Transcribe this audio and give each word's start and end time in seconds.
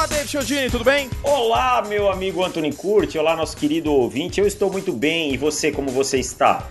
Olá, 0.00 0.06
David 0.06 0.30
Chiodini, 0.30 0.70
tudo 0.70 0.82
bem? 0.82 1.10
Olá, 1.22 1.82
meu 1.86 2.10
amigo 2.10 2.42
Anthony 2.42 2.72
Curti, 2.72 3.18
olá, 3.18 3.36
nosso 3.36 3.54
querido 3.54 3.92
ouvinte. 3.92 4.40
Eu 4.40 4.46
estou 4.46 4.72
muito 4.72 4.94
bem, 4.94 5.34
e 5.34 5.36
você, 5.36 5.70
como 5.70 5.90
você 5.90 6.18
está? 6.18 6.66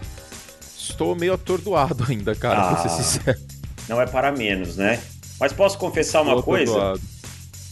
Estou 0.75 1.15
meio 1.15 1.35
atordoado 1.35 2.05
ainda, 2.09 2.33
cara, 2.33 2.59
ah, 2.59 2.73
pra 2.73 2.89
ser 2.89 3.03
sincero. 3.03 3.39
Não 3.87 4.01
é 4.01 4.07
para 4.07 4.31
menos, 4.31 4.77
né? 4.77 4.99
Mas 5.39 5.53
posso 5.53 5.77
confessar 5.77 6.23
uma 6.23 6.41
coisa? 6.41 6.99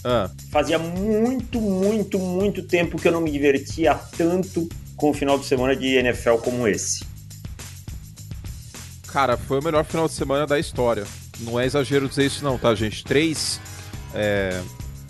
Ah. 0.04 0.30
Fazia 0.52 0.78
muito, 0.78 1.60
muito, 1.60 2.20
muito 2.20 2.62
tempo 2.62 3.02
que 3.02 3.08
eu 3.08 3.12
não 3.12 3.22
me 3.22 3.32
divertia 3.32 3.96
tanto 4.16 4.70
com 4.96 5.10
o 5.10 5.14
final 5.14 5.40
de 5.40 5.48
semana 5.48 5.76
de 5.76 5.88
NFL 5.88 6.36
como 6.36 6.68
esse. 6.68 7.04
Cara, 9.08 9.36
foi 9.36 9.60
o 9.60 9.64
melhor 9.64 9.84
final 9.84 10.08
de 10.08 10.14
semana 10.14 10.46
da 10.46 10.60
história. 10.60 11.08
Não 11.40 11.60
é 11.60 11.66
exagero 11.66 12.08
dizer 12.08 12.26
isso, 12.26 12.44
não, 12.44 12.60
tá, 12.60 12.76
gente? 12.76 13.04
Três, 13.04 13.60
é, 14.14 14.62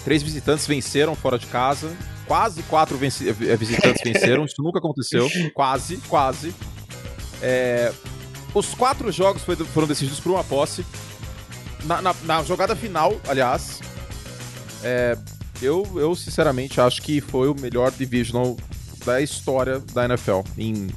três 0.07 0.23
visitantes 0.23 0.65
venceram 0.65 1.13
fora 1.15 1.37
de 1.37 1.45
casa. 1.47 1.93
Quase 2.25 2.63
quatro 2.63 2.97
venci 2.97 3.27
é, 3.27 3.33
visitantes 3.57 4.01
venceram. 4.01 4.45
Isso 4.45 4.63
nunca 4.63 4.79
aconteceu. 4.79 5.27
Quase, 5.53 5.97
quase. 6.07 6.55
É, 7.41 7.91
os 8.53 8.73
quatro 8.73 9.11
jogos 9.11 9.41
foram 9.73 9.85
decididos 9.85 10.21
por 10.21 10.31
uma 10.31 10.45
posse. 10.45 10.85
Na, 11.83 12.01
na, 12.01 12.15
na 12.23 12.41
jogada 12.41 12.73
final, 12.73 13.19
aliás, 13.27 13.81
é, 14.81 15.17
eu, 15.61 15.85
eu 15.95 16.15
sinceramente 16.15 16.79
acho 16.79 17.01
que 17.01 17.19
foi 17.19 17.49
o 17.49 17.55
melhor 17.59 17.91
divisional 17.91 18.55
da 19.05 19.19
história 19.19 19.79
da 19.93 20.05
NFL. 20.05 20.39
Em 20.57 20.87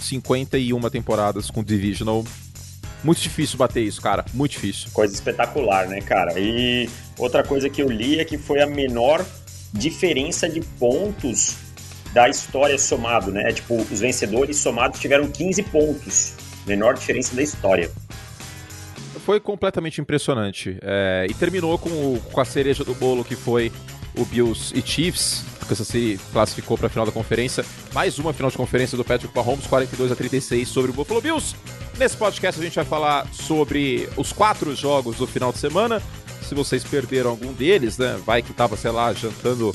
51 0.00 0.80
temporadas 0.90 1.50
com 1.50 1.64
divisional. 1.64 2.24
Muito 3.02 3.20
difícil 3.20 3.58
bater 3.58 3.82
isso, 3.82 4.00
cara. 4.00 4.24
Muito 4.32 4.52
difícil. 4.52 4.90
Coisa 4.92 5.12
espetacular, 5.12 5.88
né, 5.88 6.00
cara? 6.00 6.38
E 6.38 6.88
outra 7.20 7.42
coisa 7.42 7.68
que 7.68 7.82
eu 7.82 7.88
li 7.88 8.18
é 8.18 8.24
que 8.24 8.38
foi 8.38 8.60
a 8.60 8.66
menor 8.66 9.24
diferença 9.72 10.48
de 10.48 10.60
pontos 10.60 11.56
da 12.12 12.28
história 12.28 12.76
somado, 12.78 13.30
né? 13.30 13.52
Tipo, 13.52 13.76
os 13.76 14.00
vencedores 14.00 14.56
somados 14.58 14.98
tiveram 14.98 15.28
15 15.30 15.62
pontos. 15.64 16.34
Menor 16.66 16.94
diferença 16.94 17.34
da 17.34 17.42
história. 17.42 17.90
Foi 19.24 19.38
completamente 19.38 20.00
impressionante. 20.00 20.76
É, 20.82 21.26
e 21.28 21.34
terminou 21.34 21.78
com, 21.78 21.88
o, 21.88 22.20
com 22.32 22.40
a 22.40 22.44
cereja 22.44 22.82
do 22.84 22.94
bolo 22.94 23.24
que 23.24 23.36
foi 23.36 23.70
o 24.16 24.24
Bills 24.24 24.76
e 24.76 24.82
Chiefs. 24.82 25.44
Kansas 25.68 25.86
City 25.86 26.20
classificou 26.32 26.76
para 26.76 26.88
a 26.88 26.90
final 26.90 27.06
da 27.06 27.12
conferência. 27.12 27.64
Mais 27.92 28.18
uma 28.18 28.32
final 28.32 28.50
de 28.50 28.56
conferência 28.56 28.96
do 28.96 29.04
Patrick 29.04 29.32
Mahomes, 29.34 29.68
42 29.68 30.10
a 30.10 30.16
36 30.16 30.66
sobre 30.66 30.90
o 30.90 30.94
Buffalo 30.94 31.20
Bills. 31.20 31.54
Nesse 31.96 32.16
podcast 32.16 32.60
a 32.60 32.64
gente 32.64 32.74
vai 32.74 32.84
falar 32.84 33.28
sobre 33.32 34.08
os 34.16 34.32
quatro 34.32 34.74
jogos 34.74 35.16
do 35.16 35.28
final 35.28 35.52
de 35.52 35.58
semana. 35.58 36.02
Se 36.50 36.54
vocês 36.56 36.82
perderam 36.82 37.30
algum 37.30 37.52
deles, 37.52 37.96
né? 37.96 38.20
Vai 38.26 38.42
que 38.42 38.52
tava, 38.52 38.76
sei 38.76 38.90
lá, 38.90 39.12
jantando 39.12 39.72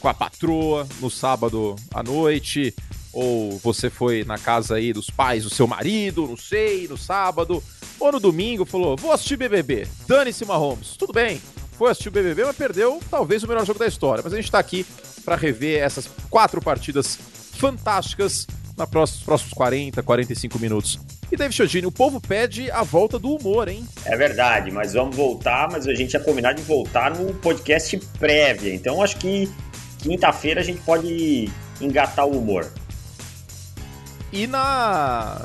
com 0.00 0.08
a 0.08 0.12
patroa 0.12 0.84
no 1.00 1.08
sábado 1.08 1.76
à 1.94 2.02
noite, 2.02 2.74
ou 3.12 3.56
você 3.60 3.88
foi 3.88 4.24
na 4.24 4.36
casa 4.36 4.74
aí 4.74 4.92
dos 4.92 5.08
pais 5.08 5.44
do 5.44 5.50
seu 5.50 5.68
marido, 5.68 6.26
não 6.26 6.36
sei, 6.36 6.88
no 6.88 6.98
sábado, 6.98 7.62
ou 8.00 8.10
no 8.10 8.18
domingo, 8.18 8.64
falou: 8.64 8.96
vou 8.96 9.12
assistir 9.12 9.36
BBB, 9.36 9.86
dane-se 10.08 10.44
Mahomes. 10.44 10.96
Tudo 10.96 11.12
bem, 11.12 11.40
foi 11.78 11.92
assistir 11.92 12.08
o 12.08 12.10
BBB, 12.10 12.44
mas 12.44 12.56
perdeu 12.56 13.00
talvez 13.08 13.44
o 13.44 13.46
melhor 13.46 13.64
jogo 13.64 13.78
da 13.78 13.86
história. 13.86 14.20
Mas 14.24 14.32
a 14.32 14.36
gente 14.36 14.46
está 14.46 14.58
aqui 14.58 14.84
para 15.24 15.36
rever 15.36 15.80
essas 15.80 16.10
quatro 16.28 16.60
partidas 16.60 17.16
fantásticas 17.52 18.48
nos 18.76 18.88
próximos, 18.88 19.22
próximos 19.22 19.52
40, 19.54 20.02
45 20.02 20.58
minutos. 20.58 20.98
E 21.34 21.36
David 21.36 21.56
Chiodini, 21.56 21.84
o 21.84 21.90
povo 21.90 22.20
pede 22.20 22.70
a 22.70 22.84
volta 22.84 23.18
do 23.18 23.34
humor, 23.34 23.66
hein? 23.66 23.84
É 24.04 24.16
verdade, 24.16 24.70
mas 24.70 24.92
vamos 24.92 25.16
voltar, 25.16 25.68
mas 25.68 25.84
a 25.88 25.92
gente 25.92 26.14
ia 26.14 26.20
combinar 26.20 26.52
de 26.52 26.62
voltar 26.62 27.10
no 27.10 27.34
podcast 27.34 27.96
prévia. 28.20 28.72
Então 28.72 29.02
acho 29.02 29.16
que 29.16 29.50
quinta-feira 29.98 30.60
a 30.60 30.64
gente 30.64 30.80
pode 30.82 31.50
engatar 31.80 32.24
o 32.24 32.38
humor. 32.38 32.70
E 34.32 34.46
na 34.46 35.42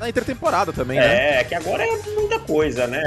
na 0.00 0.08
intertemporada 0.08 0.72
também, 0.72 0.98
né? 0.98 1.38
É, 1.38 1.44
que 1.44 1.54
agora 1.54 1.86
é 1.86 1.96
muita 2.16 2.40
coisa, 2.40 2.88
né? 2.88 3.00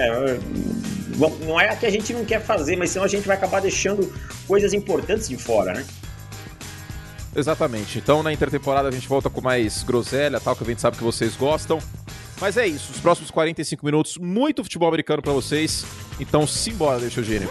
Não 1.45 1.59
é 1.59 1.75
que 1.75 1.85
a 1.85 1.91
gente 1.91 2.13
não 2.13 2.23
quer 2.23 2.39
fazer, 2.39 2.77
mas 2.77 2.91
senão 2.91 3.03
a 3.03 3.09
gente 3.09 3.27
vai 3.27 3.35
acabar 3.35 3.59
deixando 3.59 4.09
coisas 4.47 4.71
importantes 4.71 5.27
de 5.27 5.35
fora, 5.35 5.73
né? 5.73 5.85
Exatamente. 7.37 7.99
Então 7.99 8.23
na 8.23 8.33
intertemporada 8.33 8.87
a 8.87 8.91
gente 8.91 9.07
volta 9.07 9.29
com 9.29 9.39
mais 9.39 9.83
groselha, 9.83 10.39
tal, 10.39 10.55
que 10.55 10.63
a 10.63 10.67
gente 10.67 10.81
sabe 10.81 10.97
que 10.97 11.03
vocês 11.03 11.35
gostam. 11.35 11.77
Mas 12.41 12.57
é 12.57 12.67
isso, 12.67 12.91
os 12.91 12.99
próximos 12.99 13.31
45 13.31 13.85
minutos, 13.85 14.17
muito 14.17 14.63
futebol 14.63 14.87
americano 14.87 15.21
para 15.21 15.31
vocês. 15.31 15.85
Então 16.19 16.47
simbora, 16.47 16.99
deixa 16.99 17.21
o 17.21 17.23
gênio. 17.23 17.49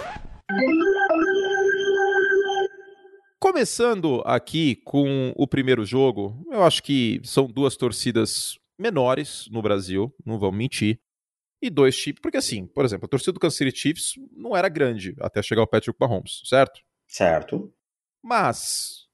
Começando 3.39 4.23
aqui 4.27 4.77
com 4.85 5.33
o 5.37 5.47
primeiro 5.47 5.85
jogo, 5.85 6.37
eu 6.51 6.65
acho 6.65 6.83
que 6.83 7.21
são 7.23 7.47
duas 7.47 7.77
torcidas 7.77 8.59
menores 8.79 9.47
no 9.51 9.63
Brasil, 9.63 10.13
não 10.25 10.39
vamos 10.39 10.59
mentir 10.59 11.01
e 11.63 11.71
dois 11.71 11.97
times. 11.97 12.21
Porque, 12.21 12.37
assim, 12.37 12.67
por 12.67 12.85
exemplo, 12.85 13.07
a 13.07 13.09
torcida 13.09 13.33
do 13.33 13.41
Kansas 13.41 13.57
City 13.57 13.77
Chiefs 13.77 14.15
não 14.37 14.57
era 14.57 14.69
grande 14.69 15.15
até 15.21 15.43
chegar 15.43 15.63
o 15.63 15.67
Patrick 15.67 15.97
Mahomes, 16.01 16.43
certo? 16.45 16.81
Certo. 17.07 17.73
Mas, 18.23 19.06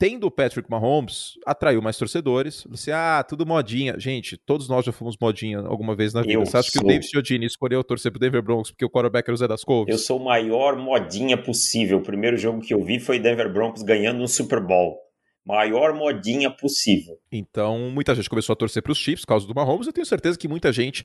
tendo 0.00 0.26
o 0.26 0.30
Patrick 0.30 0.68
Mahomes, 0.70 1.34
atraiu 1.44 1.82
mais 1.82 1.98
torcedores. 1.98 2.64
Você, 2.70 2.90
ah, 2.90 3.22
tudo 3.22 3.44
modinha. 3.44 4.00
Gente, 4.00 4.34
todos 4.38 4.66
nós 4.66 4.86
já 4.86 4.92
fomos 4.92 5.14
modinha 5.20 5.58
alguma 5.58 5.94
vez 5.94 6.14
na 6.14 6.22
vida. 6.22 6.32
Eu 6.32 6.40
Você 6.40 6.56
acha 6.56 6.70
sou... 6.70 6.80
que 6.80 6.86
o 6.86 6.88
David 6.88 7.06
Chiodini 7.06 7.44
escolheu 7.44 7.84
torcer 7.84 8.10
pro 8.10 8.18
Denver 8.18 8.42
Broncos 8.42 8.70
porque 8.70 8.84
o 8.86 8.88
quarterback 8.88 9.28
era 9.28 9.34
o 9.34 9.36
Zé 9.36 9.46
das 9.46 9.62
Couves? 9.62 9.92
Eu 9.92 9.98
sou 9.98 10.18
o 10.18 10.24
maior 10.24 10.74
modinha 10.74 11.36
possível. 11.36 11.98
O 11.98 12.02
primeiro 12.02 12.38
jogo 12.38 12.62
que 12.62 12.72
eu 12.72 12.82
vi 12.82 12.98
foi 12.98 13.18
Denver 13.18 13.52
Broncos 13.52 13.82
ganhando 13.82 14.22
um 14.22 14.26
Super 14.26 14.58
Bowl 14.58 14.98
maior 15.44 15.92
modinha 15.92 16.50
possível. 16.50 17.18
Então, 17.30 17.90
muita 17.90 18.14
gente 18.14 18.30
começou 18.30 18.52
a 18.54 18.56
torcer 18.56 18.82
para 18.82 18.92
os 18.92 18.98
Chiefs 18.98 19.24
por 19.24 19.28
causa 19.28 19.46
do 19.46 19.54
Mahomes. 19.54 19.86
Eu 19.86 19.92
tenho 19.92 20.06
certeza 20.06 20.38
que 20.38 20.48
muita 20.48 20.72
gente 20.72 21.04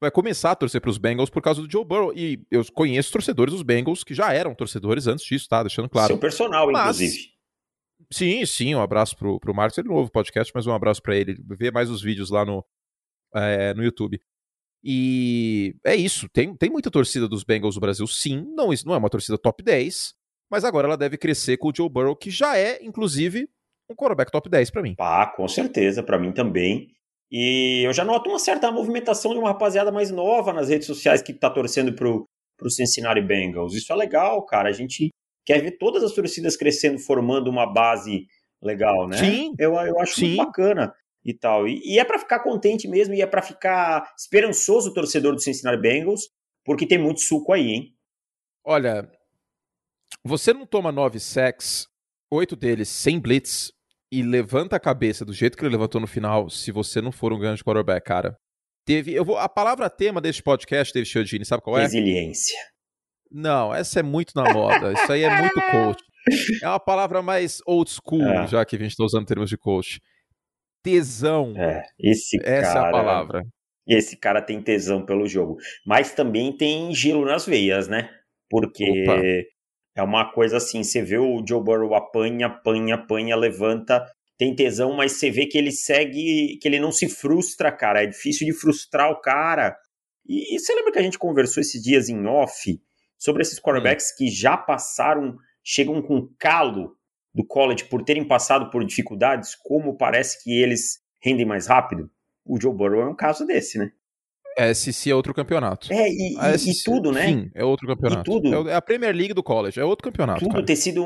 vai 0.00 0.10
começar 0.10 0.50
a 0.50 0.54
torcer 0.54 0.80
para 0.80 0.90
os 0.90 0.98
Bengals 0.98 1.30
por 1.30 1.40
causa 1.40 1.62
do 1.62 1.70
Joe 1.70 1.84
Burrow. 1.84 2.12
E 2.14 2.40
eu 2.50 2.62
conheço 2.72 3.10
torcedores 3.12 3.54
dos 3.54 3.62
Bengals 3.62 4.04
que 4.04 4.12
já 4.12 4.32
eram 4.32 4.54
torcedores 4.54 5.06
antes 5.06 5.24
disso, 5.24 5.48
tá? 5.48 5.62
Deixando 5.62 5.88
claro. 5.88 6.08
Seu 6.08 6.18
personal, 6.18 6.70
Mas... 6.70 7.00
inclusive. 7.00 7.33
Sim, 8.12 8.44
sim, 8.46 8.74
um 8.74 8.80
abraço 8.80 9.16
pro, 9.16 9.38
pro 9.38 9.54
Marcos, 9.54 9.78
ele 9.78 9.88
é 9.88 9.90
novo 9.90 10.10
podcast, 10.10 10.52
mas 10.54 10.66
um 10.66 10.72
abraço 10.72 11.02
para 11.02 11.16
ele. 11.16 11.36
Vê 11.58 11.70
mais 11.70 11.90
os 11.90 12.02
vídeos 12.02 12.30
lá 12.30 12.44
no, 12.44 12.64
é, 13.34 13.74
no 13.74 13.82
YouTube. 13.82 14.20
E 14.82 15.74
é 15.84 15.96
isso, 15.96 16.28
tem, 16.28 16.54
tem 16.54 16.68
muita 16.68 16.90
torcida 16.90 17.26
dos 17.26 17.42
Bengals 17.42 17.74
no 17.74 17.80
Brasil, 17.80 18.06
sim. 18.06 18.44
Não, 18.54 18.72
isso 18.72 18.86
não 18.86 18.94
é 18.94 18.98
uma 18.98 19.08
torcida 19.08 19.38
top 19.38 19.62
10, 19.62 20.14
mas 20.50 20.64
agora 20.64 20.86
ela 20.86 20.96
deve 20.96 21.16
crescer 21.16 21.56
com 21.56 21.68
o 21.68 21.72
Joe 21.74 21.88
Burrow, 21.88 22.14
que 22.14 22.30
já 22.30 22.58
é, 22.58 22.78
inclusive, 22.84 23.48
um 23.90 23.94
quarterback 23.94 24.30
top 24.30 24.48
10 24.48 24.70
para 24.70 24.82
mim. 24.82 24.94
Ah, 24.98 25.32
com 25.34 25.48
certeza, 25.48 26.02
para 26.02 26.18
mim 26.18 26.32
também. 26.32 26.88
E 27.30 27.82
eu 27.86 27.92
já 27.92 28.04
noto 28.04 28.28
uma 28.28 28.38
certa 28.38 28.70
movimentação 28.70 29.32
de 29.32 29.38
uma 29.38 29.48
rapaziada 29.48 29.90
mais 29.90 30.10
nova 30.10 30.52
nas 30.52 30.68
redes 30.68 30.86
sociais 30.86 31.22
que 31.22 31.32
tá 31.32 31.50
torcendo 31.50 31.94
pro, 31.94 32.26
pro 32.56 32.70
Cincinnati 32.70 33.20
Bengals. 33.20 33.74
Isso 33.74 33.92
é 33.92 33.96
legal, 33.96 34.44
cara. 34.44 34.68
A 34.68 34.72
gente 34.72 35.08
quer 35.44 35.60
ver 35.60 35.72
todas 35.72 36.02
as 36.02 36.12
torcidas 36.12 36.56
crescendo, 36.56 36.98
formando 36.98 37.48
uma 37.48 37.72
base 37.72 38.26
legal, 38.62 39.06
né? 39.06 39.18
Sim. 39.18 39.54
Eu, 39.58 39.74
eu 39.74 39.98
acho 40.00 40.14
sim. 40.14 40.28
muito 40.28 40.46
bacana 40.46 40.94
e 41.24 41.32
tal. 41.32 41.68
E, 41.68 41.80
e 41.84 41.98
é 41.98 42.04
para 42.04 42.18
ficar 42.18 42.40
contente 42.40 42.88
mesmo, 42.88 43.14
e 43.14 43.22
é 43.22 43.26
para 43.26 43.42
ficar 43.42 44.12
esperançoso 44.18 44.90
o 44.90 44.94
torcedor 44.94 45.34
do 45.34 45.40
Cincinnati 45.40 45.80
Bengals, 45.80 46.28
porque 46.64 46.86
tem 46.86 46.98
muito 46.98 47.20
suco 47.20 47.52
aí, 47.52 47.70
hein? 47.70 47.94
Olha, 48.64 49.10
você 50.24 50.52
não 50.52 50.66
toma 50.66 50.90
nove 50.90 51.20
sacks, 51.20 51.86
oito 52.30 52.56
deles 52.56 52.88
sem 52.88 53.20
blitz, 53.20 53.72
e 54.12 54.22
levanta 54.22 54.76
a 54.76 54.80
cabeça 54.80 55.24
do 55.24 55.32
jeito 55.32 55.56
que 55.56 55.64
ele 55.64 55.72
levantou 55.72 56.00
no 56.00 56.06
final, 56.06 56.48
se 56.48 56.70
você 56.70 57.00
não 57.00 57.10
for 57.10 57.32
um 57.32 57.38
grande 57.38 57.64
quarterback, 57.64 58.06
cara. 58.06 58.36
Teve, 58.86 59.12
eu 59.12 59.24
vou, 59.24 59.36
a 59.38 59.48
palavra 59.48 59.90
tema 59.90 60.20
deste 60.20 60.42
podcast, 60.42 60.92
David 60.92 61.10
Chiodini, 61.10 61.44
sabe 61.44 61.62
qual 61.62 61.78
é? 61.78 61.82
Resiliência. 61.82 62.56
Não, 63.36 63.74
essa 63.74 63.98
é 63.98 64.02
muito 64.02 64.32
na 64.36 64.52
moda. 64.52 64.92
Isso 64.92 65.10
aí 65.10 65.24
é 65.24 65.40
muito 65.40 65.60
coach. 65.72 66.00
É 66.62 66.68
uma 66.68 66.78
palavra 66.78 67.20
mais 67.20 67.60
old 67.66 67.90
school, 67.90 68.22
é. 68.22 68.46
já 68.46 68.64
que 68.64 68.76
a 68.76 68.78
gente 68.78 68.92
está 68.92 69.02
usando 69.02 69.26
termos 69.26 69.50
de 69.50 69.58
coach. 69.58 70.00
Tesão. 70.84 71.52
É, 71.56 71.82
esse 71.98 72.38
Essa 72.44 72.74
cara, 72.74 72.86
é 72.86 72.88
a 72.88 72.92
palavra. 72.92 73.42
Esse 73.88 74.16
cara 74.16 74.40
tem 74.40 74.62
tesão 74.62 75.04
pelo 75.04 75.26
jogo. 75.26 75.56
Mas 75.84 76.14
também 76.14 76.56
tem 76.56 76.94
gelo 76.94 77.24
nas 77.24 77.44
veias, 77.44 77.88
né? 77.88 78.08
Porque 78.48 79.02
Opa. 79.02 79.20
É 79.96 80.02
uma 80.02 80.32
coisa 80.32 80.56
assim, 80.56 80.82
você 80.82 81.02
vê 81.02 81.18
o 81.18 81.44
Joe 81.46 81.62
Burrow 81.62 81.94
apanha, 81.94 82.46
apanha, 82.46 82.96
apanha, 82.96 83.36
levanta, 83.36 84.04
tem 84.36 84.54
tesão, 84.54 84.92
mas 84.96 85.12
você 85.12 85.30
vê 85.30 85.46
que 85.46 85.56
ele 85.56 85.70
segue, 85.70 86.58
que 86.60 86.66
ele 86.66 86.80
não 86.80 86.90
se 86.90 87.08
frustra, 87.08 87.70
cara. 87.70 88.02
É 88.02 88.06
difícil 88.06 88.46
de 88.46 88.52
frustrar 88.52 89.10
o 89.10 89.20
cara. 89.20 89.76
E, 90.26 90.56
e 90.56 90.58
você 90.58 90.74
lembra 90.74 90.92
que 90.92 90.98
a 90.98 91.02
gente 91.02 91.18
conversou 91.18 91.60
esses 91.60 91.80
dias 91.82 92.08
em 92.08 92.26
off 92.26 92.80
sobre 93.24 93.40
esses 93.40 93.58
quarterbacks 93.58 94.14
que 94.14 94.28
já 94.28 94.54
passaram, 94.54 95.38
chegam 95.62 96.02
com 96.02 96.28
calo 96.38 96.94
do 97.34 97.42
college 97.42 97.84
por 97.84 98.04
terem 98.04 98.22
passado 98.22 98.68
por 98.70 98.84
dificuldades, 98.84 99.54
como 99.54 99.96
parece 99.96 100.44
que 100.44 100.62
eles 100.62 101.00
rendem 101.22 101.46
mais 101.46 101.66
rápido? 101.66 102.10
O 102.44 102.60
Joe 102.60 102.74
Burrow 102.74 103.00
é 103.00 103.06
um 103.06 103.16
caso 103.16 103.46
desse, 103.46 103.78
né? 103.78 103.90
SC 104.56 105.10
é 105.10 105.14
outro 105.14 105.34
campeonato. 105.34 105.92
É, 105.92 106.08
e, 106.08 106.34
e, 106.34 106.70
e 106.70 106.82
tudo, 106.84 107.12
né? 107.12 107.26
Sim, 107.26 107.50
é 107.54 107.64
outro 107.64 107.86
campeonato. 107.86 108.20
E 108.20 108.24
tudo. 108.24 108.68
É, 108.68 108.72
é 108.72 108.74
a 108.74 108.82
Premier 108.82 109.14
League 109.14 109.34
do 109.34 109.42
college, 109.42 109.78
é 109.80 109.84
outro 109.84 110.04
campeonato. 110.04 110.40
Tudo 110.40 110.52
cara. 110.52 110.64
ter 110.64 110.76
sido 110.76 111.04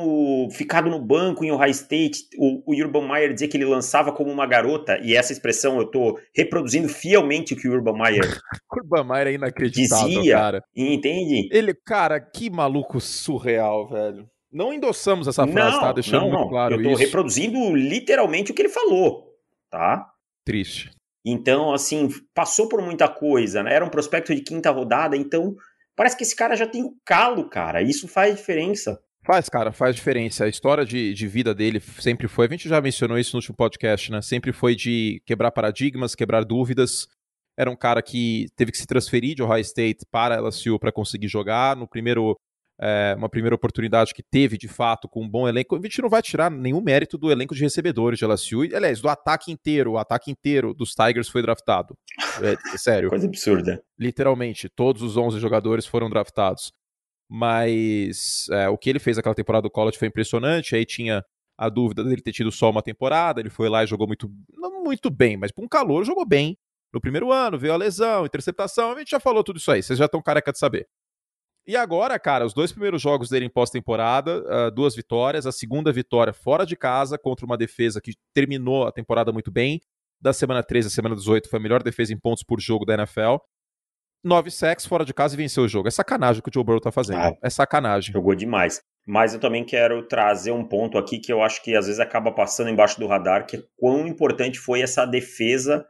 ficado 0.53 0.91
no 0.91 1.01
banco 1.01 1.45
em 1.45 1.51
Ohio 1.51 1.71
State, 1.71 2.29
o, 2.39 2.63
o 2.67 2.83
Urban 2.83 3.09
Meyer 3.09 3.33
dizer 3.33 3.49
que 3.49 3.57
ele 3.57 3.65
lançava 3.65 4.13
como 4.13 4.31
uma 4.31 4.47
garota, 4.47 4.99
e 5.03 5.15
essa 5.15 5.33
expressão 5.33 5.79
eu 5.79 5.87
tô 5.87 6.19
reproduzindo 6.35 6.89
fielmente 6.89 7.55
o 7.55 7.57
que 7.57 7.69
o 7.69 7.73
Urban 7.73 7.95
Meyer. 7.95 8.39
Urban 8.73 9.05
Meyer 9.05 9.27
é 9.29 9.33
inacreditável, 9.33 10.09
dizia, 10.09 10.37
cara. 10.37 10.63
Entende? 10.77 11.49
Ele, 11.51 11.75
cara, 11.75 12.21
que 12.21 12.51
maluco 12.51 13.01
surreal, 13.01 13.89
velho. 13.89 14.29
Não 14.51 14.73
endossamos 14.73 15.29
essa 15.29 15.47
frase, 15.47 15.77
não, 15.77 15.83
tá? 15.83 15.93
Deixando 15.93 16.23
não, 16.23 16.29
muito 16.29 16.41
não. 16.43 16.49
claro 16.49 16.75
Eu 16.75 16.83
tô 16.83 16.91
isso. 16.91 17.03
reproduzindo 17.03 17.75
literalmente 17.75 18.51
o 18.51 18.55
que 18.55 18.63
ele 18.63 18.71
falou, 18.71 19.35
tá? 19.71 20.07
Triste. 20.45 20.91
Então, 21.31 21.73
assim, 21.73 22.09
passou 22.35 22.69
por 22.69 22.81
muita 22.83 23.09
coisa, 23.09 23.63
né? 23.63 23.75
Era 23.75 23.85
um 23.85 23.91
prospecto 23.91 24.35
de 24.35 24.41
quinta 24.41 24.71
rodada, 24.71 25.17
então 25.17 25.55
parece 25.97 26.17
que 26.17 26.23
esse 26.23 26.35
cara 26.35 26.57
já 26.57 26.67
tem 26.67 26.83
o 26.83 26.95
calo, 27.05 27.49
cara. 27.49 27.83
Isso 27.83 28.09
faz 28.09 28.37
diferença. 28.37 28.99
Faz, 29.25 29.49
cara, 29.49 29.73
faz 29.73 29.95
diferença. 29.95 30.45
A 30.45 30.49
história 30.49 30.85
de, 30.85 31.13
de 31.13 31.27
vida 31.27 31.55
dele 31.55 31.81
sempre 31.81 32.29
foi, 32.29 32.47
a 32.47 32.51
gente 32.51 32.69
já 32.69 32.81
mencionou 32.81 33.19
isso 33.19 33.35
no 33.35 33.41
último 33.41 33.57
podcast, 33.57 34.11
né? 34.11 34.23
Sempre 34.23 34.53
foi 34.53 34.75
de 34.75 35.21
quebrar 35.27 35.51
paradigmas, 35.51 36.15
quebrar 36.15 36.45
dúvidas. 36.45 37.07
Era 37.59 37.71
um 37.71 37.77
cara 37.77 38.01
que 38.01 38.47
teve 38.57 38.71
que 38.71 38.79
se 38.79 38.87
transferir 38.87 39.35
de 39.35 39.43
Ohio 39.43 39.61
State 39.61 40.07
para 40.11 40.41
LSU 40.41 40.79
para 40.79 40.93
conseguir 40.93 41.29
jogar. 41.29 41.77
No 41.77 41.89
primeiro 41.89 42.39
é, 42.81 43.15
uma 43.17 43.29
primeira 43.29 43.55
oportunidade 43.55 44.15
que 44.15 44.23
teve 44.23 44.57
de 44.57 44.69
fato 44.69 45.09
com 45.09 45.23
um 45.25 45.29
bom 45.29 45.49
elenco. 45.49 45.77
A 45.77 45.81
gente 45.81 46.01
não 46.01 46.09
vai 46.09 46.23
tirar 46.23 46.51
nenhum 46.51 46.81
mérito 46.81 47.19
do 47.19 47.31
elenco 47.31 47.55
de 47.55 47.61
recebedores 47.61 48.19
de 48.19 48.25
LSU, 48.25 48.65
e, 48.65 48.75
aliás, 48.75 49.01
do 49.01 49.09
ataque 49.09 49.51
inteiro. 49.51 49.93
O 49.93 49.99
ataque 49.99 50.31
inteiro 50.31 50.73
dos 50.73 50.95
Tigers 50.95 51.29
foi 51.29 51.43
draftado. 51.43 51.97
É, 52.43 52.53
é 52.53 52.57
sério. 52.79 53.11
Coisa 53.11 53.27
absurda. 53.27 53.83
Literalmente, 53.99 54.69
todos 54.69 55.03
os 55.03 55.17
11 55.17 55.41
jogadores 55.41 55.87
foram 55.87 56.09
draftados. 56.09 56.73
Mas 57.29 58.47
é, 58.51 58.69
o 58.69 58.79
que 58.79 58.89
ele 58.89 58.99
fez 58.99 59.17
naquela 59.17 59.35
temporada 59.35 59.63
do 59.63 59.71
college 59.71 59.99
foi 59.99 60.09
impressionante. 60.09 60.75
Aí 60.75 60.87
tinha 60.87 61.23
a 61.59 61.69
dúvida 61.69 62.05
dele 62.05 62.23
ter 62.23 62.33
tido 62.33 62.53
só 62.53 62.71
uma 62.71 62.83
temporada. 62.83 63.41
Ele 63.41 63.51
foi 63.51 63.69
lá 63.69 63.83
e 63.83 63.87
jogou 63.87 64.07
muito, 64.07 64.31
não 64.57 64.85
muito 64.85 65.11
bem, 65.11 65.37
mas 65.37 65.51
para 65.51 65.65
um 65.65 65.69
calor 65.69 66.05
jogou 66.05 66.25
bem. 66.25 66.57
No 66.93 67.01
primeiro 67.01 67.31
ano, 67.31 67.59
veio 67.59 67.75
a 67.75 67.77
lesão, 67.77 68.25
interceptação, 68.25 68.93
a 68.93 68.99
gente 68.99 69.11
já 69.11 69.21
falou 69.21 69.45
tudo 69.45 69.59
isso 69.59 69.71
aí, 69.71 69.83
vocês 69.83 69.99
já 69.99 70.07
estão 70.07 70.23
careca 70.23 70.51
de 70.51 70.59
saber. 70.59 70.89
E 71.69 71.77
agora, 71.77 72.19
cara, 72.19 72.47
os 72.47 72.55
dois 72.55 72.73
primeiros 72.73 73.03
jogos 73.03 73.29
dele 73.29 73.45
em 73.45 73.51
pós-temporada, 73.51 74.39
uh, 74.41 74.71
duas 74.71 74.97
vitórias. 74.97 75.45
A 75.45 75.53
segunda 75.53 75.93
vitória 75.93 76.33
fora 76.33 76.65
de 76.65 76.75
casa 76.75 77.19
contra 77.19 77.45
uma 77.45 77.59
defesa 77.59 78.01
que 78.01 78.13
terminou 78.33 78.87
a 78.87 78.91
temporada 78.91 79.31
muito 79.31 79.51
bem. 79.53 79.79
Da 80.19 80.33
semana 80.33 80.63
13 80.63 80.89
à 80.89 80.91
semana 80.91 81.15
18 81.15 81.51
foi 81.51 81.59
a 81.59 81.63
melhor 81.63 81.83
defesa 81.83 82.15
em 82.15 82.19
pontos 82.19 82.43
por 82.43 82.59
jogo 82.59 82.87
da 82.87 82.95
NFL. 82.95 83.37
Nove 84.25 84.51
sacks 84.51 84.87
fora 84.87 85.05
de 85.05 85.13
casa 85.13 85.35
e 85.35 85.37
venceu 85.37 85.65
o 85.65 85.69
jogo. 85.69 85.89
É 85.89 85.91
sacanagem 85.91 86.41
o 86.41 86.43
que 86.43 86.49
o 86.49 86.53
Joe 86.55 86.65
Burrow 86.65 86.81
tá 86.81 86.91
fazendo. 86.91 87.19
Ah, 87.19 87.37
é 87.43 87.51
sacanagem. 87.51 88.15
Jogou 88.15 88.35
demais. 88.35 88.81
Mas 89.07 89.35
eu 89.35 89.41
também 89.41 89.63
quero 89.63 90.09
trazer 90.09 90.53
um 90.53 90.67
ponto 90.67 90.97
aqui 90.97 91.19
que 91.19 91.31
eu 91.31 91.43
acho 91.43 91.63
que 91.63 91.77
às 91.77 91.85
vezes 91.85 92.01
acaba 92.01 92.33
passando 92.33 92.71
embaixo 92.71 92.99
do 92.99 93.07
radar, 93.07 93.47
que 93.47 93.57
é 93.59 93.63
quão 93.77 94.07
importante 94.07 94.59
foi 94.59 94.81
essa 94.81 95.05
defesa 95.05 95.87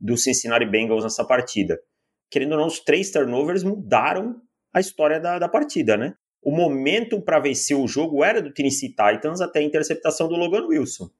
do 0.00 0.16
Cincinnati 0.16 0.64
Bengals 0.64 1.04
nessa 1.04 1.22
partida. 1.22 1.78
Querendo 2.30 2.52
ou 2.52 2.58
não, 2.58 2.66
os 2.66 2.80
três 2.80 3.10
turnovers 3.10 3.62
mudaram 3.62 4.47
a 4.72 4.80
história 4.80 5.20
da, 5.20 5.38
da 5.38 5.48
partida, 5.48 5.96
né? 5.96 6.14
O 6.42 6.50
momento 6.50 7.20
para 7.20 7.40
vencer 7.40 7.76
o 7.76 7.88
jogo 7.88 8.22
era 8.22 8.40
do 8.40 8.52
Tennessee 8.52 8.90
Titans 8.90 9.40
até 9.40 9.58
a 9.58 9.62
interceptação 9.62 10.28
do 10.28 10.36
Logan 10.36 10.66
Wilson. 10.66 11.10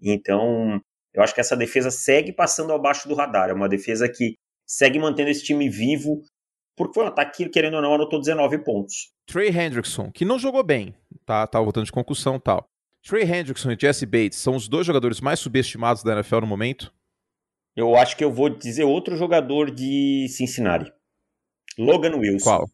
Então, 0.00 0.80
eu 1.12 1.22
acho 1.22 1.34
que 1.34 1.40
essa 1.40 1.56
defesa 1.56 1.90
segue 1.90 2.32
passando 2.32 2.72
abaixo 2.72 3.08
do 3.08 3.14
radar. 3.14 3.50
É 3.50 3.52
uma 3.52 3.68
defesa 3.68 4.08
que 4.08 4.36
segue 4.66 4.98
mantendo 4.98 5.30
esse 5.30 5.42
time 5.42 5.68
vivo, 5.68 6.22
porque 6.76 6.94
foi 6.94 7.04
um 7.04 7.08
ataque 7.08 7.44
que, 7.44 7.50
querendo 7.50 7.74
ou 7.74 7.82
não, 7.82 7.94
anotou 7.94 8.20
19 8.20 8.58
pontos. 8.58 9.12
Trey 9.26 9.48
Hendrickson, 9.48 10.12
que 10.12 10.24
não 10.24 10.38
jogou 10.38 10.62
bem, 10.62 10.94
tá, 11.26 11.46
tá 11.46 11.60
voltando 11.60 11.86
de 11.86 11.92
concussão 11.92 12.36
e 12.36 12.40
tal. 12.40 12.68
Trey 13.02 13.24
Hendrickson 13.24 13.72
e 13.72 13.78
Jesse 13.78 14.06
Bates 14.06 14.38
são 14.38 14.54
os 14.54 14.68
dois 14.68 14.86
jogadores 14.86 15.20
mais 15.20 15.40
subestimados 15.40 16.02
da 16.02 16.12
NFL 16.12 16.40
no 16.40 16.46
momento? 16.46 16.92
Eu 17.74 17.96
acho 17.96 18.16
que 18.16 18.24
eu 18.24 18.32
vou 18.32 18.48
dizer 18.50 18.84
outro 18.84 19.16
jogador 19.16 19.70
de 19.70 20.26
Cincinnati. 20.28 20.92
Logan 21.78 22.16
Wilson. 22.16 22.44
Qual? 22.44 22.70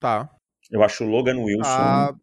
Tá. 0.00 0.30
Eu 0.70 0.82
acho 0.82 1.04
o 1.04 1.08
Logan 1.08 1.38
Wilson. 1.38 1.62
Ah, 1.64 2.14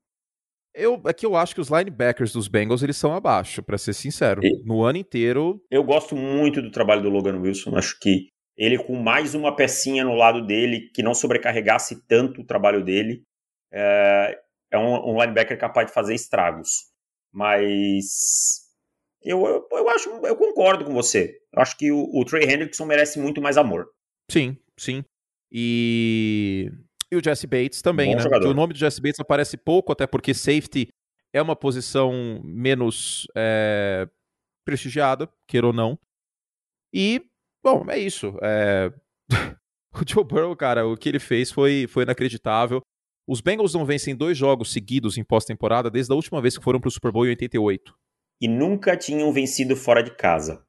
eu, 0.73 1.01
é 1.05 1.13
que 1.13 1.25
eu 1.25 1.35
acho 1.35 1.53
que 1.53 1.61
os 1.61 1.69
linebackers 1.69 2.33
dos 2.33 2.47
Bengals 2.47 2.81
eles 2.81 2.97
são 2.97 3.13
abaixo, 3.13 3.61
para 3.61 3.77
ser 3.77 3.93
sincero. 3.93 4.41
E, 4.43 4.63
no 4.65 4.83
ano 4.83 4.97
inteiro. 4.97 5.61
Eu 5.69 5.83
gosto 5.83 6.15
muito 6.15 6.61
do 6.61 6.71
trabalho 6.71 7.01
do 7.01 7.09
Logan 7.09 7.39
Wilson. 7.39 7.75
Acho 7.75 7.97
que 7.99 8.27
ele, 8.57 8.77
com 8.77 8.95
mais 8.95 9.35
uma 9.35 9.55
pecinha 9.55 10.03
no 10.03 10.15
lado 10.15 10.45
dele, 10.45 10.89
que 10.93 11.03
não 11.03 11.13
sobrecarregasse 11.13 12.05
tanto 12.07 12.41
o 12.41 12.45
trabalho 12.45 12.83
dele, 12.83 13.23
é, 13.71 14.39
é 14.71 14.77
um, 14.77 15.11
um, 15.11 15.21
linebacker 15.21 15.57
capaz 15.59 15.87
de 15.87 15.93
fazer 15.93 16.15
estragos. 16.15 16.69
Mas. 17.31 18.61
Eu, 19.21 19.45
eu, 19.45 19.67
eu, 19.71 19.89
acho, 19.89 20.09
eu 20.09 20.35
concordo 20.35 20.83
com 20.83 20.93
você. 20.93 21.37
Eu 21.53 21.61
acho 21.61 21.77
que 21.77 21.91
o, 21.91 22.09
o 22.13 22.25
Trey 22.25 22.43
Hendrickson 22.43 22.85
merece 22.85 23.19
muito 23.19 23.41
mais 23.41 23.57
amor. 23.57 23.87
Sim, 24.29 24.57
sim. 24.77 25.03
E 25.51 26.69
e 27.13 27.15
o 27.15 27.23
Jesse 27.23 27.47
Bates 27.47 27.81
também, 27.81 28.15
né? 28.15 28.23
O 28.45 28.53
nome 28.53 28.73
do 28.73 28.79
Jesse 28.79 29.01
Bates 29.01 29.19
aparece 29.19 29.57
pouco, 29.57 29.91
até 29.91 30.05
porque 30.05 30.33
safety 30.33 30.87
é 31.31 31.41
uma 31.41 31.55
posição 31.55 32.41
menos 32.43 33.27
é, 33.35 34.07
prestigiada, 34.65 35.29
queira 35.47 35.67
ou 35.67 35.73
não. 35.73 35.97
E, 36.93 37.21
bom, 37.63 37.85
é 37.89 37.97
isso. 37.97 38.37
É... 38.41 38.91
o 39.93 40.07
Joe 40.07 40.23
Burrow, 40.23 40.55
cara, 40.55 40.87
o 40.87 40.97
que 40.97 41.09
ele 41.09 41.19
fez 41.19 41.51
foi, 41.51 41.87
foi 41.87 42.03
inacreditável. 42.03 42.81
Os 43.27 43.41
Bengals 43.41 43.73
não 43.73 43.85
vencem 43.85 44.15
dois 44.15 44.37
jogos 44.37 44.71
seguidos 44.71 45.17
em 45.17 45.23
pós-temporada 45.23 45.89
desde 45.89 46.11
a 46.11 46.15
última 46.15 46.41
vez 46.41 46.57
que 46.57 46.63
foram 46.63 46.79
para 46.79 46.89
o 46.89 46.91
Super 46.91 47.11
Bowl 47.11 47.25
em 47.25 47.29
88. 47.29 47.95
E 48.41 48.47
nunca 48.47 48.97
tinham 48.97 49.31
vencido 49.31 49.75
fora 49.75 50.03
de 50.03 50.11
casa. 50.11 50.65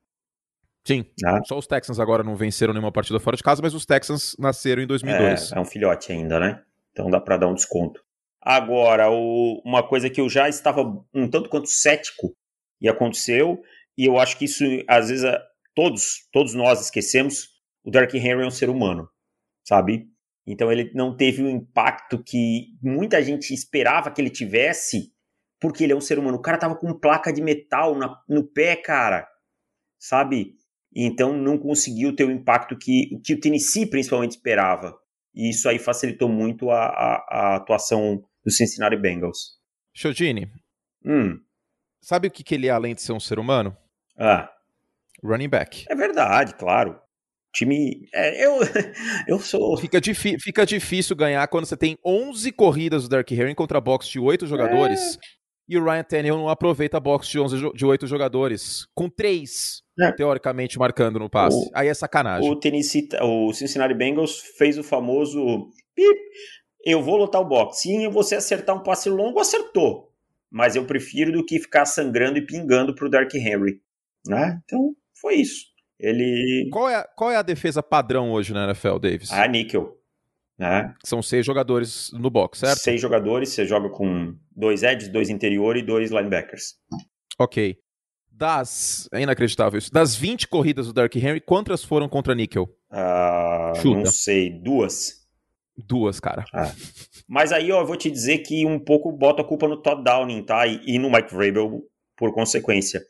Sim, 0.87 1.07
ah. 1.25 1.41
só 1.45 1.57
os 1.57 1.67
Texans 1.67 1.99
agora 1.99 2.23
não 2.23 2.37
venceram 2.37 2.75
nenhuma 2.75 2.93
partida 2.93 3.19
fora 3.19 3.37
de 3.37 3.43
casa, 3.43 3.63
mas 3.63 3.75
os 3.75 3.87
Texans 3.87 4.37
nasceram 4.39 4.83
em 4.83 4.87
2002. 4.87 5.53
É, 5.53 5.57
é 5.57 5.61
um 5.61 5.65
filhote 5.65 6.13
ainda, 6.13 6.39
né? 6.39 6.63
Então 6.93 7.11
dá 7.11 7.21
para 7.21 7.39
dar 7.39 7.49
um 7.49 7.55
desconto. 7.55 8.03
Agora, 8.41 9.11
o, 9.11 9.63
uma 9.65 9.83
coisa 9.83 10.11
que 10.11 10.21
eu 10.21 10.29
já 10.29 10.49
estava 10.49 10.83
um 11.15 11.29
tanto 11.29 11.49
quanto 11.49 11.69
cético 11.69 12.37
e 12.81 12.89
aconteceu, 12.89 13.63
e 13.97 14.05
eu 14.05 14.19
acho 14.19 14.39
que 14.39 14.45
isso, 14.45 14.63
às 14.87 15.09
vezes, 15.09 15.25
todos, 15.75 16.29
todos 16.31 16.53
nós 16.53 16.83
esquecemos, 16.83 17.49
o 17.83 17.91
Derrick 17.91 18.19
Henry 18.19 18.43
é 18.43 18.47
um 18.47 18.51
ser 18.51 18.69
humano, 18.69 19.09
sabe? 19.67 20.07
Então 20.47 20.71
ele 20.71 20.91
não 20.95 21.17
teve 21.17 21.43
o 21.43 21.49
impacto 21.49 22.23
que 22.23 22.67
muita 22.83 23.23
gente 23.23 23.55
esperava 23.55 24.11
que 24.11 24.21
ele 24.21 24.29
tivesse, 24.29 25.13
porque 25.59 25.83
ele 25.83 25.95
é 25.95 25.97
um 25.97 26.01
ser 26.01 26.19
humano. 26.19 26.37
O 26.37 26.43
cara 26.43 26.59
tava 26.59 26.77
com 26.77 26.93
placa 26.93 27.33
de 27.33 27.41
metal 27.41 27.95
na, 27.95 28.21
no 28.29 28.45
pé, 28.45 28.77
cara, 28.77 29.27
sabe? 29.99 30.55
E 30.95 31.05
então 31.05 31.37
não 31.37 31.59
conseguiu 31.59 32.15
ter 32.15 32.25
o 32.25 32.31
impacto 32.31 32.77
que, 32.77 33.19
que 33.25 33.35
o 33.35 33.41
Tennessee 33.41 33.87
principalmente 33.87 34.33
esperava. 34.33 34.97
E 35.35 35.51
isso 35.51 35.69
aí 35.69 35.79
facilitou 35.79 36.29
muito 36.29 36.71
a, 36.71 36.87
a, 36.87 37.27
a 37.29 37.57
atuação 37.57 38.23
do 38.45 38.51
Cincinnati 38.51 38.97
Bengals. 38.97 39.59
Chodini, 39.93 40.51
hum. 41.05 41.41
sabe 42.01 42.29
o 42.29 42.31
que, 42.31 42.45
que 42.45 42.55
ele 42.55 42.69
é 42.69 42.71
além 42.71 42.95
de 42.95 43.03
ser 43.03 43.13
um 43.13 43.21
ser 43.21 43.39
humano? 43.39 43.77
Ah. 44.17 44.51
Running 45.23 45.49
back. 45.49 45.85
É 45.89 45.95
verdade, 45.95 46.55
claro. 46.55 47.01
Time. 47.53 48.09
É, 48.13 48.45
eu, 48.45 48.59
eu 49.27 49.39
sou. 49.39 49.77
Fica, 49.77 50.01
fica 50.41 50.67
difícil 50.67 51.17
ganhar 51.17 51.47
quando 51.49 51.67
você 51.67 51.77
tem 51.77 51.97
11 52.05 52.53
corridas 52.53 53.05
do 53.05 53.09
Dark 53.09 53.31
Herring 53.31 53.55
contra 53.55 53.81
box 53.81 54.09
de 54.09 54.21
8 54.21 54.47
jogadores. 54.47 55.17
É 55.17 55.45
e 55.69 55.79
o 55.79 55.85
Ryan 55.85 56.03
Tannehill 56.03 56.37
não 56.37 56.49
aproveita 56.49 56.99
a 56.99 57.01
box 57.01 57.29
de, 57.29 57.41
11, 57.41 57.73
de 57.73 57.87
8 57.87 58.07
jogadores, 58.07 58.87
com 58.95 59.09
3, 59.09 59.83
é. 60.01 60.13
teoricamente, 60.13 60.79
marcando 60.79 61.19
no 61.19 61.31
passe. 61.31 61.57
O, 61.57 61.71
Aí 61.75 61.89
é 61.89 61.95
sacanagem. 61.95 62.51
O, 62.51 62.57
Tennessee, 62.57 63.09
o 63.23 63.53
Cincinnati 63.53 63.95
Bengals 63.95 64.41
fez 64.57 64.79
o 64.79 64.83
famoso 64.83 65.71
pip, 65.95 66.19
eu 66.85 67.03
vou 67.03 67.17
lotar 67.17 67.41
o 67.41 67.49
box. 67.49 67.81
Se 67.81 68.09
você 68.09 68.37
acertar 68.37 68.77
um 68.77 68.83
passe 68.83 69.09
longo, 69.09 69.41
acertou. 69.41 70.13
Mas 70.51 70.77
eu 70.77 70.85
prefiro 70.85 71.33
do 71.33 71.45
que 71.45 71.59
ficar 71.59 71.85
sangrando 71.87 72.39
e 72.39 72.47
pingando 72.47 72.95
pro 72.95 73.11
Dark 73.11 73.33
Henry. 73.35 73.81
Né? 74.27 74.61
Então, 74.65 74.95
foi 75.21 75.37
isso. 75.37 75.67
Ele... 75.99 76.69
Qual 76.73 76.89
é, 76.89 77.05
qual 77.17 77.31
é 77.31 77.37
a 77.37 77.43
defesa 77.43 77.83
padrão 77.83 78.31
hoje 78.33 78.53
na 78.53 78.65
NFL, 78.65 78.99
Davis? 78.99 79.33
A 79.33 79.47
níquel. 79.47 79.99
Né? 80.59 80.95
São 81.03 81.21
seis 81.21 81.45
jogadores 81.45 82.11
no 82.13 82.31
box, 82.31 82.61
certo? 82.61 82.79
Seis 82.79 83.01
jogadores, 83.01 83.49
você 83.49 83.67
joga 83.67 83.89
com 83.89 84.37
dois 84.55 84.83
edges, 84.83 85.09
dois 85.09 85.29
interior 85.29 85.77
e 85.77 85.83
dois 85.83 86.11
linebackers. 86.11 86.75
Ok. 87.39 87.77
Das. 88.37 89.09
É 89.13 89.21
inacreditável 89.21 89.79
isso. 89.79 89.93
Das 89.93 90.17
20 90.17 90.49
corridas 90.49 90.87
do 90.87 90.93
Dark 90.93 91.15
Henry, 91.15 91.41
quantas 91.41 91.85
foram 91.85 92.09
contra 92.09 92.35
Nickel? 92.35 92.65
Uh, 92.91 93.95
não 93.95 94.07
sei, 94.07 94.51
duas. 94.51 95.25
Duas, 95.77 96.21
cara. 96.21 96.45
Ah. 96.53 96.73
Mas 97.29 97.53
aí, 97.53 97.71
ó, 97.73 97.81
eu 97.81 97.87
vou 97.87 97.97
te 97.97 98.11
dizer 98.11 98.39
que 98.39 98.65
um 98.65 98.79
pouco 98.79 99.11
bota 99.11 99.43
a 99.43 99.45
culpa 99.45 99.67
no 99.67 99.81
Todd 99.81 100.03
Downing, 100.03 100.45
tá? 100.45 100.67
E, 100.67 100.81
e 100.87 100.99
no 100.99 101.11
Mike 101.11 101.35
Vrabel 101.35 101.83
por 102.17 102.33
consequência. 102.33 103.03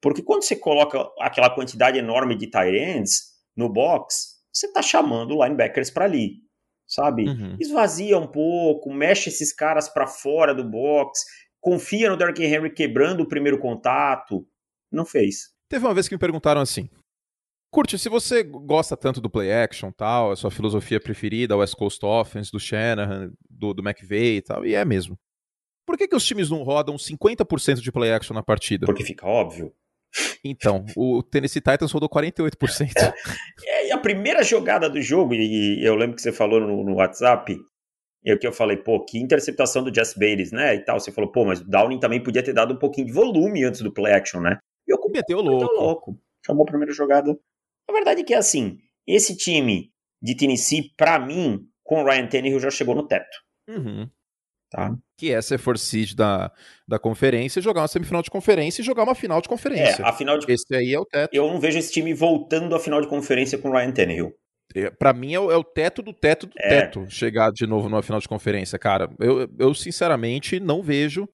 Porque 0.00 0.22
quando 0.22 0.42
você 0.42 0.56
coloca 0.56 1.08
aquela 1.20 1.50
quantidade 1.50 1.98
enorme 1.98 2.36
de 2.36 2.48
tight 2.48 2.76
ends 2.76 3.32
no 3.56 3.68
box, 3.68 4.40
você 4.52 4.66
está 4.66 4.82
chamando 4.82 5.42
linebackers 5.42 5.90
para 5.90 6.04
ali, 6.04 6.38
sabe? 6.86 7.28
Uhum. 7.28 7.56
Esvazia 7.60 8.18
um 8.18 8.26
pouco, 8.26 8.92
mexe 8.92 9.28
esses 9.28 9.52
caras 9.52 9.88
para 9.88 10.06
fora 10.06 10.54
do 10.54 10.64
box, 10.64 11.24
confia 11.60 12.10
no 12.10 12.16
Derrick 12.16 12.42
Henry 12.42 12.72
quebrando 12.72 13.22
o 13.22 13.28
primeiro 13.28 13.58
contato. 13.58 14.46
Não 14.92 15.06
fez. 15.06 15.50
Teve 15.68 15.86
uma 15.86 15.94
vez 15.94 16.06
que 16.06 16.14
me 16.14 16.18
perguntaram 16.18 16.60
assim: 16.60 16.88
Curte, 17.72 17.98
se 17.98 18.08
você 18.10 18.42
gosta 18.42 18.96
tanto 18.96 19.20
do 19.20 19.30
play 19.30 19.50
action 19.50 19.90
tal, 19.90 20.32
a 20.32 20.36
sua 20.36 20.50
filosofia 20.50 21.00
preferida, 21.00 21.56
o 21.56 21.60
West 21.60 21.74
Coast 21.74 22.04
Offense, 22.04 22.52
do 22.52 22.60
Shanahan, 22.60 23.32
do, 23.48 23.72
do 23.72 23.82
McVay 23.82 24.36
e 24.36 24.42
tal, 24.42 24.66
e 24.66 24.74
é 24.74 24.84
mesmo. 24.84 25.16
Por 25.86 25.96
que, 25.96 26.06
que 26.06 26.14
os 26.14 26.24
times 26.24 26.50
não 26.50 26.62
rodam 26.62 26.96
50% 26.96 27.80
de 27.80 27.90
play 27.90 28.12
action 28.12 28.34
na 28.34 28.42
partida? 28.42 28.86
Porque 28.86 29.04
fica 29.04 29.26
óbvio. 29.26 29.72
Então, 30.44 30.84
o 30.94 31.22
Tennessee 31.22 31.62
Titans 31.62 31.90
rodou 31.90 32.08
48%. 32.10 32.92
é, 33.64 33.88
e 33.88 33.92
a 33.92 33.98
primeira 33.98 34.42
jogada 34.42 34.90
do 34.90 35.00
jogo, 35.00 35.34
e 35.34 35.82
eu 35.82 35.94
lembro 35.94 36.14
que 36.14 36.22
você 36.22 36.30
falou 36.30 36.60
no, 36.60 36.84
no 36.84 36.96
WhatsApp, 36.96 37.56
e 38.24 38.36
que 38.36 38.46
eu 38.46 38.52
falei, 38.52 38.76
pô, 38.76 39.04
que 39.04 39.18
interceptação 39.18 39.82
do 39.82 39.92
Jess 39.92 40.14
Bates, 40.14 40.52
né? 40.52 40.74
E 40.74 40.84
tal. 40.84 41.00
Você 41.00 41.10
falou, 41.10 41.32
pô, 41.32 41.44
mas 41.44 41.60
o 41.60 41.68
Downing 41.68 41.98
também 41.98 42.22
podia 42.22 42.42
ter 42.42 42.52
dado 42.52 42.74
um 42.74 42.78
pouquinho 42.78 43.06
de 43.06 43.12
volume 43.12 43.64
antes 43.64 43.80
do 43.80 43.92
play 43.92 44.12
action, 44.12 44.40
né? 44.40 44.58
E 44.86 44.92
eu 44.92 44.98
meteu 45.10 45.40
louco. 45.40 45.74
louco. 45.74 46.18
Chamou 46.44 46.64
a 46.64 46.66
primeira 46.66 46.92
jogada 46.92 47.38
a 47.88 47.92
verdade 47.92 48.20
é 48.20 48.24
que 48.24 48.34
é 48.34 48.38
assim, 48.38 48.78
esse 49.06 49.36
time 49.36 49.92
de 50.20 50.36
Tennessee, 50.36 50.92
para 50.96 51.18
mim, 51.18 51.66
com 51.82 52.02
o 52.02 52.04
Ryan 52.04 52.26
Tannehill 52.26 52.60
já 52.60 52.70
chegou 52.70 52.94
no 52.94 53.06
teto. 53.06 53.36
Uhum. 53.68 54.08
Tá? 54.70 54.96
Que 55.18 55.32
é 55.32 55.42
ser 55.42 55.58
for 55.58 55.76
seed 55.76 56.14
da, 56.14 56.50
da 56.88 56.98
conferência, 56.98 57.60
jogar 57.60 57.82
uma 57.82 57.88
semifinal 57.88 58.22
de 58.22 58.30
conferência 58.30 58.80
e 58.80 58.84
jogar 58.84 59.02
uma 59.02 59.14
final 59.14 59.40
de 59.40 59.48
conferência. 59.48 60.02
É, 60.02 60.08
a 60.08 60.12
final 60.12 60.38
de... 60.38 60.50
Esse 60.50 60.74
aí 60.74 60.94
é 60.94 60.98
o 60.98 61.04
teto. 61.04 61.34
Eu 61.34 61.46
não 61.48 61.60
vejo 61.60 61.78
esse 61.78 61.92
time 61.92 62.14
voltando 62.14 62.74
à 62.74 62.80
final 62.80 63.00
de 63.00 63.08
conferência 63.08 63.58
com 63.58 63.68
o 63.68 63.72
Ryan 63.72 63.92
Tannehill. 63.92 64.34
É, 64.74 64.90
para 64.90 65.12
mim 65.12 65.34
é 65.34 65.40
o, 65.40 65.50
é 65.50 65.56
o, 65.56 65.64
teto 65.64 66.00
do 66.00 66.14
teto 66.14 66.46
do 66.46 66.54
é. 66.56 66.68
teto 66.68 67.06
chegar 67.10 67.52
de 67.52 67.66
novo 67.66 67.90
numa 67.90 68.02
final 68.02 68.20
de 68.20 68.28
conferência, 68.28 68.78
cara. 68.78 69.10
Eu, 69.18 69.46
eu 69.58 69.74
sinceramente 69.74 70.58
não 70.58 70.82
vejo 70.82 71.28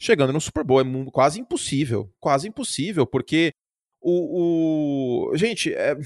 chegando 0.00 0.32
no 0.32 0.40
Super 0.40 0.64
Bowl. 0.64 0.80
É 0.80 0.84
quase 1.12 1.40
impossível. 1.40 2.10
Quase 2.20 2.48
impossível, 2.48 3.06
porque 3.06 3.52
o, 4.00 5.30
o... 5.30 5.36
Gente, 5.36 5.72
é... 5.74 5.96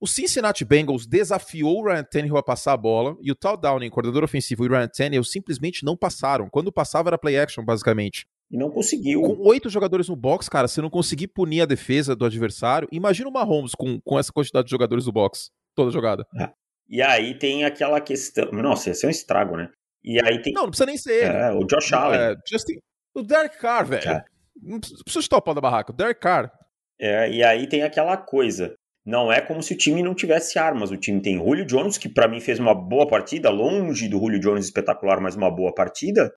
o 0.00 0.06
Cincinnati 0.06 0.64
Bengals 0.64 1.06
desafiou 1.06 1.80
o 1.80 1.84
Ryan 1.86 2.04
Tannehill 2.04 2.36
a 2.36 2.42
passar 2.42 2.72
a 2.72 2.76
bola 2.76 3.16
e 3.20 3.32
o 3.32 3.34
Tal 3.34 3.56
Downing, 3.56 3.90
coordenador 3.90 4.24
ofensivo, 4.24 4.64
e 4.64 4.68
o 4.68 4.70
Ryan 4.70 4.88
Tannehill 4.88 5.24
simplesmente 5.24 5.84
não 5.84 5.96
passaram. 5.96 6.48
Quando 6.50 6.72
passava 6.72 7.08
era 7.08 7.18
play 7.18 7.38
action, 7.38 7.64
basicamente. 7.64 8.26
E 8.50 8.56
não 8.56 8.70
conseguiu. 8.70 9.22
Com 9.22 9.48
oito 9.48 9.68
jogadores 9.68 10.08
no 10.08 10.14
box, 10.14 10.48
cara, 10.48 10.68
você 10.68 10.80
não 10.80 10.90
conseguir 10.90 11.28
punir 11.28 11.62
a 11.62 11.66
defesa 11.66 12.14
do 12.14 12.24
adversário. 12.24 12.88
Imagina 12.92 13.28
o 13.28 13.32
Mahomes 13.32 13.72
com, 13.74 14.00
com 14.00 14.18
essa 14.18 14.32
quantidade 14.32 14.66
de 14.66 14.70
jogadores 14.70 15.06
no 15.06 15.12
box, 15.12 15.50
toda 15.74 15.90
jogada. 15.90 16.24
É. 16.38 16.50
E 16.88 17.02
aí 17.02 17.36
tem 17.36 17.64
aquela 17.64 18.00
questão. 18.00 18.52
Nossa, 18.52 18.90
ia 18.90 18.94
ser 18.94 19.08
um 19.08 19.10
estrago, 19.10 19.56
né? 19.56 19.68
E 20.06 20.20
aí 20.24 20.40
tem. 20.40 20.52
Não, 20.52 20.62
não 20.62 20.70
precisa 20.70 20.86
nem 20.86 20.96
ser. 20.96 21.24
É, 21.24 21.50
o 21.50 21.64
Josh 21.64 21.92
Allen. 21.92 22.20
É, 22.20 22.34
Justin... 22.48 22.74
O 23.12 23.22
Derek 23.22 23.58
Carr, 23.58 23.86
velho. 23.86 24.08
É. 24.08 24.24
Não 24.62 24.78
precisa 24.78 25.22
chutar 25.22 25.38
o 25.38 25.42
pau 25.42 25.54
da 25.54 25.60
barraca. 25.60 25.90
O 25.90 25.96
Derek 25.96 26.20
Carr. 26.20 26.52
É, 26.98 27.28
e 27.30 27.42
aí 27.42 27.68
tem 27.68 27.82
aquela 27.82 28.16
coisa. 28.16 28.76
Não 29.04 29.32
é 29.32 29.40
como 29.40 29.62
se 29.62 29.72
o 29.72 29.76
time 29.76 30.02
não 30.02 30.14
tivesse 30.14 30.58
armas. 30.58 30.90
O 30.90 30.96
time 30.96 31.20
tem 31.20 31.36
Julio 31.36 31.66
Jones, 31.66 31.98
que 31.98 32.08
para 32.08 32.28
mim 32.28 32.40
fez 32.40 32.58
uma 32.58 32.74
boa 32.74 33.08
partida, 33.08 33.50
longe 33.50 34.08
do 34.08 34.18
Julio 34.18 34.38
Jones 34.38 34.66
espetacular, 34.66 35.20
mas 35.20 35.34
uma 35.34 35.50
boa 35.50 35.74
partida. 35.74 36.32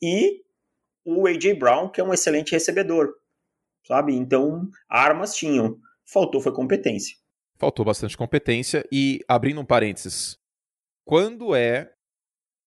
E 0.00 0.42
o 1.04 1.26
A.J. 1.26 1.54
Brown, 1.54 1.88
que 1.88 2.00
é 2.00 2.04
um 2.04 2.14
excelente 2.14 2.52
recebedor. 2.52 3.12
Sabe? 3.86 4.14
Então, 4.14 4.68
armas 4.88 5.34
tinham. 5.34 5.76
Faltou 6.04 6.40
foi 6.40 6.52
competência. 6.52 7.16
Faltou 7.58 7.84
bastante 7.84 8.16
competência. 8.16 8.84
E, 8.92 9.20
abrindo 9.28 9.60
um 9.60 9.64
parênteses, 9.64 10.38
quando 11.04 11.54
é 11.54 11.92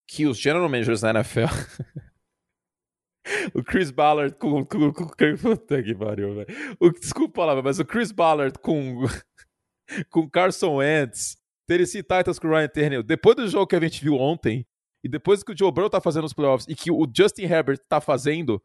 que 0.08 0.26
os 0.26 0.38
general 0.38 0.70
managers 0.70 1.02
na 1.02 1.12
NFL 1.12 1.46
o 3.54 3.64
Chris 3.64 3.92
Ballard 3.92 4.36
com. 4.36 4.66
com, 4.66 4.94
com, 4.94 5.08
com 5.08 5.38
puta 5.38 5.82
que 5.82 5.96
pariu, 5.96 6.36
velho. 6.36 6.92
Desculpa 7.00 7.42
a 7.42 7.44
palavra, 7.44 7.64
mas 7.64 7.80
o 7.80 7.86
Chris 7.86 8.12
Ballard 8.12 8.58
com. 8.60 9.06
com 10.10 10.30
Carson 10.30 10.76
Wentz, 10.76 11.38
Tennessee 11.68 12.02
Titans 12.02 12.40
com 12.40 12.50
Ryan 12.50 12.68
Tannehill, 12.68 13.04
depois 13.04 13.36
do 13.36 13.48
jogo 13.48 13.68
que 13.68 13.76
a 13.76 13.80
gente 13.80 14.04
viu 14.04 14.16
ontem, 14.16 14.66
e 15.04 15.10
depois 15.10 15.40
do 15.40 15.46
que 15.46 15.52
o 15.52 15.58
Joe 15.58 15.72
Burrow 15.72 15.90
tá 15.90 16.02
fazendo 16.02 16.24
nos 16.24 16.34
playoffs, 16.34 16.68
e 16.68 16.76
que 16.76 16.92
o 16.92 17.08
Justin 17.16 17.44
Herbert 17.44 17.80
tá 17.88 18.02
fazendo, 18.02 18.62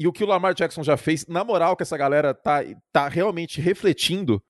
e 0.00 0.06
o 0.06 0.12
que 0.12 0.24
o 0.24 0.26
Lamar 0.26 0.54
Jackson 0.54 0.82
já 0.82 0.96
fez, 0.96 1.26
na 1.26 1.44
moral 1.44 1.76
que 1.76 1.82
essa 1.82 1.96
galera 1.96 2.32
tá, 2.32 2.62
tá 2.92 3.08
realmente 3.08 3.60
refletindo 3.60 4.42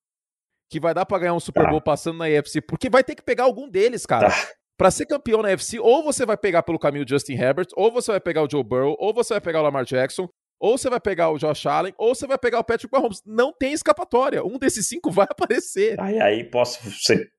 que 0.71 0.79
vai 0.79 0.93
dar 0.93 1.05
pra 1.05 1.19
ganhar 1.19 1.33
um 1.33 1.39
Super 1.39 1.63
tá. 1.63 1.69
Bowl 1.69 1.79
tá. 1.79 1.85
passando 1.85 2.17
na 2.17 2.29
EFC, 2.29 2.61
porque 2.61 2.89
vai 2.89 3.03
ter 3.03 3.15
que 3.15 3.21
pegar 3.21 3.43
algum 3.43 3.69
deles, 3.69 4.05
cara. 4.05 4.29
Tá 4.29 4.51
para 4.77 4.91
ser 4.91 5.05
campeão 5.05 5.41
na 5.41 5.49
UFC, 5.49 5.79
ou 5.79 6.03
você 6.03 6.25
vai 6.25 6.37
pegar 6.37 6.63
pelo 6.63 6.79
caminho 6.79 7.05
Justin 7.07 7.33
Herbert, 7.33 7.67
ou 7.75 7.91
você 7.91 8.11
vai 8.11 8.19
pegar 8.19 8.43
o 8.43 8.49
Joe 8.49 8.63
Burrow, 8.63 8.95
ou 8.99 9.13
você 9.13 9.33
vai 9.33 9.41
pegar 9.41 9.61
o 9.61 9.63
Lamar 9.63 9.85
Jackson, 9.85 10.27
ou 10.59 10.77
você 10.77 10.89
vai 10.89 10.99
pegar 10.99 11.29
o 11.29 11.37
Josh 11.37 11.65
Allen, 11.65 11.93
ou 11.97 12.15
você 12.15 12.27
vai 12.27 12.37
pegar 12.37 12.59
o 12.59 12.63
Patrick 12.63 12.91
Mahomes. 12.91 13.21
Não 13.25 13.53
tem 13.53 13.73
escapatória. 13.73 14.43
Um 14.43 14.57
desses 14.57 14.87
cinco 14.87 15.09
vai 15.11 15.27
aparecer. 15.29 15.99
Aí, 15.99 16.19
aí 16.19 16.43
posso 16.43 16.79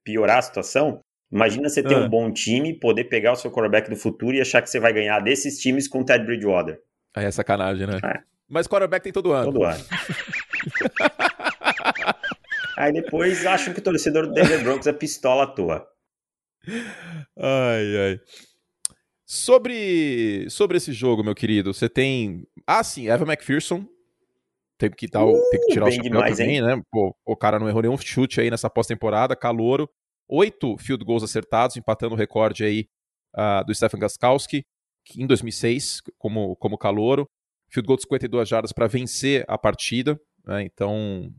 piorar 0.03 0.37
a 0.37 0.41
situação? 0.41 1.01
Imagina 1.31 1.67
você 1.67 1.83
ter 1.83 1.95
ah. 1.95 1.99
um 1.99 2.09
bom 2.09 2.31
time, 2.31 2.73
poder 2.73 3.05
pegar 3.05 3.33
o 3.33 3.35
seu 3.35 3.51
quarterback 3.51 3.89
do 3.89 3.97
futuro 3.97 4.35
e 4.35 4.41
achar 4.41 4.61
que 4.61 4.69
você 4.69 4.79
vai 4.79 4.93
ganhar 4.93 5.19
desses 5.19 5.59
times 5.59 5.87
com 5.87 5.99
o 5.99 6.05
Ted 6.05 6.25
Bridgewater. 6.25 6.79
Aí 7.15 7.25
é 7.25 7.31
sacanagem, 7.31 7.85
né? 7.85 7.99
É. 8.03 8.19
Mas 8.47 8.65
quarterback 8.65 9.03
tem 9.03 9.11
todo 9.11 9.33
ano. 9.33 9.51
Todo 9.51 9.65
ano. 9.65 9.83
aí 12.77 12.93
depois 12.93 13.45
acham 13.45 13.73
que 13.73 13.79
o 13.79 13.83
torcedor 13.83 14.27
do 14.27 14.33
Denver 14.33 14.63
Broncos 14.63 14.87
é 14.87 14.93
pistola 14.93 15.43
à 15.43 15.47
toa. 15.47 15.85
Ai, 17.37 17.97
ai. 17.97 18.21
Sobre, 19.25 20.49
sobre 20.49 20.77
esse 20.77 20.93
jogo, 20.93 21.23
meu 21.23 21.35
querido, 21.35 21.73
você 21.73 21.89
tem. 21.89 22.47
Ah, 22.65 22.83
sim, 22.83 23.07
Evan 23.07 23.25
McPherson. 23.25 23.85
Tem 24.77 24.91
que, 24.91 25.07
dar, 25.07 25.25
uh, 25.25 25.49
tem 25.49 25.59
que 25.59 25.73
tirar 25.73 25.87
o 25.87 25.91
chapéu 25.91 26.03
demais, 26.03 26.37
também, 26.37 26.57
hein? 26.57 26.61
né? 26.61 26.81
Pô, 26.91 27.15
o 27.25 27.35
cara 27.35 27.57
não 27.57 27.67
errou 27.67 27.81
nenhum 27.81 27.97
chute 27.97 28.39
aí 28.39 28.51
nessa 28.51 28.69
pós-temporada, 28.69 29.35
calouro. 29.35 29.89
Oito 30.29 30.77
field 30.77 31.03
goals 31.03 31.23
acertados, 31.23 31.75
empatando 31.77 32.13
o 32.13 32.17
recorde 32.17 32.63
aí 32.63 32.87
uh, 33.35 33.65
do 33.65 33.73
Stefan 33.73 33.97
Gaskowski, 33.97 34.63
em 35.15 35.25
2006, 35.25 36.01
como, 36.17 36.55
como 36.57 36.77
calouro. 36.77 37.27
Field 37.69 37.87
goal 37.87 37.97
de 37.97 38.03
52 38.03 38.47
jardas 38.47 38.71
para 38.71 38.87
vencer 38.87 39.43
a 39.47 39.57
partida. 39.57 40.19
Né? 40.45 40.63
Então, 40.63 41.33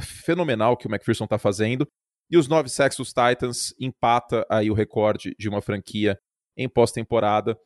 fenomenal 0.00 0.72
o 0.72 0.76
que 0.76 0.86
o 0.86 0.90
McPherson 0.90 1.24
está 1.24 1.38
fazendo. 1.38 1.86
E 2.30 2.36
os 2.36 2.48
nove 2.48 2.68
sacks 2.68 2.98
dos 2.98 3.08
Titans 3.08 3.74
empata 3.80 4.46
aí 4.50 4.70
o 4.70 4.74
recorde 4.74 5.34
de 5.38 5.48
uma 5.48 5.62
franquia 5.62 6.18
em 6.56 6.68
pós-temporada 6.68 7.56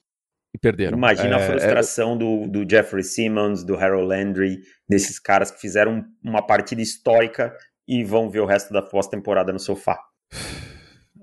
e 0.54 0.59
perderam. 0.59 0.97
Imagina 0.97 1.37
é, 1.37 1.42
a 1.42 1.47
frustração 1.47 2.14
é... 2.14 2.19
do, 2.19 2.47
do 2.47 2.71
Jeffrey 2.71 3.02
Simmons, 3.02 3.64
do 3.64 3.75
Harold 3.75 4.07
Landry, 4.07 4.61
desses 4.88 5.19
caras 5.19 5.50
que 5.50 5.61
fizeram 5.61 6.04
uma 6.23 6.47
partida 6.47 6.83
histórica 6.83 7.57
e 7.88 8.04
vão 8.04 8.31
ver 8.31 8.40
o 8.40 8.47
resto 8.47 8.73
da 8.73 8.83
pós-temporada 8.83 9.52
no 9.52 9.59
sofá. 9.59 9.99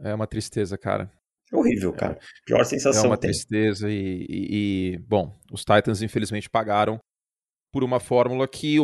É 0.03 0.13
uma 0.13 0.27
tristeza, 0.27 0.77
cara. 0.77 1.11
Horrível, 1.51 1.93
cara. 1.93 2.17
Pior 2.45 2.63
sensação. 2.63 3.05
É 3.05 3.07
uma 3.07 3.17
tristeza 3.17 3.89
e, 3.89 4.25
e, 4.29 4.93
e, 4.93 4.97
bom, 4.99 5.35
os 5.51 5.61
Titans 5.63 6.01
infelizmente 6.01 6.49
pagaram 6.49 6.99
por 7.71 7.83
uma 7.83 7.99
fórmula 7.99 8.47
que 8.47 8.77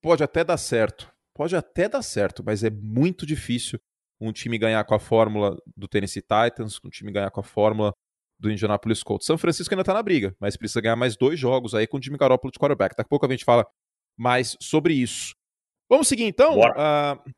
pode 0.00 0.22
até 0.22 0.44
dar 0.44 0.56
certo, 0.56 1.11
pode 1.34 1.56
até 1.56 1.88
dar 1.88 2.02
certo, 2.02 2.42
mas 2.44 2.62
é 2.62 2.70
muito 2.70 3.26
difícil 3.26 3.78
um 4.20 4.32
time 4.32 4.56
ganhar 4.58 4.84
com 4.84 4.94
a 4.94 5.00
fórmula 5.00 5.56
do 5.76 5.88
Tennessee 5.88 6.22
Titans, 6.22 6.78
um 6.84 6.88
time 6.88 7.10
ganhar 7.10 7.30
com 7.30 7.40
a 7.40 7.44
fórmula 7.44 7.92
do 8.38 8.50
Indianapolis 8.50 9.02
Colts. 9.02 9.26
São 9.26 9.38
Francisco 9.38 9.74
ainda 9.74 9.84
tá 9.84 9.94
na 9.94 10.02
briga, 10.02 10.34
mas 10.40 10.56
precisa 10.56 10.80
ganhar 10.80 10.96
mais 10.96 11.16
dois 11.16 11.38
jogos 11.38 11.74
aí 11.74 11.86
com 11.86 11.96
o 11.96 12.02
Jimmy 12.02 12.18
Garoppolo 12.18 12.52
de 12.52 12.58
quarterback. 12.58 12.94
Daqui 12.96 13.06
a 13.06 13.08
pouco 13.08 13.26
a 13.26 13.28
gente 13.28 13.44
fala 13.44 13.66
mais 14.16 14.56
sobre 14.60 14.94
isso. 14.94 15.34
Vamos 15.88 16.08
seguir 16.08 16.24
então? 16.24 16.58
Uh... 16.58 17.32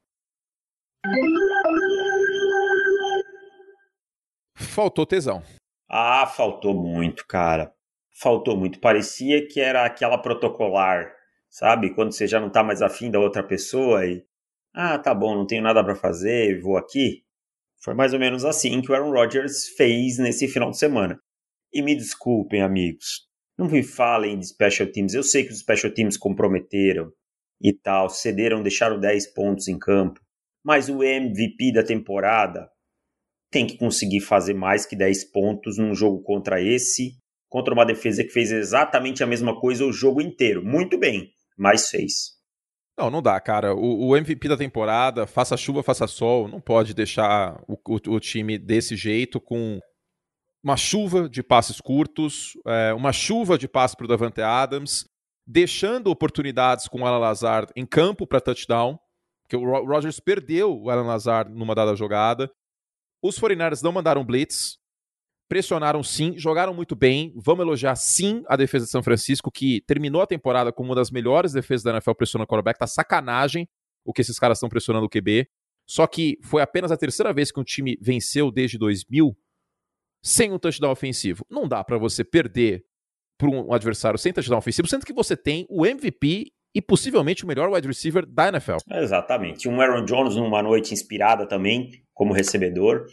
Faltou 4.57 5.07
tesão. 5.07 5.43
Ah, 5.89 6.27
faltou 6.27 6.75
muito, 6.75 7.27
cara. 7.27 7.73
Faltou 8.21 8.57
muito. 8.57 8.81
Parecia 8.81 9.47
que 9.47 9.61
era 9.61 9.85
aquela 9.85 10.19
protocolar 10.19 11.13
sabe? 11.55 11.95
Quando 11.95 12.13
você 12.13 12.27
já 12.27 12.41
não 12.41 12.51
tá 12.51 12.65
mais 12.65 12.83
afim 12.83 13.11
da 13.11 13.21
outra 13.21 13.43
pessoa 13.43 14.05
e. 14.05 14.25
Ah, 14.75 14.99
tá 14.99 15.15
bom, 15.15 15.37
não 15.37 15.47
tenho 15.47 15.63
nada 15.63 15.85
para 15.85 15.95
fazer, 15.95 16.61
vou 16.61 16.77
aqui. 16.77 17.23
Foi 17.81 17.95
mais 17.95 18.13
ou 18.13 18.19
menos 18.19 18.45
assim 18.45 18.83
que 18.83 18.91
o 18.91 18.95
Aaron 18.95 19.13
Rodgers 19.13 19.69
fez 19.69 20.19
nesse 20.19 20.49
final 20.49 20.71
de 20.71 20.79
semana. 20.79 21.21
E 21.73 21.81
me 21.81 21.95
desculpem, 21.95 22.61
amigos. 22.61 23.29
Não 23.57 23.69
me 23.69 23.85
falem 23.85 24.37
de 24.37 24.49
special 24.49 24.91
teams. 24.91 25.15
Eu 25.15 25.23
sei 25.23 25.45
que 25.45 25.53
os 25.53 25.61
special 25.61 25.93
teams 25.93 26.17
comprometeram 26.17 27.13
e 27.63 27.73
tal, 27.73 28.11
cederam, 28.11 28.63
deixaram 28.63 28.99
10 28.99 29.33
pontos 29.33 29.69
em 29.69 29.79
campo. 29.79 30.21
Mas 30.65 30.89
o 30.89 31.05
MVP 31.05 31.73
da 31.73 31.85
temporada 31.85 32.69
tem 33.53 33.65
que 33.65 33.79
conseguir 33.79 34.21
fazer 34.21 34.55
mais 34.55 34.85
que 34.85 34.97
10 34.97 35.31
pontos 35.31 35.79
num 35.79 35.95
jogo 35.95 36.21
contra 36.23 36.61
esse, 36.61 37.13
contra 37.49 37.73
uma 37.73 37.87
defesa 37.87 38.25
que 38.25 38.31
fez 38.31 38.51
exatamente 38.51 39.23
a 39.23 39.27
mesma 39.27 39.61
coisa 39.61 39.85
o 39.85 39.93
jogo 39.93 40.21
inteiro. 40.21 40.65
Muito 40.65 40.99
bem 40.99 41.34
mais 41.57 41.89
fez. 41.89 42.35
Não, 42.97 43.11
não 43.11 43.21
dá, 43.21 43.41
cara. 43.41 43.75
O, 43.75 44.09
o, 44.09 44.17
MVP 44.17 44.49
da 44.49 44.57
temporada, 44.57 45.27
faça 45.27 45.57
chuva, 45.57 45.83
faça 45.83 46.07
sol, 46.07 46.47
não 46.47 46.61
pode 46.61 46.95
deixar 46.95 47.61
o, 47.67 47.75
o, 47.75 48.15
o 48.15 48.21
time 48.21 48.57
desse 48.57 48.97
jeito 48.97 49.41
com 49.41 49.81
uma 50.63 50.77
chuva 50.77 51.29
de 51.29 51.43
passes 51.43 51.81
curtos, 51.81 52.53
é, 52.67 52.95
uma 52.95 53.13
chuva 53.13 53.59
de 53.59 53.69
passes 53.69 53.95
para 53.95 54.05
o 54.05 54.09
Davante 54.09 54.41
Adams, 54.41 55.07
deixando 55.47 56.11
oportunidades 56.11 56.89
com 56.89 57.03
o 57.03 57.07
Alan 57.07 57.19
Lazard 57.19 57.71
em 57.77 57.85
campo 57.85 58.27
para 58.27 58.41
touchdown, 58.41 58.99
porque 59.43 59.57
o 59.57 59.85
Rodgers 59.85 60.21
perdeu 60.21 60.75
o 60.81 60.89
Alan 60.89 61.07
Lazard 61.07 61.53
numa 61.53 61.75
dada 61.75 61.95
jogada. 61.95 62.51
Os 63.23 63.39
49ers 63.39 63.83
não 63.83 63.93
mandaram 63.93 64.25
blitz, 64.25 64.79
pressionaram 65.49 66.03
sim, 66.03 66.35
jogaram 66.37 66.75
muito 66.75 66.97
bem. 66.97 67.33
Vamos 67.37 67.65
elogiar 67.65 67.97
sim 67.97 68.43
a 68.49 68.57
defesa 68.57 68.85
de 68.85 68.91
São 68.91 69.03
Francisco, 69.03 69.51
que 69.51 69.83
terminou 69.87 70.23
a 70.23 70.27
temporada 70.27 70.73
como 70.73 70.91
uma 70.91 70.95
das 70.95 71.11
melhores 71.11 71.53
defesas 71.53 71.83
da 71.83 71.93
NFL 71.93 72.13
pressionando 72.13 72.45
o 72.45 72.49
quarterback. 72.49 72.79
Tá 72.79 72.87
sacanagem 72.87 73.69
o 74.05 74.13
que 74.13 74.21
esses 74.21 74.39
caras 74.39 74.59
estão 74.59 74.69
pressionando 74.69 75.07
o 75.07 75.09
QB. 75.09 75.49
Só 75.87 76.07
que 76.07 76.39
foi 76.43 76.63
apenas 76.63 76.91
a 76.91 76.97
terceira 76.97 77.33
vez 77.33 77.53
que 77.53 77.61
um 77.61 77.65
time 77.65 77.99
venceu 78.01 78.51
desde 78.51 78.79
2000 78.79 79.37
sem 80.23 80.53
um 80.53 80.59
touchdown 80.59 80.91
ofensivo. 80.91 81.45
Não 81.51 81.69
dá 81.69 81.85
para 81.85 81.99
você 81.99 82.25
perder 82.25 82.85
para 83.39 83.49
um 83.49 83.73
adversário 83.73 84.19
sem 84.19 84.33
touchdown 84.33 84.59
ofensivo, 84.59 84.89
sendo 84.89 85.05
que 85.05 85.13
você 85.13 85.37
tem 85.37 85.67
o 85.69 85.85
MVP 85.85 86.53
e 86.75 86.81
possivelmente 86.83 87.45
o 87.45 87.47
melhor 87.47 87.71
wide 87.71 87.87
receiver 87.87 88.25
da 88.27 88.49
NFL. 88.49 88.79
Exatamente. 88.91 89.69
Um 89.69 89.81
Aaron 89.81 90.05
Jones 90.05 90.37
numa 90.37 90.63
noite 90.63 90.95
inspirada 90.95 91.47
também, 91.47 91.91
como 92.15 92.33
recebedor. 92.33 93.07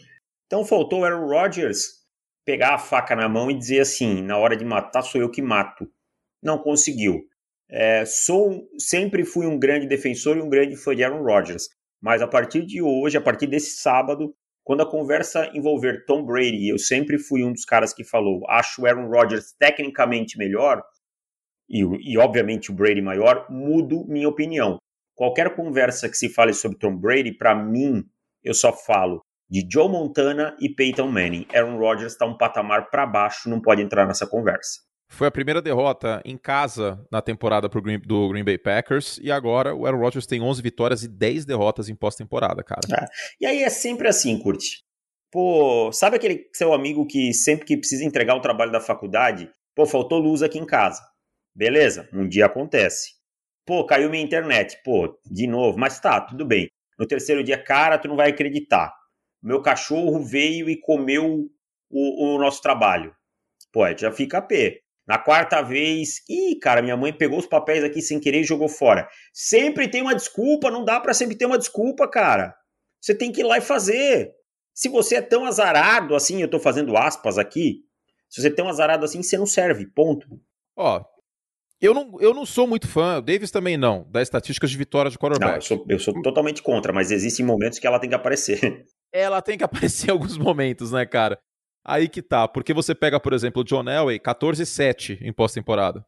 Então 0.46 0.64
faltou 0.64 1.00
o 1.00 1.04
Aaron 1.04 1.26
Rodgers 1.26 2.01
pegar 2.44 2.74
a 2.74 2.78
faca 2.78 3.14
na 3.14 3.28
mão 3.28 3.50
e 3.50 3.58
dizer 3.58 3.80
assim: 3.80 4.22
na 4.22 4.36
hora 4.36 4.56
de 4.56 4.64
matar, 4.64 5.02
sou 5.02 5.20
eu 5.20 5.30
que 5.30 5.42
mato. 5.42 5.88
Não 6.42 6.58
conseguiu. 6.58 7.20
É, 7.70 8.04
sou, 8.04 8.68
sempre 8.78 9.24
fui 9.24 9.46
um 9.46 9.58
grande 9.58 9.86
defensor 9.86 10.36
e 10.36 10.42
um 10.42 10.48
grande 10.48 10.76
fã 10.76 10.94
de 10.94 11.02
Aaron 11.02 11.22
Rodgers. 11.22 11.68
Mas 12.00 12.20
a 12.20 12.26
partir 12.26 12.66
de 12.66 12.82
hoje, 12.82 13.16
a 13.16 13.20
partir 13.20 13.46
desse 13.46 13.80
sábado, 13.80 14.34
quando 14.64 14.82
a 14.82 14.90
conversa 14.90 15.50
envolver 15.54 16.04
Tom 16.04 16.24
Brady, 16.24 16.68
eu 16.68 16.78
sempre 16.78 17.18
fui 17.18 17.44
um 17.44 17.52
dos 17.52 17.64
caras 17.64 17.94
que 17.94 18.04
falou: 18.04 18.48
acho 18.48 18.82
o 18.82 18.86
Aaron 18.86 19.08
Rodgers 19.08 19.54
tecnicamente 19.58 20.36
melhor, 20.36 20.82
e, 21.68 21.80
e 21.80 22.18
obviamente 22.18 22.70
o 22.70 22.74
Brady 22.74 23.00
maior, 23.00 23.46
mudo 23.50 24.04
minha 24.06 24.28
opinião. 24.28 24.78
Qualquer 25.14 25.54
conversa 25.54 26.08
que 26.08 26.16
se 26.16 26.28
fale 26.28 26.52
sobre 26.52 26.78
Tom 26.78 26.96
Brady, 26.96 27.32
para 27.32 27.54
mim, 27.54 28.04
eu 28.42 28.54
só 28.54 28.72
falo 28.72 29.22
de 29.52 29.68
Joe 29.70 29.86
Montana 29.86 30.56
e 30.58 30.70
Peyton 30.70 31.08
Manning. 31.08 31.46
Aaron 31.54 31.76
Rodgers 31.76 32.12
está 32.12 32.24
um 32.24 32.34
patamar 32.34 32.88
para 32.88 33.04
baixo, 33.04 33.50
não 33.50 33.60
pode 33.60 33.82
entrar 33.82 34.06
nessa 34.06 34.26
conversa. 34.26 34.80
Foi 35.10 35.26
a 35.26 35.30
primeira 35.30 35.60
derrota 35.60 36.22
em 36.24 36.38
casa 36.38 37.06
na 37.12 37.20
temporada 37.20 37.68
pro 37.68 37.82
Green, 37.82 38.00
do 38.00 38.30
Green 38.30 38.42
Bay 38.42 38.56
Packers 38.56 39.20
e 39.22 39.30
agora 39.30 39.74
o 39.74 39.84
Aaron 39.84 39.98
Rodgers 39.98 40.24
tem 40.24 40.40
11 40.40 40.62
vitórias 40.62 41.02
e 41.02 41.08
10 41.08 41.44
derrotas 41.44 41.90
em 41.90 41.94
pós-temporada, 41.94 42.64
cara. 42.64 42.80
É. 42.98 43.04
E 43.42 43.44
aí 43.44 43.62
é 43.62 43.68
sempre 43.68 44.08
assim, 44.08 44.38
Curti. 44.38 44.82
Pô, 45.30 45.92
sabe 45.92 46.16
aquele 46.16 46.48
seu 46.54 46.72
amigo 46.72 47.06
que 47.06 47.34
sempre 47.34 47.66
que 47.66 47.76
precisa 47.76 48.06
entregar 48.06 48.34
o 48.34 48.40
trabalho 48.40 48.72
da 48.72 48.80
faculdade, 48.80 49.50
pô, 49.76 49.84
faltou 49.84 50.18
luz 50.18 50.42
aqui 50.42 50.58
em 50.58 50.64
casa. 50.64 51.02
Beleza, 51.54 52.08
um 52.10 52.26
dia 52.26 52.46
acontece. 52.46 53.10
Pô, 53.66 53.84
caiu 53.84 54.08
minha 54.08 54.24
internet. 54.24 54.78
Pô, 54.82 55.14
de 55.30 55.46
novo, 55.46 55.78
mas 55.78 56.00
tá, 56.00 56.22
tudo 56.22 56.46
bem. 56.46 56.68
No 56.98 57.06
terceiro 57.06 57.44
dia, 57.44 57.62
cara, 57.62 57.98
tu 57.98 58.08
não 58.08 58.16
vai 58.16 58.30
acreditar 58.30 58.90
meu 59.42 59.60
cachorro 59.60 60.22
veio 60.22 60.70
e 60.70 60.76
comeu 60.80 61.50
o, 61.90 62.34
o 62.34 62.38
nosso 62.38 62.62
trabalho. 62.62 63.14
Pô, 63.72 63.82
já 63.96 64.12
fica 64.12 64.38
a 64.38 64.42
pé. 64.42 64.80
Na 65.06 65.18
quarta 65.18 65.60
vez, 65.62 66.22
ih, 66.28 66.56
cara, 66.60 66.80
minha 66.80 66.96
mãe 66.96 67.12
pegou 67.12 67.38
os 67.38 67.46
papéis 67.46 67.82
aqui 67.82 68.00
sem 68.00 68.20
querer 68.20 68.40
e 68.40 68.44
jogou 68.44 68.68
fora. 68.68 69.08
Sempre 69.32 69.88
tem 69.88 70.00
uma 70.00 70.14
desculpa, 70.14 70.70
não 70.70 70.84
dá 70.84 71.00
para 71.00 71.12
sempre 71.12 71.36
ter 71.36 71.46
uma 71.46 71.58
desculpa, 71.58 72.08
cara. 72.08 72.54
Você 73.00 73.14
tem 73.14 73.32
que 73.32 73.40
ir 73.40 73.44
lá 73.44 73.58
e 73.58 73.60
fazer. 73.60 74.32
Se 74.72 74.88
você 74.88 75.16
é 75.16 75.22
tão 75.22 75.44
azarado 75.44 76.14
assim, 76.14 76.40
eu 76.40 76.48
tô 76.48 76.60
fazendo 76.60 76.96
aspas 76.96 77.36
aqui, 77.36 77.80
se 78.28 78.40
você 78.40 78.48
é 78.48 78.54
tão 78.54 78.68
azarado 78.68 79.04
assim, 79.04 79.22
você 79.22 79.36
não 79.36 79.44
serve, 79.44 79.86
ponto. 79.86 80.26
Ó, 80.76 81.04
eu 81.80 81.92
não, 81.92 82.16
eu 82.20 82.32
não 82.32 82.46
sou 82.46 82.66
muito 82.66 82.86
fã, 82.86 83.18
o 83.18 83.20
Davis 83.20 83.50
também 83.50 83.76
não, 83.76 84.08
das 84.08 84.22
estatísticas 84.22 84.70
de 84.70 84.78
vitória 84.78 85.10
de 85.10 85.18
quarterback. 85.18 85.50
Não, 85.50 85.56
eu 85.56 85.62
sou, 85.62 85.84
eu 85.88 85.98
sou 85.98 86.22
totalmente 86.22 86.62
contra, 86.62 86.92
mas 86.92 87.10
existem 87.10 87.44
momentos 87.44 87.80
que 87.80 87.86
ela 87.86 87.98
tem 87.98 88.08
que 88.08 88.14
aparecer. 88.14 88.86
Ela 89.12 89.42
tem 89.42 89.58
que 89.58 89.64
aparecer 89.64 90.08
em 90.08 90.12
alguns 90.12 90.36
momentos, 90.36 90.92
né, 90.92 91.04
cara? 91.06 91.38
Aí 91.84 92.08
que 92.08 92.22
tá, 92.22 92.46
porque 92.46 92.72
você 92.72 92.94
pega, 92.94 93.18
por 93.18 93.32
exemplo, 93.32 93.62
o 93.62 93.64
John 93.64 93.88
Elway, 93.88 94.18
14-7 94.18 95.20
em 95.20 95.32
pós-temporada. 95.32 96.04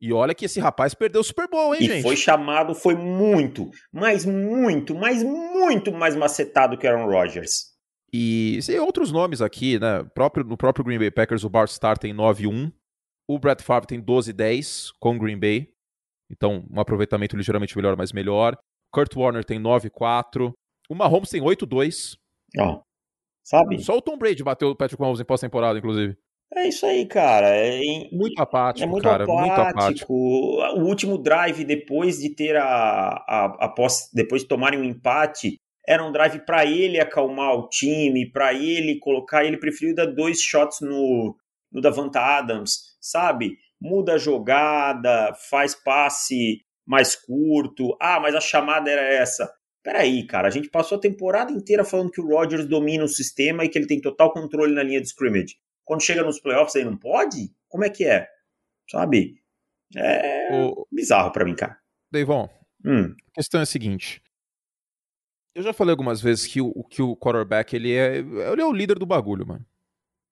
E 0.00 0.14
olha 0.14 0.34
que 0.34 0.46
esse 0.46 0.58
rapaz 0.58 0.94
perdeu 0.94 1.20
o 1.20 1.24
Super 1.24 1.46
Bowl, 1.46 1.74
hein, 1.74 1.82
e 1.82 1.86
gente? 1.86 2.02
foi 2.02 2.16
chamado, 2.16 2.74
foi 2.74 2.94
muito, 2.94 3.70
mas 3.92 4.24
muito, 4.24 4.94
mas 4.94 5.22
muito 5.22 5.92
mais 5.92 6.16
macetado 6.16 6.78
que 6.78 6.86
Aaron 6.86 7.06
Rodgers. 7.06 7.70
E 8.12 8.58
tem 8.66 8.80
outros 8.80 9.12
nomes 9.12 9.42
aqui, 9.42 9.78
né? 9.78 10.02
Próprio, 10.14 10.44
no 10.44 10.56
próprio 10.56 10.84
Green 10.84 10.98
Bay 10.98 11.10
Packers, 11.10 11.44
o 11.44 11.50
Bart 11.50 11.70
Starr 11.70 11.98
tem 11.98 12.14
9-1. 12.14 12.72
O 13.28 13.38
Brett 13.38 13.62
Favre 13.62 13.86
tem 13.86 14.02
12-10 14.02 14.88
com 14.98 15.14
o 15.14 15.18
Green 15.18 15.38
Bay. 15.38 15.68
Então, 16.30 16.66
um 16.70 16.80
aproveitamento 16.80 17.36
ligeiramente 17.36 17.76
melhor, 17.76 17.96
mas 17.96 18.12
melhor. 18.12 18.56
Kurt 18.92 19.14
Warner 19.14 19.44
tem 19.44 19.60
9-4. 19.60 20.52
O 20.88 20.94
Mahomes 20.94 21.30
tem 21.30 21.40
8-2. 21.40 22.16
Ó, 22.58 22.80
sabe? 23.42 23.82
Só 23.82 23.96
o 23.96 24.02
Tom 24.02 24.18
Brady 24.18 24.42
bateu 24.42 24.70
o 24.70 24.76
Patrick 24.76 25.00
Mahomes 25.00 25.20
em 25.20 25.24
pós-temporada, 25.24 25.78
inclusive. 25.78 26.16
É 26.52 26.66
isso 26.66 26.84
aí, 26.84 27.06
cara. 27.06 27.48
É 27.48 27.80
muito 28.10 28.40
apático, 28.40 28.84
é 28.84 28.90
muito 28.90 29.04
cara. 29.04 29.22
Apático. 29.22 29.40
Muito 29.40 29.60
apático. 29.60 30.14
O 30.14 30.84
último 30.84 31.16
drive, 31.16 31.64
depois 31.64 32.18
de 32.18 32.34
ter 32.34 32.56
a, 32.56 32.64
a, 32.66 33.56
a 33.60 33.68
pós, 33.68 34.10
depois 34.12 34.42
de 34.42 34.48
tomarem 34.48 34.80
um 34.80 34.84
empate, 34.84 35.56
era 35.86 36.04
um 36.04 36.10
drive 36.10 36.40
para 36.44 36.66
ele 36.66 37.00
acalmar 37.00 37.54
o 37.54 37.68
time, 37.68 38.30
para 38.30 38.52
ele 38.52 38.98
colocar. 38.98 39.44
Ele 39.44 39.58
preferiu 39.58 39.94
dar 39.94 40.06
dois 40.06 40.40
shots 40.40 40.80
no, 40.80 41.36
no 41.70 41.80
Davanta 41.80 42.20
Adams, 42.20 42.96
sabe? 43.00 43.56
Muda 43.80 44.14
a 44.14 44.18
jogada, 44.18 45.32
faz 45.48 45.74
passe 45.74 46.62
mais 46.84 47.14
curto. 47.14 47.96
Ah, 48.00 48.18
mas 48.18 48.34
a 48.34 48.40
chamada 48.40 48.90
era 48.90 49.02
essa. 49.02 49.48
Peraí, 49.82 50.26
cara, 50.26 50.48
a 50.48 50.50
gente 50.50 50.68
passou 50.68 50.98
a 50.98 51.00
temporada 51.00 51.50
inteira 51.50 51.84
falando 51.84 52.10
que 52.10 52.20
o 52.20 52.26
Rodgers 52.26 52.66
domina 52.66 53.04
o 53.04 53.08
sistema 53.08 53.64
e 53.64 53.68
que 53.68 53.78
ele 53.78 53.86
tem 53.86 54.00
total 54.00 54.32
controle 54.32 54.74
na 54.74 54.82
linha 54.82 55.00
de 55.00 55.08
scrimmage. 55.08 55.56
Quando 55.84 56.02
chega 56.02 56.22
nos 56.22 56.38
playoffs 56.38 56.76
aí 56.76 56.84
não 56.84 56.96
pode? 56.96 57.50
Como 57.68 57.84
é 57.84 57.90
que 57.90 58.04
é? 58.04 58.28
Sabe? 58.90 59.40
É 59.96 60.48
o... 60.52 60.86
bizarro 60.92 61.32
para 61.32 61.44
mim, 61.44 61.54
cara. 61.54 61.78
Deivon, 62.12 62.48
hum. 62.84 63.14
a 63.30 63.32
questão 63.34 63.60
é 63.60 63.62
a 63.62 63.66
seguinte. 63.66 64.22
Eu 65.54 65.62
já 65.62 65.72
falei 65.72 65.92
algumas 65.92 66.20
vezes 66.20 66.46
que 66.46 66.60
o, 66.60 66.84
que 66.84 67.02
o 67.02 67.16
quarterback 67.16 67.74
ele 67.74 67.92
é, 67.92 68.18
ele 68.18 68.62
é 68.62 68.64
o 68.64 68.72
líder 68.72 68.98
do 68.98 69.06
bagulho, 69.06 69.46
mano. 69.46 69.64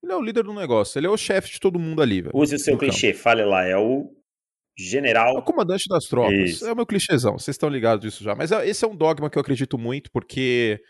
Ele 0.01 0.13
é 0.13 0.15
o 0.15 0.21
líder 0.21 0.43
do 0.43 0.53
negócio, 0.53 0.97
ele 0.97 1.07
é 1.07 1.09
o 1.09 1.17
chefe 1.17 1.51
de 1.51 1.59
todo 1.59 1.79
mundo 1.79 2.01
ali, 2.01 2.21
velho. 2.21 2.35
Use 2.35 2.55
o 2.55 2.59
seu 2.59 2.77
clichê, 2.77 3.13
fale 3.13 3.43
lá, 3.43 3.65
é 3.65 3.75
o 3.75 4.13
general. 4.83 5.35
É 5.35 5.39
o 5.39 5.43
comandante 5.43 5.87
das 5.89 6.05
tropas. 6.05 6.33
Isso. 6.33 6.65
É 6.65 6.71
o 6.71 6.75
meu 6.75 6.85
clichêzão, 6.85 7.37
vocês 7.37 7.55
estão 7.55 7.69
ligados 7.69 8.01
disso 8.01 8.23
já. 8.23 8.35
Mas 8.35 8.51
é, 8.51 8.67
esse 8.67 8.83
é 8.85 8.87
um 8.87 8.95
dogma 8.95 9.29
que 9.29 9.37
eu 9.37 9.41
acredito 9.41 9.77
muito, 9.77 10.11
porque 10.11 10.81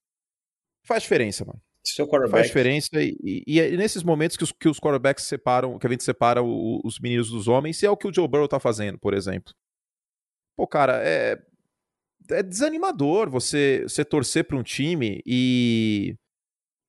faz 0.85 1.03
diferença, 1.03 1.45
mano. 1.45 1.59
Seu 1.83 2.05
quarterback. 2.05 2.31
Faz 2.31 2.47
diferença 2.47 2.89
e, 3.01 3.17
e, 3.23 3.43
e, 3.47 3.59
é 3.59 3.71
nesses 3.71 4.03
momentos 4.03 4.37
que 4.37 4.43
os, 4.43 4.51
que 4.51 4.69
os 4.69 4.79
quarterbacks 4.79 5.25
separam, 5.25 5.79
que 5.79 5.87
a 5.87 5.89
gente 5.89 6.03
separa 6.03 6.43
o, 6.43 6.81
os 6.83 6.99
meninos 6.99 7.29
dos 7.29 7.47
homens, 7.47 7.81
e 7.81 7.85
é 7.85 7.89
o 7.89 7.97
que 7.97 8.07
o 8.07 8.13
Joe 8.13 8.27
Burrow 8.27 8.47
tá 8.47 8.59
fazendo, 8.59 8.99
por 8.99 9.13
exemplo. 9.13 9.53
Pô, 10.55 10.67
cara, 10.67 11.01
é, 11.01 11.41
é 12.31 12.43
desanimador 12.43 13.29
você, 13.29 13.83
você 13.83 14.03
torcer 14.03 14.43
pra 14.43 14.57
um 14.57 14.63
time 14.63 15.21
e 15.25 16.15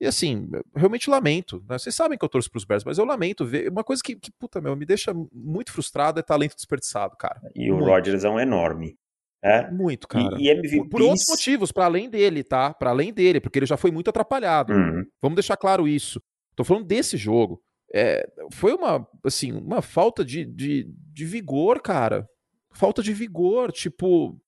e 0.00 0.06
assim, 0.06 0.48
realmente 0.74 1.10
lamento. 1.10 1.62
Né? 1.68 1.78
Vocês 1.78 1.94
sabem 1.94 2.16
que 2.16 2.24
eu 2.24 2.28
torço 2.28 2.50
pros 2.50 2.64
Bears, 2.64 2.84
mas 2.84 2.96
eu 2.96 3.04
lamento 3.04 3.44
ver. 3.44 3.68
Uma 3.70 3.84
coisa 3.84 4.02
que, 4.02 4.16
que, 4.16 4.30
puta, 4.32 4.60
meu, 4.60 4.74
me 4.74 4.86
deixa 4.86 5.12
muito 5.32 5.70
frustrado 5.70 6.18
é 6.18 6.22
talento 6.22 6.54
desperdiçado, 6.54 7.16
cara. 7.18 7.40
E 7.54 7.70
muito. 7.70 7.84
o 7.84 7.86
Rodgers 7.86 8.24
é 8.24 8.30
um 8.30 8.40
enorme. 8.40 8.96
É? 9.42 9.70
Muito, 9.70 10.08
cara. 10.08 10.36
E, 10.38 10.44
e 10.44 10.50
MVPs... 10.50 10.76
por, 10.78 10.88
por, 10.88 11.02
outros 11.02 11.26
motivos, 11.28 11.70
para 11.70 11.84
além 11.84 12.08
dele, 12.08 12.42
tá? 12.42 12.72
Para 12.72 12.90
além 12.90 13.12
dele, 13.12 13.40
porque 13.40 13.58
ele 13.58 13.66
já 13.66 13.76
foi 13.76 13.90
muito 13.90 14.08
atrapalhado. 14.08 14.72
Uhum. 14.72 15.04
Vamos 15.20 15.36
deixar 15.36 15.56
claro 15.56 15.86
isso. 15.86 16.20
Tô 16.56 16.64
falando 16.64 16.86
desse 16.86 17.18
jogo. 17.18 17.62
É, 17.92 18.26
foi 18.52 18.72
uma, 18.72 19.06
assim, 19.24 19.52
uma 19.52 19.82
falta 19.82 20.24
de, 20.24 20.46
de, 20.46 20.86
de 21.12 21.24
vigor, 21.26 21.80
cara. 21.82 22.26
Falta 22.72 23.02
de 23.02 23.12
vigor, 23.12 23.72
tipo, 23.72 24.38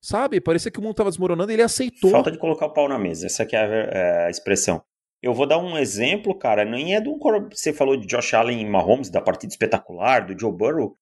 Sabe? 0.00 0.40
Parecia 0.40 0.70
que 0.70 0.78
o 0.78 0.82
mundo 0.82 0.94
tava 0.94 1.10
desmoronando 1.10 1.50
e 1.50 1.54
ele 1.54 1.62
aceitou. 1.62 2.10
Falta 2.10 2.30
de 2.30 2.38
colocar 2.38 2.66
o 2.66 2.72
pau 2.72 2.88
na 2.88 2.98
mesa, 2.98 3.26
essa 3.26 3.44
que 3.44 3.56
é 3.56 3.58
a, 3.58 3.64
é 3.64 4.26
a 4.26 4.30
expressão. 4.30 4.82
Eu 5.20 5.34
vou 5.34 5.46
dar 5.46 5.58
um 5.58 5.76
exemplo, 5.76 6.38
cara, 6.38 6.64
nem 6.64 6.94
é 6.94 7.00
do 7.00 7.18
você 7.50 7.72
falou 7.72 7.96
de 7.96 8.06
Josh 8.06 8.34
Allen 8.34 8.60
e 8.60 8.64
Mahomes, 8.64 9.10
da 9.10 9.20
partida 9.20 9.52
espetacular, 9.52 10.24
do 10.24 10.38
Joe 10.38 10.52
Burrow. 10.52 10.96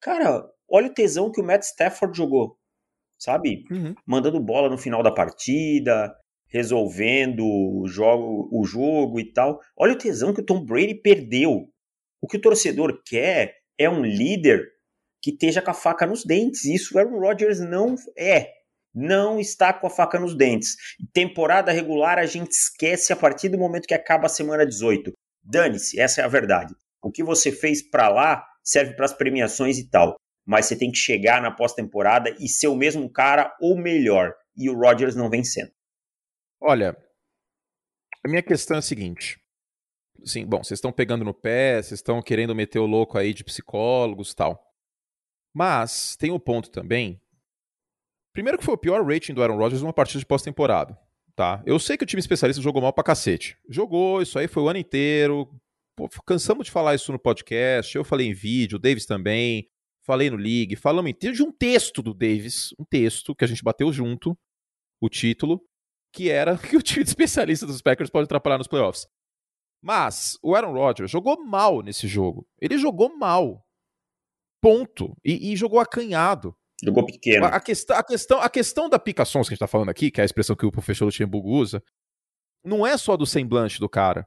Cara, 0.00 0.44
olha 0.70 0.86
o 0.86 0.94
tesão 0.94 1.32
que 1.32 1.40
o 1.40 1.44
Matt 1.44 1.62
Stafford 1.64 2.16
jogou, 2.16 2.56
sabe? 3.18 3.64
Uhum. 3.68 3.94
Mandando 4.06 4.38
bola 4.38 4.68
no 4.68 4.78
final 4.78 5.02
da 5.02 5.10
partida, 5.10 6.14
resolvendo 6.46 7.44
o 7.44 7.86
jogo, 7.88 8.48
o 8.52 8.64
jogo 8.64 9.18
e 9.18 9.32
tal. 9.32 9.58
Olha 9.76 9.94
o 9.94 9.98
tesão 9.98 10.32
que 10.32 10.40
o 10.40 10.46
Tom 10.46 10.64
Brady 10.64 10.94
perdeu. 10.94 11.68
O 12.22 12.28
que 12.28 12.36
o 12.36 12.40
torcedor 12.40 13.02
quer 13.04 13.54
é 13.76 13.90
um 13.90 14.02
líder 14.02 14.64
que 15.20 15.30
esteja 15.30 15.62
com 15.62 15.70
a 15.70 15.74
faca 15.74 16.06
nos 16.06 16.24
dentes. 16.24 16.64
Isso 16.64 16.94
o 16.94 16.98
Aaron 16.98 17.18
Rodgers 17.18 17.60
não 17.60 17.94
é. 18.16 18.52
Não 18.94 19.38
está 19.38 19.72
com 19.72 19.86
a 19.86 19.90
faca 19.90 20.18
nos 20.18 20.36
dentes. 20.36 20.76
Temporada 21.12 21.72
regular 21.72 22.18
a 22.18 22.26
gente 22.26 22.50
esquece 22.50 23.12
a 23.12 23.16
partir 23.16 23.48
do 23.48 23.58
momento 23.58 23.86
que 23.86 23.94
acaba 23.94 24.26
a 24.26 24.30
semana 24.30 24.66
18. 24.66 25.12
Dane-se, 25.42 26.00
essa 26.00 26.20
é 26.20 26.24
a 26.24 26.28
verdade. 26.28 26.74
O 27.02 27.10
que 27.10 27.22
você 27.22 27.52
fez 27.52 27.82
para 27.82 28.08
lá 28.08 28.44
serve 28.62 28.94
para 28.94 29.04
as 29.04 29.12
premiações 29.12 29.78
e 29.78 29.88
tal. 29.88 30.16
Mas 30.46 30.66
você 30.66 30.76
tem 30.76 30.90
que 30.90 30.98
chegar 30.98 31.42
na 31.42 31.50
pós-temporada 31.50 32.34
e 32.40 32.48
ser 32.48 32.68
o 32.68 32.76
mesmo 32.76 33.10
cara 33.10 33.54
ou 33.60 33.76
melhor. 33.76 34.34
E 34.56 34.68
o 34.68 34.74
Rodgers 34.74 35.14
não 35.14 35.30
vem 35.30 35.44
sendo. 35.44 35.70
Olha, 36.60 36.96
a 38.24 38.28
minha 38.28 38.42
questão 38.42 38.76
é 38.76 38.78
a 38.78 38.82
seguinte. 38.82 39.38
Sim, 40.24 40.44
bom, 40.44 40.64
vocês 40.64 40.78
estão 40.78 40.90
pegando 40.90 41.24
no 41.24 41.32
pé, 41.32 41.76
vocês 41.76 42.00
estão 42.00 42.20
querendo 42.20 42.54
meter 42.54 42.78
o 42.78 42.86
louco 42.86 43.16
aí 43.16 43.32
de 43.32 43.44
psicólogos 43.44 44.34
tal. 44.34 44.67
Mas 45.58 46.14
tem 46.14 46.30
um 46.30 46.38
ponto 46.38 46.70
também. 46.70 47.20
Primeiro 48.32 48.56
que 48.56 48.64
foi 48.64 48.74
o 48.74 48.78
pior 48.78 49.04
rating 49.04 49.34
do 49.34 49.42
Aaron 49.42 49.56
Rodgers 49.56 49.82
numa 49.82 49.92
partida 49.92 50.20
de 50.20 50.24
pós-temporada, 50.24 50.96
tá? 51.34 51.60
Eu 51.66 51.80
sei 51.80 51.96
que 51.96 52.04
o 52.04 52.06
time 52.06 52.20
especialista 52.20 52.62
jogou 52.62 52.80
mal 52.80 52.92
pra 52.92 53.02
cacete. 53.02 53.58
Jogou, 53.68 54.22
isso 54.22 54.38
aí 54.38 54.46
foi 54.46 54.62
o 54.62 54.68
ano 54.68 54.78
inteiro. 54.78 55.50
Pô, 55.96 56.08
cansamos 56.24 56.66
de 56.66 56.70
falar 56.70 56.94
isso 56.94 57.10
no 57.10 57.18
podcast, 57.18 57.96
eu 57.96 58.04
falei 58.04 58.28
em 58.28 58.32
vídeo, 58.32 58.76
o 58.76 58.78
Davis 58.78 59.04
também, 59.04 59.68
falei 60.06 60.30
no 60.30 60.36
League, 60.36 60.76
falamos 60.76 61.10
inteiro 61.10 61.34
de 61.34 61.42
um 61.42 61.50
texto 61.50 62.02
do 62.02 62.14
Davis, 62.14 62.72
um 62.78 62.84
texto 62.84 63.34
que 63.34 63.44
a 63.44 63.48
gente 63.48 63.64
bateu 63.64 63.92
junto, 63.92 64.38
o 65.00 65.08
título, 65.08 65.60
que 66.14 66.30
era 66.30 66.56
que 66.70 66.76
o 66.76 66.82
time 66.82 67.02
especialista 67.02 67.66
dos 67.66 67.82
Packers 67.82 68.10
pode 68.10 68.26
atrapalhar 68.26 68.58
nos 68.58 68.68
playoffs. 68.68 69.08
Mas 69.82 70.38
o 70.40 70.54
Aaron 70.54 70.72
Rodgers 70.72 71.10
jogou 71.10 71.44
mal 71.44 71.82
nesse 71.82 72.06
jogo. 72.06 72.46
Ele 72.60 72.78
jogou 72.78 73.18
mal. 73.18 73.67
Ponto. 74.60 75.16
E, 75.24 75.52
e 75.52 75.56
jogou 75.56 75.80
acanhado. 75.80 76.54
Jogou 76.82 77.04
pequeno. 77.04 77.46
A, 77.46 77.48
a, 77.48 77.60
questão, 77.60 77.96
a, 77.96 78.02
questão, 78.02 78.40
a 78.40 78.48
questão 78.48 78.88
da 78.88 78.98
picações 78.98 79.48
que 79.48 79.52
a 79.52 79.54
gente 79.54 79.60
tá 79.60 79.66
falando 79.66 79.88
aqui, 79.88 80.10
que 80.10 80.20
é 80.20 80.22
a 80.22 80.24
expressão 80.24 80.54
que 80.54 80.66
o 80.66 80.72
professor 80.72 81.06
Luxemburgo 81.06 81.48
usa, 81.48 81.82
não 82.64 82.86
é 82.86 82.96
só 82.96 83.16
do 83.16 83.26
semblante 83.26 83.80
do 83.80 83.88
cara. 83.88 84.26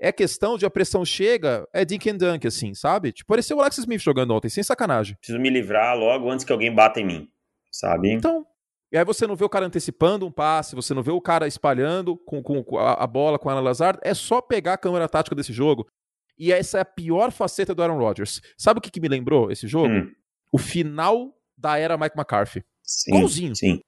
É 0.00 0.10
questão 0.10 0.58
de 0.58 0.66
a 0.66 0.70
pressão 0.70 1.04
chega, 1.04 1.66
é 1.72 1.84
dink 1.84 2.10
and 2.10 2.16
dunk, 2.16 2.46
assim, 2.46 2.74
sabe? 2.74 3.12
Tipo, 3.12 3.28
pareceu 3.28 3.56
o 3.56 3.60
Alex 3.60 3.78
Smith 3.78 4.00
jogando 4.00 4.34
ontem, 4.34 4.48
sem 4.48 4.62
sacanagem. 4.62 5.16
Preciso 5.16 5.38
me 5.38 5.48
livrar 5.48 5.96
logo 5.96 6.28
antes 6.28 6.44
que 6.44 6.52
alguém 6.52 6.74
bata 6.74 6.98
em 6.98 7.04
mim, 7.04 7.28
sabe? 7.70 8.10
Então, 8.10 8.44
e 8.92 8.98
aí 8.98 9.04
você 9.06 9.26
não 9.26 9.34
vê 9.34 9.44
o 9.44 9.48
cara 9.48 9.64
antecipando 9.64 10.26
um 10.26 10.30
passe, 10.30 10.74
você 10.74 10.92
não 10.92 11.02
vê 11.02 11.10
o 11.10 11.20
cara 11.20 11.46
espalhando 11.46 12.16
com, 12.16 12.42
com 12.42 12.78
a, 12.78 12.92
a, 12.94 13.06
bola 13.06 13.38
com 13.38 13.48
a 13.48 13.52
Ana 13.52 13.62
Lazard. 13.62 13.98
É 14.02 14.12
só 14.12 14.42
pegar 14.42 14.74
a 14.74 14.78
câmera 14.78 15.08
tática 15.08 15.34
desse 15.34 15.52
jogo. 15.52 15.86
E 16.38 16.52
essa 16.52 16.78
é 16.78 16.80
a 16.80 16.84
pior 16.84 17.30
faceta 17.30 17.74
do 17.74 17.82
Aaron 17.82 17.98
Rodgers. 17.98 18.40
Sabe 18.56 18.78
o 18.78 18.80
que, 18.80 18.90
que 18.90 19.00
me 19.00 19.08
lembrou 19.08 19.50
esse 19.50 19.66
jogo? 19.66 19.92
Hum. 19.92 20.10
O 20.50 20.58
final 20.58 21.34
da 21.56 21.78
era 21.78 21.96
Mike 21.96 22.16
McCarthy. 22.16 22.64
Sim, 22.82 23.14
Igualzinho. 23.14 23.54
Sim. 23.54 23.80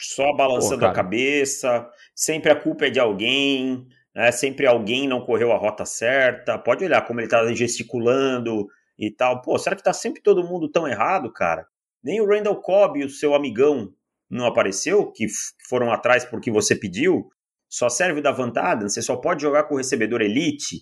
Só 0.00 0.32
balançando 0.34 0.80
Pô, 0.80 0.86
a 0.86 0.92
cabeça, 0.92 1.88
sempre 2.14 2.50
a 2.50 2.56
culpa 2.56 2.86
é 2.86 2.90
de 2.90 2.98
alguém, 2.98 3.86
né? 4.14 4.32
sempre 4.32 4.66
alguém 4.66 5.06
não 5.08 5.24
correu 5.24 5.52
a 5.52 5.56
rota 5.56 5.84
certa. 5.84 6.58
Pode 6.58 6.84
olhar 6.84 7.06
como 7.06 7.20
ele 7.20 7.28
tá 7.28 7.52
gesticulando 7.54 8.66
e 8.98 9.10
tal. 9.10 9.40
Pô, 9.42 9.58
será 9.58 9.76
que 9.76 9.82
tá 9.82 9.92
sempre 9.92 10.22
todo 10.22 10.44
mundo 10.44 10.70
tão 10.70 10.88
errado, 10.88 11.32
cara? 11.32 11.66
Nem 12.02 12.20
o 12.20 12.26
Randall 12.26 12.60
Cobb, 12.60 13.04
o 13.04 13.08
seu 13.08 13.34
amigão, 13.34 13.92
não 14.28 14.46
apareceu, 14.46 15.12
que 15.12 15.26
foram 15.68 15.92
atrás 15.92 16.24
porque 16.24 16.50
você 16.50 16.74
pediu. 16.74 17.30
Só 17.68 17.88
serve 17.88 18.20
da 18.20 18.32
vantagem, 18.32 18.88
você 18.88 19.00
só 19.00 19.16
pode 19.16 19.40
jogar 19.40 19.64
com 19.64 19.74
o 19.74 19.78
recebedor 19.78 20.20
elite. 20.20 20.80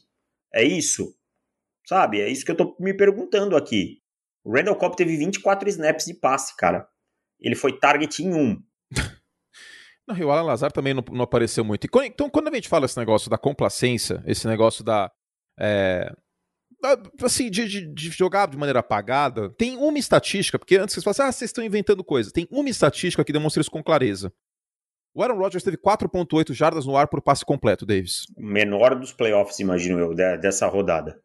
É 0.52 0.62
isso? 0.62 1.14
Sabe? 1.86 2.20
É 2.20 2.28
isso 2.28 2.44
que 2.44 2.50
eu 2.50 2.56
tô 2.56 2.76
me 2.78 2.94
perguntando 2.94 3.56
aqui. 3.56 3.98
O 4.44 4.54
Randall 4.54 4.76
Cobb 4.76 4.96
teve 4.96 5.16
24 5.16 5.68
snaps 5.68 6.06
de 6.06 6.14
passe, 6.14 6.56
cara. 6.56 6.88
Ele 7.40 7.54
foi 7.54 7.78
target 7.78 8.22
em 8.22 8.34
um. 8.34 8.62
Não, 10.06 10.16
o 10.26 10.30
Alan 10.30 10.42
Lazar 10.42 10.72
também 10.72 10.92
não, 10.92 11.04
não, 11.12 11.22
apareceu 11.22 11.64
muito. 11.64 11.86
Então, 11.86 12.28
quando 12.28 12.48
a 12.48 12.54
gente 12.54 12.68
fala 12.68 12.84
esse 12.84 12.98
negócio 12.98 13.30
da 13.30 13.38
complacência, 13.38 14.20
esse 14.26 14.44
negócio 14.44 14.82
da. 14.82 15.08
É, 15.56 16.12
assim, 17.22 17.48
de, 17.48 17.68
de, 17.68 17.86
de, 17.86 18.10
jogar 18.10 18.48
de 18.48 18.56
maneira 18.56 18.80
apagada, 18.80 19.50
tem 19.50 19.76
uma 19.76 19.98
estatística, 19.98 20.58
porque 20.58 20.76
antes 20.76 20.94
vocês 20.94 21.04
falam 21.04 21.12
assim, 21.12 21.22
ah, 21.22 21.32
vocês 21.32 21.50
estão 21.50 21.62
inventando 21.62 22.02
coisa. 22.02 22.32
Tem 22.32 22.48
uma 22.50 22.68
estatística 22.68 23.24
que 23.24 23.32
demonstra 23.32 23.60
isso 23.60 23.70
com 23.70 23.84
clareza. 23.84 24.32
O 25.14 25.22
Aaron 25.22 25.38
Rodgers 25.38 25.64
teve 25.64 25.76
4.8 25.76 26.52
jardas 26.52 26.86
no 26.86 26.96
ar 26.96 27.08
por 27.08 27.20
passe 27.20 27.44
completo, 27.44 27.84
Davis. 27.84 28.26
Menor 28.36 28.94
dos 28.98 29.12
playoffs, 29.12 29.58
imagino 29.58 29.98
eu, 29.98 30.14
dessa 30.14 30.66
rodada. 30.68 31.20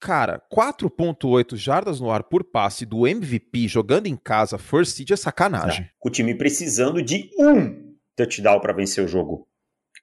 Cara, 0.00 0.40
4.8 0.50 1.56
jardas 1.56 2.00
no 2.00 2.10
ar 2.10 2.22
por 2.24 2.42
passe 2.42 2.86
do 2.86 3.06
MVP 3.06 3.68
jogando 3.68 4.06
em 4.06 4.16
casa, 4.16 4.56
first 4.56 4.96
seed 4.96 5.10
é 5.10 5.16
sacanagem. 5.16 5.84
É, 5.84 5.90
o 6.02 6.08
time 6.08 6.34
precisando 6.34 7.02
de 7.02 7.30
um 7.38 7.94
touchdown 8.16 8.60
para 8.60 8.72
vencer 8.72 9.04
o 9.04 9.08
jogo. 9.08 9.46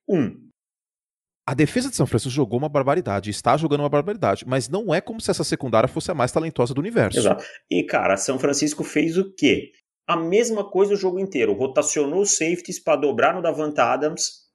Um. 0.07 0.47
A 1.47 1.55
defesa 1.55 1.89
de 1.89 1.95
São 1.95 2.05
Francisco 2.05 2.35
jogou 2.35 2.59
uma 2.59 2.69
barbaridade, 2.69 3.31
está 3.31 3.57
jogando 3.57 3.79
uma 3.79 3.89
barbaridade, 3.89 4.45
mas 4.45 4.69
não 4.69 4.93
é 4.93 5.01
como 5.01 5.19
se 5.19 5.31
essa 5.31 5.43
secundária 5.43 5.87
fosse 5.87 6.11
a 6.11 6.13
mais 6.13 6.31
talentosa 6.31 6.73
do 6.75 6.81
universo. 6.81 7.17
Exato. 7.17 7.43
E, 7.71 7.83
cara, 7.83 8.17
São 8.17 8.37
Francisco 8.37 8.83
fez 8.83 9.17
o 9.17 9.33
quê? 9.33 9.71
A 10.07 10.15
mesma 10.15 10.63
coisa 10.63 10.93
o 10.93 10.97
jogo 10.97 11.19
inteiro. 11.19 11.53
Rotacionou 11.53 12.21
os 12.21 12.37
safeties 12.37 12.79
para 12.79 13.01
dobrar 13.01 13.35
no 13.35 13.41
Davante 13.41 13.79
Adams, 13.81 14.47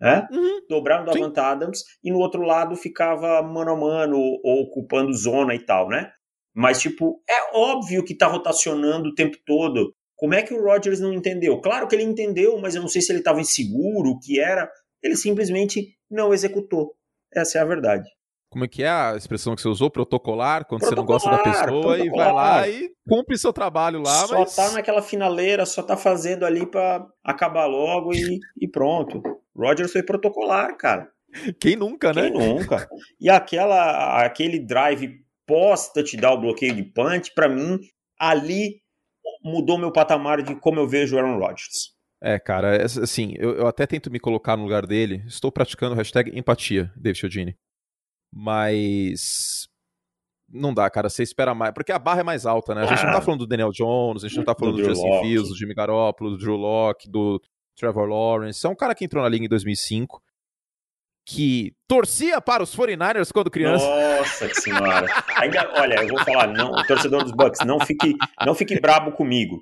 né? 0.00 0.26
Uhum. 0.30 0.60
Dobrar 0.68 1.00
no 1.00 1.12
Davante 1.12 1.40
Adams, 1.40 1.84
e 2.02 2.10
no 2.10 2.18
outro 2.18 2.42
lado 2.42 2.76
ficava 2.76 3.42
mano 3.42 3.72
a 3.72 3.76
mano 3.76 4.16
ou 4.18 4.62
ocupando 4.62 5.12
zona 5.12 5.54
e 5.54 5.58
tal, 5.58 5.88
né? 5.88 6.12
Mas, 6.54 6.80
tipo, 6.80 7.22
é 7.28 7.56
óbvio 7.56 8.04
que 8.04 8.16
tá 8.16 8.26
rotacionando 8.26 9.08
o 9.08 9.14
tempo 9.14 9.36
todo. 9.44 9.94
Como 10.16 10.34
é 10.34 10.42
que 10.42 10.52
o 10.52 10.62
Rodgers 10.62 11.00
não 11.00 11.12
entendeu? 11.12 11.60
Claro 11.60 11.88
que 11.88 11.94
ele 11.94 12.02
entendeu, 12.02 12.58
mas 12.58 12.74
eu 12.74 12.82
não 12.82 12.88
sei 12.88 13.00
se 13.00 13.10
ele 13.10 13.20
estava 13.20 13.40
inseguro, 13.40 14.10
o 14.10 14.18
que 14.18 14.38
era. 14.38 14.70
Ele 15.02 15.16
simplesmente 15.16 15.96
não 16.10 16.32
executou. 16.32 16.94
Essa 17.32 17.58
é 17.58 17.62
a 17.62 17.64
verdade. 17.64 18.08
Como 18.50 18.64
é 18.64 18.68
que 18.68 18.82
é 18.82 18.88
a 18.88 19.14
expressão 19.16 19.54
que 19.54 19.62
você 19.62 19.68
usou? 19.68 19.88
Protocolar, 19.88 20.66
quando 20.66 20.80
protocolar, 20.80 21.20
você 21.20 21.28
não 21.28 21.36
gosta 21.36 21.52
da 21.52 21.68
pessoa 21.68 21.98
e 21.98 22.10
vai 22.10 22.32
lá 22.32 22.68
e 22.68 22.90
cumpre 23.08 23.38
seu 23.38 23.52
trabalho 23.52 24.02
lá. 24.02 24.26
Só 24.26 24.40
mas... 24.40 24.56
tá 24.56 24.72
naquela 24.72 25.00
finaleira, 25.00 25.64
só 25.64 25.82
tá 25.82 25.96
fazendo 25.96 26.44
ali 26.44 26.66
para 26.66 27.06
acabar 27.24 27.66
logo 27.66 28.12
e, 28.12 28.40
e 28.60 28.68
pronto. 28.68 29.22
Rogers 29.56 29.92
foi 29.92 30.02
protocolar, 30.02 30.76
cara. 30.76 31.08
Quem 31.60 31.76
nunca, 31.76 32.12
né? 32.12 32.22
Quem 32.22 32.32
nunca. 32.32 32.88
E 33.20 33.30
aquela, 33.30 34.24
aquele 34.24 34.58
drive 34.58 35.20
pós-touchdown, 35.46 36.40
bloqueio 36.40 36.74
de 36.74 36.82
punch, 36.82 37.32
para 37.32 37.48
mim, 37.48 37.78
ali 38.18 38.80
mudou 39.44 39.78
meu 39.78 39.92
patamar 39.92 40.42
de 40.42 40.56
como 40.56 40.80
eu 40.80 40.88
vejo 40.88 41.14
o 41.14 41.18
Aaron 41.20 41.38
Rodgers. 41.38 41.94
É, 42.22 42.38
cara, 42.38 42.76
é, 42.76 42.82
assim, 42.82 43.34
eu, 43.38 43.56
eu, 43.56 43.66
até 43.66 43.86
tento 43.86 44.10
me 44.10 44.20
colocar 44.20 44.56
no 44.56 44.64
lugar 44.64 44.86
dele. 44.86 45.22
Estou 45.26 45.50
praticando 45.50 45.94
hashtag 45.94 46.36
empatia, 46.36 46.92
David 46.96 47.18
Chiodini. 47.18 47.56
Mas. 48.32 49.68
Não 50.48 50.74
dá, 50.74 50.90
cara. 50.90 51.08
Você 51.08 51.22
espera 51.22 51.54
mais. 51.54 51.72
Porque 51.72 51.92
a 51.92 51.98
barra 51.98 52.20
é 52.20 52.24
mais 52.24 52.46
alta, 52.46 52.74
né? 52.74 52.82
A 52.82 52.86
gente 52.86 53.04
não 53.04 53.12
tá 53.12 53.18
ah. 53.18 53.22
falando 53.22 53.40
do 53.40 53.46
Daniel 53.46 53.70
Jones, 53.70 54.24
a 54.24 54.28
gente 54.28 54.38
não 54.38 54.44
tá 54.44 54.54
falando 54.54 54.76
do, 54.76 54.82
do 54.82 54.88
Justin 54.88 55.20
Fields, 55.20 55.48
do 55.48 55.56
Jimmy 55.56 55.74
Garoppolo, 55.74 56.30
do 56.30 56.38
Drew 56.38 56.56
Locke, 56.56 57.08
do 57.08 57.40
Trevor 57.76 58.08
Lawrence. 58.08 58.66
É 58.66 58.68
um 58.68 58.74
cara 58.74 58.94
que 58.94 59.04
entrou 59.04 59.22
na 59.22 59.28
liga 59.28 59.44
em 59.44 59.48
2005 59.48 60.22
que 61.24 61.72
torcia 61.86 62.40
para 62.40 62.62
os 62.62 62.74
49ers 62.74 63.30
quando 63.32 63.50
criança. 63.50 63.84
Nossa 63.84 64.52
senhora. 64.54 65.06
Ainda, 65.36 65.70
olha, 65.76 66.02
eu 66.02 66.08
vou 66.08 66.24
falar, 66.24 66.48
não, 66.48 66.72
torcedor 66.86 67.22
dos 67.22 67.32
Bucks, 67.32 67.64
não 67.64 67.78
fique, 67.78 68.16
não 68.44 68.54
fique 68.54 68.80
brabo 68.80 69.12
comigo 69.12 69.60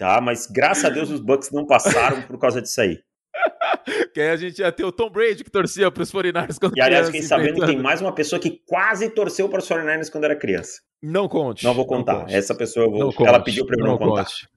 tá? 0.00 0.18
Mas 0.18 0.46
graças 0.46 0.86
a 0.86 0.88
Deus 0.88 1.10
os 1.10 1.20
Bucks 1.20 1.50
não 1.50 1.66
passaram 1.66 2.22
por 2.22 2.38
causa 2.38 2.62
disso 2.62 2.80
aí. 2.80 2.98
que 4.14 4.20
aí 4.20 4.30
a 4.30 4.36
gente 4.36 4.58
ia 4.58 4.72
ter 4.72 4.84
o 4.84 4.92
Tom 4.92 5.10
Brady 5.10 5.44
que 5.44 5.50
torcia 5.50 5.90
para 5.90 6.02
os 6.02 6.12
49ers 6.12 6.58
quando 6.58 6.76
E 6.76 6.80
aliás, 6.80 7.06
fiquei 7.06 7.22
sabendo 7.22 7.60
que 7.60 7.66
tem 7.66 7.78
mais 7.78 8.00
uma 8.00 8.14
pessoa 8.14 8.40
que 8.40 8.62
quase 8.66 9.10
torceu 9.10 9.48
para 9.48 9.60
os 9.60 9.68
49ers 9.68 10.10
quando 10.10 10.24
era 10.24 10.36
criança. 10.36 10.80
Não 11.02 11.28
conte. 11.28 11.64
Não 11.64 11.74
vou 11.74 11.86
contar. 11.86 12.26
Não 12.26 12.28
Essa 12.28 12.54
pessoa 12.54 12.86
eu 12.86 12.90
vou... 12.90 13.26
ela 13.26 13.42
pediu 13.42 13.66
para 13.66 13.76
eu 13.76 13.84
não, 13.84 13.92
não 13.92 13.98
contar. 13.98 14.24
Conte. 14.24 14.48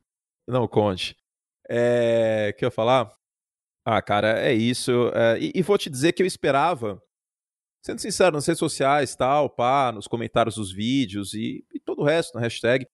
Não 0.47 0.67
conte. 0.67 1.15
É... 1.69 2.53
que 2.57 2.65
eu 2.65 2.71
falar? 2.71 3.11
Ah, 3.85 4.01
cara, 4.01 4.39
é 4.39 4.53
isso. 4.53 5.11
É... 5.13 5.39
E, 5.39 5.51
e, 5.55 5.61
vou 5.61 5.77
te 5.77 5.89
dizer 5.89 6.11
que 6.13 6.21
eu 6.21 6.27
esperava, 6.27 7.01
sendo 7.83 7.99
sincero, 7.99 8.35
nas 8.35 8.45
redes 8.45 8.59
sociais, 8.59 9.15
tal, 9.15 9.49
pá, 9.49 9.91
nos 9.91 10.07
comentários 10.07 10.55
dos 10.55 10.71
vídeos 10.71 11.33
e, 11.33 11.65
e 11.73 11.79
todo 11.79 12.01
o 12.01 12.05
resto, 12.05 12.35
na 12.35 12.41
hashtag, 12.41 12.87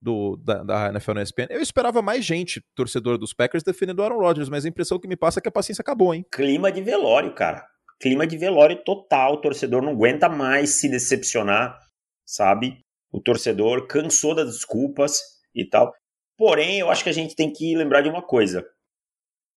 do, 0.00 0.36
da, 0.36 0.62
da 0.62 0.88
NFL 0.90 1.12
na 1.14 1.22
ESPN. 1.22 1.46
Eu 1.50 1.60
esperava 1.60 2.02
mais 2.02 2.24
gente, 2.24 2.62
torcedor 2.74 3.18
dos 3.18 3.32
Packers, 3.32 3.62
defendendo 3.62 4.00
o 4.00 4.02
Aaron 4.02 4.18
Rodgers, 4.18 4.48
mas 4.48 4.64
a 4.64 4.68
impressão 4.68 4.98
que 4.98 5.08
me 5.08 5.16
passa 5.16 5.40
é 5.40 5.42
que 5.42 5.48
a 5.48 5.52
paciência 5.52 5.82
acabou, 5.82 6.14
hein? 6.14 6.24
Clima 6.30 6.70
de 6.70 6.82
velório, 6.82 7.34
cara. 7.34 7.66
Clima 8.00 8.26
de 8.26 8.36
velório 8.36 8.82
total. 8.84 9.34
O 9.34 9.40
torcedor 9.40 9.82
não 9.82 9.92
aguenta 9.92 10.28
mais 10.28 10.80
se 10.80 10.88
decepcionar, 10.88 11.78
sabe? 12.24 12.84
O 13.10 13.20
torcedor 13.20 13.86
cansou 13.86 14.34
das 14.34 14.52
desculpas 14.52 15.20
e 15.54 15.64
tal. 15.64 15.92
Porém, 16.36 16.78
eu 16.78 16.90
acho 16.90 17.02
que 17.02 17.10
a 17.10 17.14
gente 17.14 17.34
tem 17.34 17.50
que 17.50 17.74
lembrar 17.74 18.02
de 18.02 18.10
uma 18.10 18.22
coisa. 18.22 18.64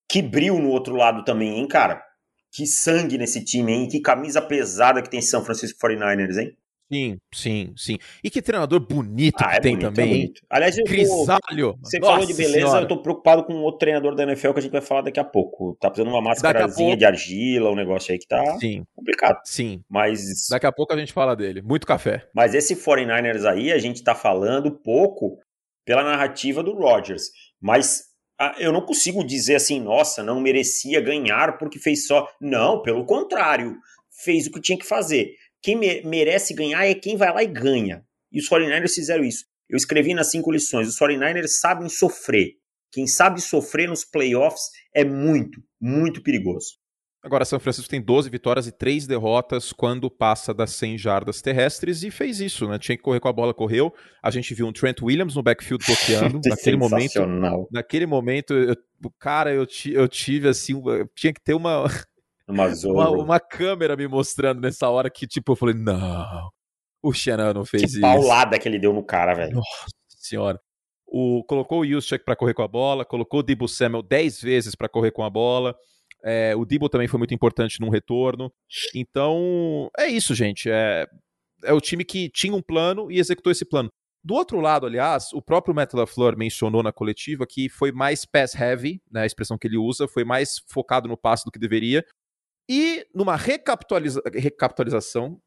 Que 0.09 0.21
brilho 0.21 0.59
no 0.59 0.69
outro 0.69 0.95
lado 0.95 1.23
também, 1.23 1.59
hein, 1.59 1.67
cara? 1.67 2.01
Que 2.51 2.65
sangue 2.65 3.17
nesse 3.17 3.43
time, 3.43 3.73
hein? 3.73 3.87
Que 3.87 4.01
camisa 4.01 4.41
pesada 4.41 5.01
que 5.01 5.09
tem 5.09 5.21
São 5.21 5.43
Francisco 5.43 5.79
49ers, 5.79 6.37
hein? 6.41 6.57
Sim, 6.91 7.17
sim, 7.33 7.73
sim. 7.77 7.97
E 8.23 8.29
que 8.29 8.41
treinador 8.41 8.79
bonito 8.79 9.35
ah, 9.41 9.49
que 9.51 9.55
é 9.57 9.59
tem 9.59 9.73
bonito, 9.73 9.85
é 9.85 9.89
também, 9.91 10.09
bonito. 10.09 10.41
Aliás, 10.49 10.77
eu 10.77 10.83
tô, 10.83 10.89
Crisalho. 10.89 11.77
você 11.83 11.99
Nossa 11.99 12.11
falou 12.13 12.25
de 12.27 12.33
beleza, 12.33 12.53
senhora. 12.67 12.83
eu 12.83 12.87
tô 12.87 13.01
preocupado 13.01 13.43
com 13.43 13.53
outro 13.61 13.79
treinador 13.79 14.15
da 14.15 14.23
NFL 14.23 14.53
que 14.53 14.59
a 14.59 14.61
gente 14.61 14.71
vai 14.71 14.81
falar 14.81 15.01
daqui 15.01 15.19
a 15.19 15.23
pouco. 15.23 15.77
Tá 15.79 15.89
precisando 15.89 16.09
de 16.11 16.15
uma 16.17 16.21
máscarazinha 16.23 16.87
pouco- 16.87 16.97
de 16.97 17.05
argila, 17.05 17.71
um 17.71 17.75
negócio 17.75 18.11
aí 18.11 18.17
que 18.17 18.27
tá 18.27 18.57
Sim, 18.59 18.83
complicado. 18.95 19.39
sim. 19.45 19.83
Mas, 19.87 20.47
Daqui 20.49 20.65
a 20.65 20.71
pouco 20.71 20.91
a 20.93 20.97
gente 20.97 21.13
fala 21.13 21.35
dele. 21.35 21.61
Muito 21.61 21.85
café. 21.85 22.27
mas 22.33 22.55
esse 22.55 22.75
49ers 22.75 23.45
aí, 23.45 23.71
a 23.71 23.77
gente 23.77 24.03
tá 24.03 24.15
falando 24.15 24.71
pouco 24.71 25.37
pela 25.85 26.03
narrativa 26.03 26.63
do 26.63 26.73
Rodgers. 26.73 27.23
Mas 27.61 28.03
ah, 28.39 28.55
eu 28.57 28.71
não 28.71 28.81
consigo 28.81 29.23
dizer 29.23 29.55
assim, 29.55 29.79
nossa, 29.79 30.23
não 30.23 30.39
merecia 30.39 31.01
ganhar 31.01 31.57
porque 31.57 31.77
fez 31.77 32.07
só. 32.07 32.27
Não, 32.41 32.81
pelo 32.81 33.05
contrário. 33.05 33.75
Fez 34.23 34.47
o 34.47 34.51
que 34.51 34.59
tinha 34.61 34.77
que 34.77 34.85
fazer. 34.85 35.29
Quem 35.61 35.75
me- 35.75 36.01
merece 36.03 36.53
ganhar 36.53 36.85
é 36.85 36.93
quem 36.93 37.17
vai 37.17 37.33
lá 37.33 37.43
e 37.43 37.47
ganha. 37.47 38.03
E 38.31 38.39
os 38.39 38.47
49ers 38.49 38.93
fizeram 38.93 39.23
isso. 39.23 39.45
Eu 39.69 39.77
escrevi 39.77 40.13
nas 40.13 40.31
cinco 40.31 40.51
lições. 40.51 40.87
Os 40.87 40.97
49ers 40.97 41.47
sabem 41.59 41.89
sofrer. 41.89 42.53
Quem 42.91 43.05
sabe 43.05 43.39
sofrer 43.41 43.87
nos 43.87 44.03
playoffs 44.03 44.63
é 44.95 45.03
muito, 45.05 45.61
muito 45.79 46.23
perigoso. 46.23 46.77
Agora, 47.21 47.43
São 47.43 47.59
Francisco 47.59 47.89
tem 47.89 48.01
12 48.01 48.29
vitórias 48.29 48.65
e 48.65 48.71
3 48.71 49.05
derrotas 49.05 49.73
quando 49.73 50.09
passa 50.09 50.53
das 50.53 50.71
100 50.71 50.97
jardas 50.97 51.41
terrestres 51.41 52.01
e 52.01 52.09
fez 52.09 52.39
isso, 52.39 52.65
né? 52.65 52.79
Tinha 52.79 52.95
que 52.95 53.03
correr 53.03 53.19
com 53.19 53.27
a 53.27 53.33
bola, 53.33 53.53
correu. 53.53 53.93
A 54.23 54.31
gente 54.31 54.53
viu 54.53 54.65
um 54.65 54.71
Trent 54.71 55.01
Williams 55.01 55.35
no 55.35 55.43
backfield 55.43 55.83
bloqueando. 55.85 56.39
naquele 56.47 56.77
momento, 56.77 57.13
naquele 57.73 58.05
momento, 58.05 58.53
eu- 58.53 58.75
cara, 59.19 59.53
eu, 59.53 59.67
eu 59.91 60.07
tive 60.07 60.47
assim, 60.47 60.73
uma- 60.73 61.05
tinha 61.13 61.33
que 61.33 61.41
ter 61.43 61.53
uma, 61.53 61.89
Uma 62.91 63.09
uma, 63.09 63.39
câmera 63.39 63.95
me 63.95 64.07
mostrando 64.07 64.61
nessa 64.61 64.89
hora 64.89 65.09
que, 65.09 65.27
tipo, 65.27 65.51
eu 65.51 65.55
falei, 65.55 65.75
não, 65.75 66.49
o 67.01 67.13
Shannon 67.13 67.53
não 67.53 67.65
fez 67.65 67.83
Que 67.83 67.89
isso. 67.89 68.01
paulada 68.01 68.57
que 68.59 68.67
ele 68.67 68.79
deu 68.79 68.93
no 68.93 69.03
cara, 69.03 69.33
velho. 69.33 69.55
Nossa 69.55 69.87
senhora. 70.17 70.59
O, 71.05 71.43
colocou 71.43 71.81
o 71.81 71.85
Juszczyk 71.85 72.23
para 72.23 72.35
correr 72.35 72.53
com 72.53 72.61
a 72.61 72.67
bola, 72.67 73.03
colocou 73.03 73.39
o 73.39 73.43
Debo 73.43 73.67
Samuel 73.67 74.03
10 74.03 74.41
vezes 74.41 74.75
para 74.75 74.87
correr 74.87 75.11
com 75.11 75.23
a 75.23 75.29
bola. 75.29 75.75
É, 76.23 76.55
o 76.55 76.65
Debo 76.65 76.89
também 76.89 77.07
foi 77.07 77.17
muito 77.17 77.33
importante 77.33 77.79
num 77.79 77.89
retorno. 77.89 78.51
Então, 78.93 79.89
é 79.97 80.07
isso, 80.07 80.35
gente. 80.35 80.69
É, 80.69 81.07
é 81.63 81.73
o 81.73 81.81
time 81.81 82.05
que 82.05 82.29
tinha 82.29 82.53
um 82.53 82.61
plano 82.61 83.11
e 83.11 83.17
executou 83.17 83.51
esse 83.51 83.65
plano. 83.65 83.89
Do 84.23 84.33
outro 84.33 84.59
lado, 84.59 84.85
aliás, 84.85 85.31
o 85.33 85.41
próprio 85.41 85.73
Matt 85.73 85.93
LaFleur 85.93 86.37
mencionou 86.37 86.83
na 86.83 86.91
coletiva 86.91 87.47
que 87.47 87.69
foi 87.69 87.91
mais 87.91 88.25
pass 88.25 88.53
heavy, 88.53 89.01
né, 89.09 89.21
a 89.21 89.25
expressão 89.25 89.57
que 89.57 89.65
ele 89.65 89.77
usa, 89.77 90.09
foi 90.09 90.25
mais 90.25 90.59
focado 90.67 91.07
no 91.07 91.15
passe 91.15 91.45
do 91.45 91.51
que 91.51 91.57
deveria. 91.57 92.05
E 92.69 93.05
numa 93.15 93.35
recapitaliza 93.35 94.21
recapitalização, 94.33 95.41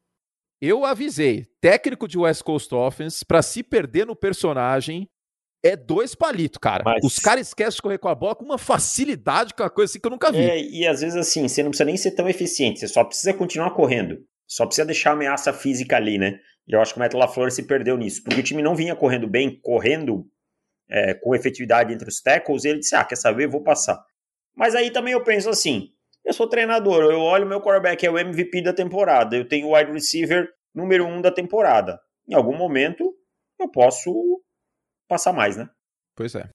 eu 0.61 0.83
avisei, 0.85 1.45
técnico 1.61 2.07
de 2.07 2.17
West 2.17 2.43
Coast 2.43 2.73
Offense, 2.75 3.25
pra 3.25 3.41
se 3.41 3.63
perder 3.63 4.05
no 4.05 4.15
personagem, 4.15 5.09
é 5.63 5.75
dois 5.77 6.13
palitos, 6.13 6.57
cara. 6.61 6.83
Mas- 6.85 7.03
Os 7.03 7.17
caras 7.19 7.47
esquecem 7.47 7.77
de 7.77 7.81
correr 7.81 7.97
com 7.97 8.09
a 8.09 8.15
bola 8.15 8.35
com 8.35 8.43
uma 8.43 8.57
facilidade, 8.57 9.53
com 9.53 9.63
uma 9.63 9.69
coisa 9.69 9.91
assim 9.91 9.99
que 9.99 10.05
eu 10.05 10.11
nunca 10.11 10.31
vi. 10.31 10.39
É, 10.39 10.61
e 10.61 10.85
às 10.85 10.99
vezes 11.01 11.15
assim, 11.15 11.47
você 11.47 11.63
não 11.63 11.69
precisa 11.69 11.85
nem 11.85 11.95
ser 11.97 12.11
tão 12.11 12.27
eficiente, 12.27 12.79
você 12.81 12.87
só 12.89 13.03
precisa 13.03 13.33
continuar 13.33 13.71
correndo. 13.71 14.17
Só 14.45 14.65
precisa 14.65 14.85
deixar 14.85 15.11
a 15.11 15.13
ameaça 15.13 15.53
física 15.53 15.95
ali, 15.95 16.17
né? 16.17 16.37
E 16.67 16.73
eu 16.75 16.81
acho 16.81 16.93
que 16.93 16.99
o 16.99 17.01
Matt 17.01 17.13
LaFleur 17.13 17.49
se 17.51 17.63
perdeu 17.63 17.97
nisso, 17.97 18.21
porque 18.23 18.41
o 18.41 18.43
time 18.43 18.61
não 18.61 18.75
vinha 18.75 18.95
correndo 18.95 19.27
bem, 19.27 19.59
correndo 19.61 20.25
é, 20.89 21.13
com 21.13 21.33
efetividade 21.33 21.93
entre 21.93 22.07
os 22.09 22.21
tackles, 22.21 22.65
e 22.65 22.69
ele 22.69 22.79
disse, 22.79 22.93
ah, 22.95 23.03
quer 23.05 23.15
saber, 23.15 23.47
vou 23.47 23.63
passar. 23.63 24.03
Mas 24.55 24.75
aí 24.75 24.91
também 24.91 25.13
eu 25.13 25.23
penso 25.23 25.49
assim, 25.49 25.89
eu 26.25 26.33
sou 26.33 26.47
treinador, 26.47 27.03
eu 27.03 27.19
olho 27.19 27.45
meu 27.45 27.61
quarterback 27.61 28.05
é 28.05 28.09
o 28.09 28.17
MVP 28.17 28.61
da 28.61 28.73
temporada, 28.73 29.35
eu 29.35 29.47
tenho 29.47 29.67
o 29.67 29.75
wide 29.75 29.91
receiver 29.91 30.49
número 30.73 31.05
um 31.05 31.21
da 31.21 31.31
temporada. 31.31 31.99
Em 32.27 32.33
algum 32.33 32.55
momento, 32.55 33.13
eu 33.59 33.69
posso 33.69 34.41
passar 35.07 35.33
mais, 35.33 35.57
né? 35.57 35.69
Pois 36.15 36.33
é. 36.35 36.49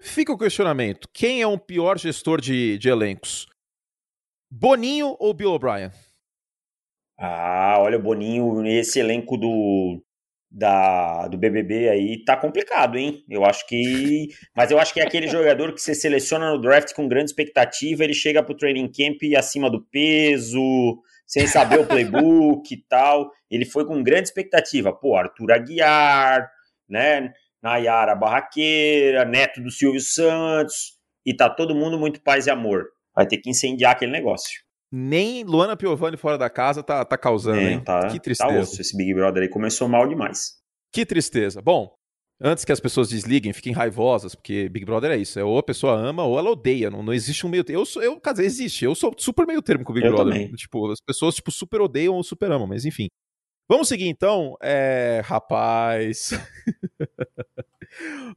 Fica 0.00 0.32
o 0.32 0.38
questionamento: 0.38 1.08
quem 1.12 1.42
é 1.42 1.46
um 1.46 1.58
pior 1.58 1.98
gestor 1.98 2.40
de, 2.40 2.78
de 2.78 2.88
elencos? 2.88 3.46
Boninho 4.50 5.16
ou 5.18 5.34
Bill 5.34 5.52
O'Brien? 5.52 5.90
Ah, 7.18 7.76
olha 7.78 7.98
o 7.98 8.02
Boninho, 8.02 8.66
esse 8.66 9.00
elenco 9.00 9.36
do, 9.36 10.02
da, 10.52 11.28
do 11.28 11.38
BBB 11.38 11.88
aí 11.88 12.22
tá 12.24 12.36
complicado, 12.36 12.98
hein? 12.98 13.24
Eu 13.28 13.44
acho 13.44 13.66
que. 13.66 14.28
Mas 14.54 14.70
eu 14.70 14.78
acho 14.78 14.92
que 14.92 15.00
é 15.00 15.04
aquele 15.04 15.26
jogador 15.26 15.72
que 15.72 15.80
você 15.80 15.94
seleciona 15.94 16.50
no 16.50 16.60
draft 16.60 16.92
com 16.92 17.08
grande 17.08 17.30
expectativa, 17.30 18.04
ele 18.04 18.12
chega 18.12 18.42
pro 18.42 18.56
training 18.56 18.90
camp 18.92 19.18
acima 19.36 19.70
do 19.70 19.82
peso, 19.86 21.00
sem 21.26 21.46
saber 21.46 21.80
o 21.80 21.86
playbook 21.86 22.72
e 22.72 22.84
tal. 22.86 23.30
Ele 23.50 23.64
foi 23.64 23.86
com 23.86 24.02
grande 24.02 24.28
expectativa. 24.28 24.92
Pô, 24.92 25.16
Arthur 25.16 25.52
Aguiar, 25.52 26.50
né? 26.88 27.32
Nayara 27.62 28.14
Barraqueira, 28.14 29.24
neto 29.24 29.62
do 29.62 29.70
Silvio 29.70 30.00
Santos, 30.00 30.98
e 31.24 31.34
tá 31.34 31.48
todo 31.48 31.74
mundo 31.74 31.98
muito 31.98 32.20
paz 32.20 32.46
e 32.46 32.50
amor. 32.50 32.86
Vai 33.14 33.26
ter 33.26 33.38
que 33.38 33.48
incendiar 33.48 33.92
aquele 33.92 34.12
negócio. 34.12 34.61
Nem 34.94 35.42
Luana 35.44 35.74
Piovani 35.76 36.16
fora 36.18 36.36
da 36.36 36.50
casa 36.50 36.82
tá, 36.82 37.02
tá 37.04 37.16
causando, 37.16 37.60
É, 37.60 37.80
tá, 37.80 38.08
que 38.08 38.16
tá 38.18 38.22
tristeza. 38.22 38.60
osso. 38.60 38.80
Esse 38.80 38.94
Big 38.96 39.14
Brother 39.14 39.42
aí 39.44 39.48
começou 39.48 39.88
mal 39.88 40.06
demais. 40.06 40.58
Que 40.92 41.06
tristeza. 41.06 41.62
Bom, 41.62 41.94
antes 42.38 42.62
que 42.64 42.72
as 42.72 42.80
pessoas 42.80 43.08
desliguem, 43.08 43.54
fiquem 43.54 43.72
raivosas, 43.72 44.34
porque 44.34 44.68
Big 44.68 44.84
Brother 44.84 45.12
é 45.12 45.16
isso. 45.16 45.38
É 45.40 45.44
ou 45.44 45.56
a 45.56 45.62
pessoa 45.62 45.94
ama 45.96 46.24
ou 46.24 46.38
ela 46.38 46.50
odeia. 46.50 46.90
Não, 46.90 47.02
não 47.02 47.14
existe 47.14 47.46
um 47.46 47.48
meio 47.48 47.64
termo. 47.64 47.80
Eu, 47.80 47.86
sou- 47.86 48.02
eu, 48.02 48.20
quer 48.20 48.32
dizer, 48.32 48.44
existe. 48.44 48.84
Eu 48.84 48.94
sou 48.94 49.14
super 49.16 49.46
meio 49.46 49.62
termo 49.62 49.82
com 49.84 49.92
o 49.92 49.94
Big 49.94 50.06
Eu 50.06 50.12
Brother. 50.14 50.32
também. 50.34 50.52
Tipo, 50.52 50.90
as 50.92 51.00
pessoas 51.00 51.36
tipo, 51.36 51.50
super 51.50 51.80
odeiam 51.80 52.14
ou 52.14 52.22
super 52.22 52.50
amam, 52.52 52.66
mas 52.66 52.84
enfim. 52.84 53.08
Vamos 53.70 53.88
seguir 53.88 54.08
então. 54.08 54.56
É, 54.60 55.22
rapaz. 55.24 56.32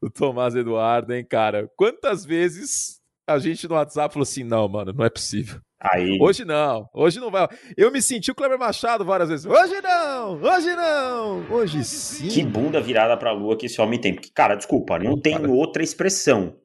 o 0.01 0.09
Tomás 0.09 0.55
Eduardo, 0.55 1.13
hein, 1.13 1.25
cara? 1.25 1.69
Quantas 1.75 2.25
vezes 2.25 2.99
a 3.27 3.37
gente 3.39 3.67
no 3.67 3.75
WhatsApp 3.75 4.13
falou 4.13 4.23
assim: 4.23 4.43
não, 4.43 4.67
mano, 4.69 4.93
não 4.93 5.05
é 5.05 5.09
possível. 5.09 5.59
Aí, 5.91 6.17
Hoje 6.19 6.43
não, 6.45 6.89
hoje 6.93 7.19
não 7.19 7.29
vai. 7.29 7.47
Eu 7.77 7.91
me 7.91 8.01
senti 8.01 8.31
o 8.31 8.35
Kleber 8.35 8.57
Machado 8.57 9.05
várias 9.05 9.29
vezes. 9.29 9.45
Hoje 9.45 9.79
não, 9.81 10.41
hoje 10.41 10.75
não, 10.75 11.51
hoje 11.51 11.83
sim. 11.83 12.27
que 12.27 12.43
bunda 12.43 12.81
virada 12.81 13.15
pra 13.15 13.31
lua 13.31 13.55
que 13.55 13.67
esse 13.67 13.79
homem 13.79 13.99
tem. 14.01 14.15
Porque, 14.15 14.31
cara, 14.33 14.55
desculpa, 14.55 14.97
não 14.97 15.11
Não, 15.11 15.21
tem 15.21 15.33
cara. 15.37 15.51
outra 15.51 15.83
expressão. 15.83 16.59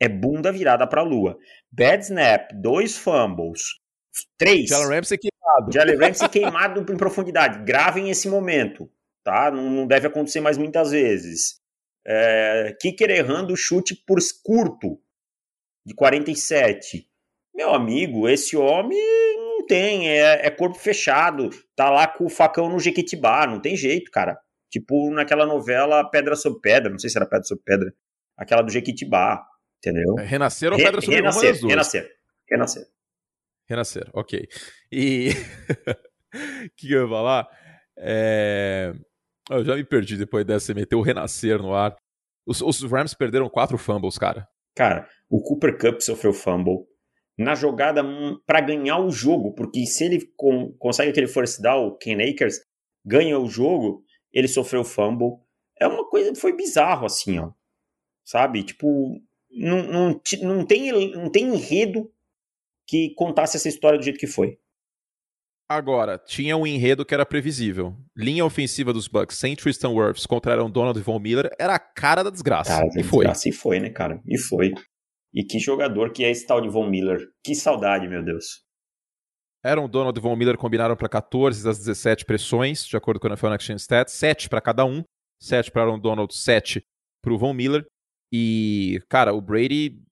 É 0.00 0.08
bunda 0.08 0.50
virada 0.50 0.86
pra 0.86 1.02
lua. 1.02 1.36
Bad 1.70 2.02
snap, 2.02 2.50
dois 2.54 2.96
fumbles, 2.96 3.62
três. 4.38 4.70
Jalen 4.70 4.88
Ramsey 4.96 5.18
queimado. 5.18 5.72
Jalen 5.72 5.96
Ramsey 5.96 6.28
queimado 6.28 6.80
em 6.92 6.96
profundidade. 6.96 7.62
Gravem 7.64 8.08
esse 8.10 8.28
momento, 8.28 8.90
tá? 9.22 9.50
Não, 9.50 9.86
deve 9.86 10.06
acontecer 10.06 10.40
mais 10.40 10.56
muitas 10.56 10.90
vezes. 10.92 11.60
É, 12.06 12.74
Kicker 12.80 13.10
errando 13.10 13.54
chute 13.56 13.94
por 14.06 14.18
curto, 14.42 14.98
de 15.86 15.94
47. 15.94 17.06
Meu 17.54 17.74
amigo, 17.74 18.28
esse 18.28 18.56
homem 18.56 18.98
não 19.36 19.66
tem, 19.66 20.08
é, 20.08 20.46
é 20.46 20.50
corpo 20.50 20.78
fechado, 20.78 21.50
tá 21.76 21.90
lá 21.90 22.06
com 22.06 22.24
o 22.24 22.30
facão 22.30 22.68
no 22.68 22.78
Jequitibá, 22.78 23.46
não 23.46 23.60
tem 23.60 23.76
jeito, 23.76 24.10
cara. 24.10 24.38
Tipo 24.70 25.10
naquela 25.10 25.44
novela 25.44 26.08
Pedra 26.10 26.34
sobre 26.34 26.60
Pedra, 26.60 26.90
não 26.90 26.98
sei 26.98 27.10
se 27.10 27.18
era 27.18 27.26
Pedra 27.26 27.44
sobre 27.44 27.62
Pedra, 27.64 27.94
aquela 28.36 28.62
do 28.62 28.72
Jequitibá, 28.72 29.44
entendeu? 29.78 30.18
É, 30.18 30.24
Renascer 30.24 30.72
ou 30.72 30.78
Re- 30.78 30.84
Pedra 30.84 31.00
sobre 31.02 31.16
renascer, 31.16 31.60
duas? 31.60 31.70
renascer, 31.70 32.10
renascer. 32.50 32.86
Renascer, 33.68 34.10
ok. 34.14 34.48
E. 34.90 35.30
O 36.34 36.70
que 36.78 36.90
eu 36.90 37.02
ia 37.02 37.08
falar? 37.10 37.46
É... 37.98 38.94
Eu 39.50 39.62
já 39.66 39.76
me 39.76 39.84
perdi 39.84 40.16
depois 40.16 40.46
dessa, 40.46 40.64
você 40.64 40.72
meteu 40.74 40.98
o 40.98 41.02
Renascer 41.02 41.58
no 41.60 41.74
ar. 41.74 41.94
Os, 42.46 42.62
os 42.62 42.80
Rams 42.90 43.12
perderam 43.12 43.50
quatro 43.50 43.76
fumbles, 43.76 44.16
cara. 44.16 44.48
Cara, 44.74 45.06
o 45.28 45.42
Cooper 45.42 45.76
Cup 45.76 46.00
sofreu 46.00 46.32
fumble 46.32 46.86
na 47.38 47.54
jogada 47.54 48.02
para 48.46 48.60
ganhar 48.60 48.98
o 48.98 49.10
jogo, 49.10 49.54
porque 49.54 49.86
se 49.86 50.04
ele 50.04 50.26
con- 50.36 50.72
consegue 50.78 51.10
aquele 51.10 51.26
force 51.26 51.60
down, 51.60 51.86
o 51.86 51.96
Ken 51.96 52.16
Akers 52.22 52.60
ganha 53.04 53.38
o 53.38 53.48
jogo, 53.48 54.04
ele 54.32 54.48
sofreu 54.48 54.84
fumble. 54.84 55.38
É 55.80 55.86
uma 55.86 56.08
coisa, 56.08 56.34
foi 56.34 56.54
bizarro 56.54 57.06
assim, 57.06 57.38
ó. 57.38 57.50
Sabe? 58.24 58.62
Tipo, 58.62 59.20
não, 59.50 59.82
não, 59.82 60.20
não, 60.42 60.64
tem, 60.64 61.12
não 61.12 61.30
tem 61.30 61.44
enredo 61.54 62.10
que 62.86 63.10
contasse 63.14 63.56
essa 63.56 63.68
história 63.68 63.98
do 63.98 64.04
jeito 64.04 64.18
que 64.18 64.26
foi. 64.26 64.58
Agora, 65.68 66.18
tinha 66.18 66.54
um 66.56 66.66
enredo 66.66 67.04
que 67.04 67.14
era 67.14 67.24
previsível. 67.24 67.96
Linha 68.14 68.44
ofensiva 68.44 68.92
dos 68.92 69.08
Bucks 69.08 69.38
sem 69.38 69.56
Tristan 69.56 69.88
Wirfs 69.90 70.26
contra 70.26 70.56
Donald 70.68 70.98
e 70.98 71.02
Von 71.02 71.18
Miller 71.18 71.50
era 71.58 71.74
a 71.74 71.78
cara 71.78 72.22
da 72.22 72.28
desgraça. 72.28 72.76
Cara, 72.76 72.88
e 72.94 73.02
foi. 73.02 73.26
Assim 73.26 73.50
foi, 73.50 73.80
né, 73.80 73.88
cara? 73.88 74.20
E 74.28 74.38
foi. 74.38 74.74
E 75.34 75.44
que 75.44 75.58
jogador 75.58 76.12
que 76.12 76.24
é 76.24 76.30
esse 76.30 76.46
tal 76.46 76.60
de 76.60 76.68
Von 76.68 76.88
Miller. 76.88 77.18
Que 77.42 77.54
saudade, 77.54 78.06
meu 78.08 78.22
Deus. 78.22 78.62
Aaron 79.64 79.88
Donald 79.88 80.18
e 80.18 80.22
Von 80.22 80.36
Miller 80.36 80.58
combinaram 80.58 80.96
para 80.96 81.08
14 81.08 81.62
das 81.62 81.78
17 81.78 82.24
pressões, 82.24 82.84
de 82.84 82.96
acordo 82.96 83.20
com 83.20 83.28
a 83.28 83.30
NFL 83.30 83.46
Gen 83.60 83.76
Stats, 83.76 84.12
7 84.12 84.48
para 84.48 84.60
cada 84.60 84.84
um, 84.84 85.04
7 85.40 85.70
para 85.70 85.82
Aaron 85.82 85.98
Donald, 85.98 86.34
7 86.34 86.82
para 87.22 87.32
o 87.32 87.38
Von 87.38 87.54
Miller. 87.54 87.86
E, 88.32 89.00
cara, 89.08 89.32
o 89.32 89.40
Brady 89.40 90.02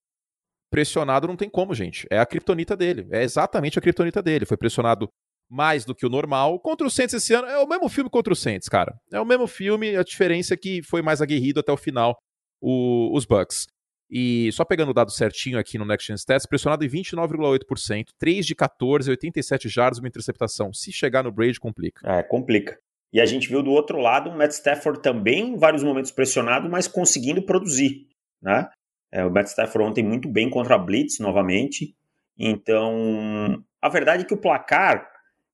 pressionado 0.71 1.27
não 1.27 1.37
tem 1.37 1.51
como, 1.51 1.75
gente. 1.75 2.07
É 2.11 2.19
a 2.19 2.27
criptonita 2.27 2.77
dele. 2.77 3.09
É 3.11 3.23
exatamente 3.23 3.79
a 3.79 3.83
criptonita 3.83 4.23
dele. 4.23 4.47
Foi 4.47 4.57
pressionado 4.57 5.09
mais 5.51 5.85
do 5.85 5.95
que 5.95 6.07
o 6.07 6.11
normal. 6.11 6.61
Contra 6.61 6.87
o 6.87 6.91
Saints 6.91 7.15
esse 7.15 7.35
ano 7.35 7.49
é 7.49 7.59
o 7.59 7.67
mesmo 7.67 7.89
filme 7.89 8.09
contra 8.09 8.33
o 8.33 8.37
Saints, 8.37 8.69
cara. 8.69 8.95
É 9.13 9.21
o 9.21 9.27
mesmo 9.27 9.49
filme, 9.49 9.97
a 9.97 10.05
diferença 10.05 10.55
é 10.55 10.57
que 10.57 10.81
foi 10.83 11.03
mais 11.03 11.21
aguerrido 11.21 11.59
até 11.59 11.73
o 11.73 11.77
final 11.77 12.17
o, 12.61 13.17
os 13.17 13.25
Bucks. 13.25 13.67
E 14.11 14.51
só 14.53 14.65
pegando 14.65 14.91
o 14.91 14.95
dado 14.95 15.13
certinho 15.13 15.59
aqui 15.59 15.79
no 15.79 15.85
Next 15.85 16.09
Gen 16.09 16.17
Stats, 16.17 16.45
pressionado 16.45 16.85
em 16.85 16.89
29,8%, 16.89 18.09
3 18.19 18.45
de 18.45 18.55
14, 18.57 19.11
87 19.11 19.69
jardas, 19.69 19.99
uma 20.01 20.09
interceptação. 20.09 20.73
Se 20.73 20.91
chegar 20.91 21.23
no 21.23 21.31
Brady, 21.31 21.61
complica. 21.61 22.01
É, 22.11 22.23
complica. 22.23 22.79
E 23.13 23.21
a 23.21 23.27
gente 23.27 23.49
viu 23.49 23.63
do 23.63 23.71
outro 23.71 23.99
lado 23.99 24.31
o 24.31 24.37
Matt 24.37 24.53
Stafford 24.53 25.01
também 25.01 25.51
em 25.51 25.57
vários 25.57 25.85
momentos 25.85 26.11
pressionado, 26.11 26.69
mas 26.69 26.89
conseguindo 26.89 27.43
produzir, 27.43 28.09
né? 28.43 28.69
É, 29.13 29.25
o 29.25 29.31
Matt 29.31 29.49
Stafford 29.49 29.91
ontem 29.91 30.05
muito 30.05 30.29
bem 30.29 30.49
contra 30.51 30.75
a 30.75 30.79
Blitz 30.79 31.19
novamente. 31.19 31.95
Então, 32.39 33.63
a 33.81 33.89
verdade 33.89 34.23
é 34.23 34.27
que 34.27 34.35
o 34.35 34.41
placar 34.41 35.09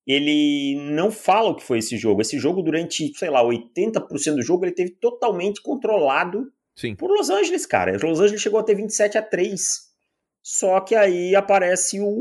ele 0.06 0.76
não 0.92 1.10
fala 1.10 1.50
o 1.50 1.56
que 1.56 1.64
foi 1.64 1.78
esse 1.78 1.96
jogo. 1.96 2.20
Esse 2.20 2.38
jogo, 2.38 2.62
durante, 2.62 3.12
sei 3.18 3.28
lá, 3.28 3.42
80% 3.42 4.36
do 4.36 4.42
jogo, 4.42 4.64
ele 4.64 4.74
teve 4.74 4.90
totalmente 4.90 5.60
controlado 5.60 6.50
Sim. 6.76 6.94
por 6.94 7.10
Los 7.10 7.30
Angeles, 7.30 7.66
cara. 7.66 7.92
Los 7.92 8.20
Angeles 8.20 8.42
chegou 8.42 8.60
a 8.60 8.62
ter 8.62 8.74
27 8.74 9.16
a 9.18 9.22
3. 9.22 9.60
Só 10.42 10.78
que 10.80 10.94
aí 10.94 11.34
aparece 11.34 12.00
o, 12.00 12.18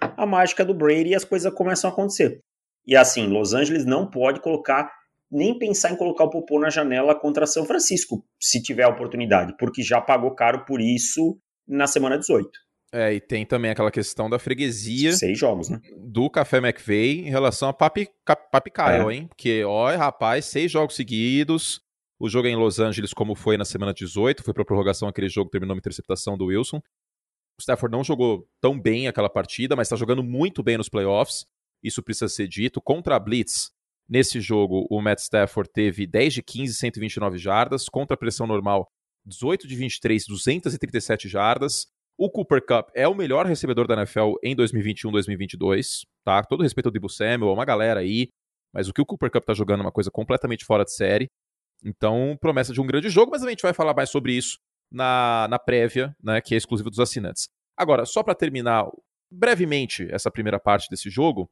a 0.00 0.26
mágica 0.26 0.64
do 0.64 0.74
Brady 0.74 1.10
e 1.10 1.14
as 1.14 1.24
coisas 1.24 1.52
começam 1.52 1.90
a 1.90 1.92
acontecer. 1.92 2.38
E 2.86 2.94
assim, 2.94 3.26
Los 3.26 3.54
Angeles 3.54 3.84
não 3.84 4.08
pode 4.08 4.40
colocar, 4.40 4.92
nem 5.28 5.58
pensar 5.58 5.90
em 5.90 5.96
colocar 5.96 6.24
o 6.24 6.30
Popô 6.30 6.60
na 6.60 6.70
janela 6.70 7.18
contra 7.18 7.46
São 7.46 7.64
Francisco, 7.64 8.24
se 8.40 8.62
tiver 8.62 8.84
a 8.84 8.88
oportunidade, 8.88 9.56
porque 9.58 9.82
já 9.82 10.00
pagou 10.00 10.32
caro 10.32 10.64
por 10.64 10.80
isso 10.80 11.36
na 11.66 11.88
semana 11.88 12.16
18. 12.16 12.48
É, 12.92 13.12
e 13.12 13.20
tem 13.20 13.44
também 13.44 13.72
aquela 13.72 13.90
questão 13.90 14.30
da 14.30 14.38
freguesia. 14.38 15.12
Seis 15.12 15.36
jogos, 15.36 15.68
né? 15.68 15.80
Do 15.96 16.30
Café 16.30 16.58
McVeigh 16.58 17.26
em 17.26 17.30
relação 17.30 17.68
a 17.68 17.72
Papi, 17.72 18.08
Papi 18.24 18.70
Kyle, 18.70 19.10
é. 19.10 19.14
hein? 19.14 19.26
Porque, 19.26 19.64
ó, 19.64 19.94
rapaz, 19.96 20.44
seis 20.44 20.70
jogos 20.70 20.94
seguidos. 20.94 21.84
O 22.18 22.28
jogo 22.28 22.48
é 22.48 22.50
em 22.50 22.56
Los 22.56 22.80
Angeles, 22.80 23.12
como 23.12 23.34
foi 23.34 23.56
na 23.56 23.64
semana 23.64 23.92
18, 23.92 24.42
foi 24.42 24.54
para 24.54 24.64
prorrogação 24.64 25.08
aquele 25.08 25.28
jogo, 25.28 25.50
terminou 25.50 25.74
uma 25.74 25.78
interceptação 25.78 26.36
do 26.36 26.46
Wilson. 26.46 26.78
O 26.78 27.60
Stafford 27.60 27.94
não 27.94 28.02
jogou 28.02 28.48
tão 28.60 28.78
bem 28.78 29.06
aquela 29.06 29.28
partida, 29.28 29.76
mas 29.76 29.86
está 29.86 29.96
jogando 29.96 30.22
muito 30.22 30.62
bem 30.62 30.78
nos 30.78 30.88
playoffs. 30.88 31.46
Isso 31.82 32.02
precisa 32.02 32.28
ser 32.28 32.48
dito. 32.48 32.80
Contra 32.80 33.16
a 33.16 33.18
Blitz, 33.18 33.70
nesse 34.08 34.40
jogo, 34.40 34.86
o 34.90 35.00
Matt 35.00 35.20
Stafford 35.20 35.70
teve 35.72 36.06
10 36.06 36.34
de 36.34 36.42
15, 36.42 36.74
129 36.74 37.38
jardas. 37.38 37.88
Contra 37.88 38.14
a 38.14 38.18
pressão 38.18 38.46
normal, 38.46 38.86
18 39.26 39.66
de 39.66 39.76
23, 39.76 40.26
237 40.26 41.28
jardas. 41.28 41.86
O 42.18 42.30
Cooper 42.30 42.64
Cup 42.64 42.88
é 42.94 43.06
o 43.06 43.14
melhor 43.14 43.44
recebedor 43.44 43.86
da 43.86 43.94
NFL 43.94 44.36
em 44.42 44.56
2021-2022, 44.56 46.06
tá? 46.24 46.42
Todo 46.42 46.62
respeito 46.62 46.86
ao 46.86 46.92
Debo 46.92 47.10
Samuel, 47.10 47.52
uma 47.52 47.64
galera 47.64 48.00
aí, 48.00 48.30
mas 48.72 48.88
o 48.88 48.92
que 48.94 49.02
o 49.02 49.06
Cooper 49.06 49.30
Cup 49.30 49.44
tá 49.44 49.52
jogando 49.52 49.80
é 49.80 49.82
uma 49.82 49.92
coisa 49.92 50.10
completamente 50.10 50.64
fora 50.64 50.82
de 50.82 50.94
série. 50.94 51.28
Então, 51.86 52.36
promessa 52.40 52.72
de 52.72 52.80
um 52.80 52.86
grande 52.86 53.08
jogo, 53.08 53.30
mas 53.30 53.44
a 53.44 53.48
gente 53.48 53.62
vai 53.62 53.72
falar 53.72 53.94
mais 53.94 54.10
sobre 54.10 54.32
isso 54.32 54.58
na, 54.90 55.46
na 55.48 55.58
prévia, 55.58 56.14
né, 56.20 56.40
que 56.40 56.52
é 56.52 56.58
exclusiva 56.58 56.90
dos 56.90 56.98
assinantes. 56.98 57.48
Agora, 57.76 58.04
só 58.04 58.24
para 58.24 58.34
terminar 58.34 58.90
brevemente 59.30 60.08
essa 60.10 60.30
primeira 60.30 60.58
parte 60.58 60.88
desse 60.90 61.08
jogo, 61.08 61.48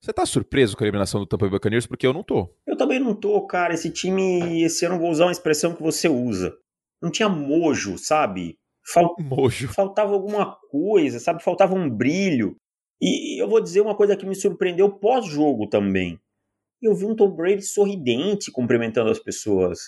você 0.00 0.12
tá 0.12 0.24
surpreso 0.24 0.76
com 0.76 0.84
a 0.84 0.86
eliminação 0.86 1.18
do 1.18 1.26
Tampa 1.26 1.46
Bay 1.46 1.52
Buccaneers? 1.52 1.86
Porque 1.86 2.06
eu 2.06 2.12
não 2.12 2.22
tô. 2.22 2.54
Eu 2.66 2.76
também 2.76 3.00
não 3.00 3.14
tô, 3.14 3.44
cara. 3.46 3.72
Esse 3.72 3.90
time, 3.90 4.62
esse 4.62 4.84
ano, 4.84 4.98
vou 4.98 5.10
usar 5.10 5.24
uma 5.24 5.32
expressão 5.32 5.74
que 5.74 5.82
você 5.82 6.08
usa. 6.08 6.54
Não 7.02 7.10
tinha 7.10 7.28
mojo, 7.28 7.96
sabe? 7.96 8.58
Fal... 8.86 9.14
Mojo. 9.18 9.68
Faltava 9.68 10.12
alguma 10.12 10.56
coisa, 10.70 11.18
sabe? 11.18 11.42
Faltava 11.42 11.74
um 11.74 11.88
brilho. 11.88 12.54
E 13.00 13.42
eu 13.42 13.48
vou 13.48 13.62
dizer 13.62 13.80
uma 13.80 13.96
coisa 13.96 14.16
que 14.16 14.26
me 14.26 14.34
surpreendeu 14.34 14.92
pós-jogo 14.92 15.66
também. 15.68 16.20
Eu 16.84 16.94
vi 16.94 17.06
um 17.06 17.16
Tom 17.16 17.30
Brady 17.30 17.62
sorridente 17.62 18.50
cumprimentando 18.50 19.10
as 19.10 19.18
pessoas. 19.18 19.80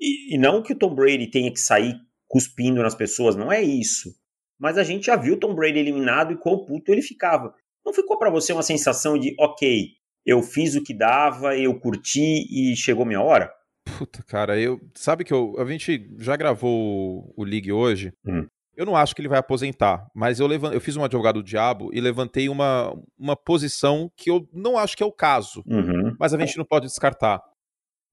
E, 0.00 0.34
e 0.34 0.38
não 0.38 0.62
que 0.62 0.72
o 0.72 0.78
Tom 0.78 0.94
Brady 0.94 1.28
tenha 1.28 1.50
que 1.50 1.58
sair 1.58 1.96
cuspindo 2.28 2.82
nas 2.82 2.94
pessoas, 2.94 3.34
não 3.34 3.50
é 3.50 3.62
isso. 3.62 4.14
Mas 4.58 4.78
a 4.78 4.84
gente 4.84 5.06
já 5.06 5.16
viu 5.16 5.34
o 5.34 5.38
Tom 5.38 5.54
Brady 5.54 5.78
eliminado 5.78 6.32
e 6.32 6.36
quão 6.36 6.64
puto 6.64 6.92
ele 6.92 7.02
ficava. 7.02 7.54
Não 7.84 7.92
ficou 7.92 8.18
para 8.18 8.30
você 8.30 8.52
uma 8.52 8.62
sensação 8.62 9.18
de, 9.18 9.34
ok, 9.38 9.88
eu 10.26 10.42
fiz 10.42 10.74
o 10.74 10.82
que 10.82 10.92
dava, 10.92 11.56
eu 11.56 11.78
curti 11.80 12.44
e 12.50 12.76
chegou 12.76 13.06
minha 13.06 13.22
hora? 13.22 13.52
Puta, 13.98 14.22
cara, 14.22 14.60
eu. 14.60 14.78
Sabe 14.94 15.24
que 15.24 15.32
eu, 15.32 15.56
a 15.58 15.64
gente 15.64 16.08
já 16.18 16.36
gravou 16.36 17.32
o 17.36 17.44
League 17.44 17.72
hoje. 17.72 18.12
Hum. 18.26 18.46
Eu 18.78 18.86
não 18.86 18.94
acho 18.94 19.12
que 19.12 19.20
ele 19.20 19.28
vai 19.28 19.40
aposentar, 19.40 20.08
mas 20.14 20.38
eu, 20.38 20.46
levant, 20.46 20.72
eu 20.72 20.80
fiz 20.80 20.96
um 20.96 21.02
advogado 21.02 21.42
do 21.42 21.42
diabo 21.42 21.90
e 21.92 22.00
levantei 22.00 22.48
uma, 22.48 22.96
uma 23.18 23.34
posição 23.34 24.08
que 24.16 24.30
eu 24.30 24.48
não 24.52 24.78
acho 24.78 24.96
que 24.96 25.02
é 25.02 25.06
o 25.06 25.10
caso. 25.10 25.64
Uhum. 25.66 26.14
Mas 26.16 26.32
a 26.32 26.38
gente 26.38 26.56
não 26.56 26.64
pode 26.64 26.86
descartar. 26.86 27.42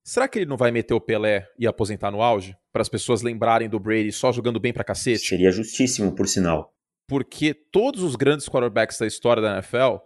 Será 0.03 0.27
que 0.27 0.39
ele 0.39 0.47
não 0.47 0.57
vai 0.57 0.71
meter 0.71 0.95
o 0.95 0.99
Pelé 0.99 1.47
e 1.59 1.67
aposentar 1.67 2.09
no 2.09 2.19
auge? 2.19 2.57
Para 2.73 2.81
as 2.81 2.89
pessoas 2.89 3.21
lembrarem 3.21 3.69
do 3.69 3.79
Brady 3.79 4.11
só 4.11 4.31
jogando 4.31 4.59
bem 4.59 4.73
pra 4.73 4.83
cacete? 4.83 5.27
Seria 5.27 5.51
justíssimo, 5.51 6.15
por 6.15 6.27
sinal. 6.27 6.73
Porque 7.07 7.53
todos 7.53 8.01
os 8.01 8.15
grandes 8.15 8.49
quarterbacks 8.49 8.97
da 8.97 9.05
história 9.05 9.43
da 9.43 9.53
NFL, 9.53 9.97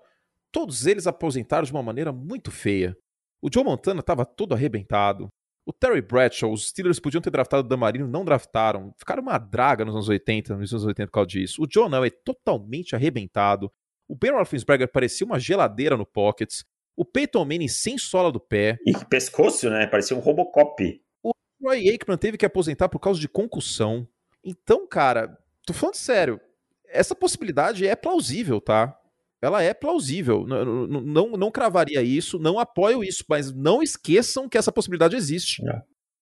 todos 0.52 0.86
eles 0.86 1.08
aposentaram 1.08 1.64
de 1.64 1.72
uma 1.72 1.82
maneira 1.82 2.12
muito 2.12 2.52
feia. 2.52 2.98
O 3.42 3.48
Joe 3.54 3.64
Montana 3.64 4.02
estava 4.02 4.26
todo 4.26 4.54
arrebentado. 4.54 5.30
O 5.66 5.74
Terry 5.74 6.02
Bradshaw, 6.02 6.52
os 6.52 6.70
Steelers 6.70 7.00
podiam 7.00 7.22
ter 7.22 7.30
draftado 7.30 7.66
o 7.66 7.70
Damarino, 7.70 8.08
não 8.08 8.26
draftaram. 8.26 8.94
Ficaram 8.98 9.22
uma 9.22 9.38
draga 9.38 9.86
nos 9.86 9.94
anos 9.94 10.10
80, 10.10 10.56
nos 10.56 10.74
anos 10.74 10.86
80 10.86 11.08
por 11.08 11.14
causa 11.14 11.28
disso. 11.28 11.62
O 11.62 11.68
John 11.68 11.94
Elway 11.94 12.12
totalmente 12.12 12.96
arrebentado. 12.96 13.72
O 14.08 14.16
Ben 14.16 14.32
Roethlisberger 14.32 14.92
parecia 14.92 15.26
uma 15.26 15.40
geladeira 15.40 15.96
no 15.96 16.06
pockets. 16.06 16.66
O 16.98 17.06
Peyton 17.06 17.46
Manning 17.46 17.68
sem 17.68 17.98
sola 17.98 18.32
do 18.32 18.40
pé. 18.40 18.78
E 18.86 18.94
pescoço, 19.06 19.70
né? 19.70 19.86
Parecia 19.86 20.18
um 20.18 20.20
Robocop. 20.20 21.02
O 21.24 21.32
Roy 21.64 21.88
Aikman 21.90 22.18
teve 22.18 22.38
que 22.38 22.46
aposentar 22.46 22.90
por 22.90 23.00
causa 23.00 23.20
de 23.20 23.30
concussão. 23.30 24.08
Então, 24.44 24.88
cara, 24.88 25.38
tô 25.66 25.74
falando 25.74 25.96
sério. 25.96 26.42
Essa 26.88 27.14
possibilidade 27.14 27.86
é 27.86 27.96
plausível, 27.96 28.60
tá? 28.60 28.99
Ela 29.42 29.64
é 29.64 29.74
plausível. 29.74 30.46
Não, 30.46 30.88
não, 30.88 31.32
não 31.32 31.52
cravaria 31.52 32.02
isso, 32.02 32.38
não 32.40 32.60
apoio 32.60 33.04
isso, 33.04 33.24
mas 33.28 33.54
não 33.54 33.82
esqueçam 33.82 34.50
que 34.50 34.58
essa 34.58 34.72
possibilidade 34.72 35.16
existe. 35.16 35.68
É. 35.68 35.82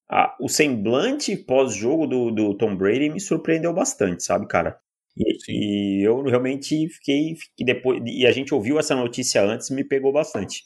Ah, 0.10 0.36
o 0.40 0.48
semblante 0.48 1.36
pós-jogo 1.36 2.08
do, 2.08 2.32
do 2.32 2.56
Tom 2.56 2.76
Brady 2.78 3.10
me 3.10 3.20
surpreendeu 3.20 3.74
bastante, 3.74 4.24
sabe, 4.24 4.48
cara? 4.48 4.80
E, 5.18 5.38
e, 5.50 6.08
eu 6.08 6.22
realmente 6.24 6.88
fiquei, 6.90 7.36
fiquei 7.36 7.66
depois 7.66 8.02
e 8.06 8.26
a 8.26 8.32
gente 8.32 8.54
ouviu 8.54 8.80
essa 8.80 8.96
notícia 8.96 9.42
antes, 9.42 9.70
me 9.70 9.84
pegou 9.84 10.14
bastante. 10.14 10.64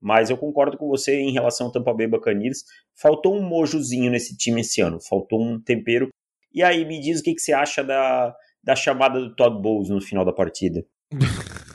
Mas 0.00 0.28
eu 0.28 0.36
concordo 0.36 0.76
com 0.76 0.86
você 0.86 1.18
em 1.18 1.32
relação 1.32 1.66
ao 1.66 1.72
Tampa 1.72 1.94
Bay 1.94 2.06
Buccaneers. 2.06 2.58
Faltou 2.94 3.34
um 3.34 3.42
mojozinho 3.42 4.10
nesse 4.10 4.36
time 4.36 4.60
esse 4.60 4.80
ano, 4.82 5.00
faltou 5.00 5.42
um 5.42 5.58
tempero. 5.58 6.08
E 6.52 6.62
aí, 6.62 6.84
me 6.84 7.00
diz 7.00 7.20
o 7.20 7.22
que, 7.22 7.34
que 7.34 7.40
você 7.40 7.52
acha 7.52 7.82
da, 7.82 8.32
da 8.62 8.76
chamada 8.76 9.18
do 9.18 9.34
Todd 9.34 9.60
Bowles 9.60 9.88
no 9.88 10.00
final 10.00 10.24
da 10.24 10.32
partida. 10.32 10.84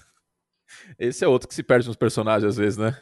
Esse 1.00 1.24
é 1.24 1.28
outro 1.28 1.48
que 1.48 1.56
se 1.56 1.64
perde 1.64 1.88
nos 1.88 1.96
personagens 1.96 2.44
às 2.44 2.58
vezes, 2.58 2.78
né? 2.78 2.94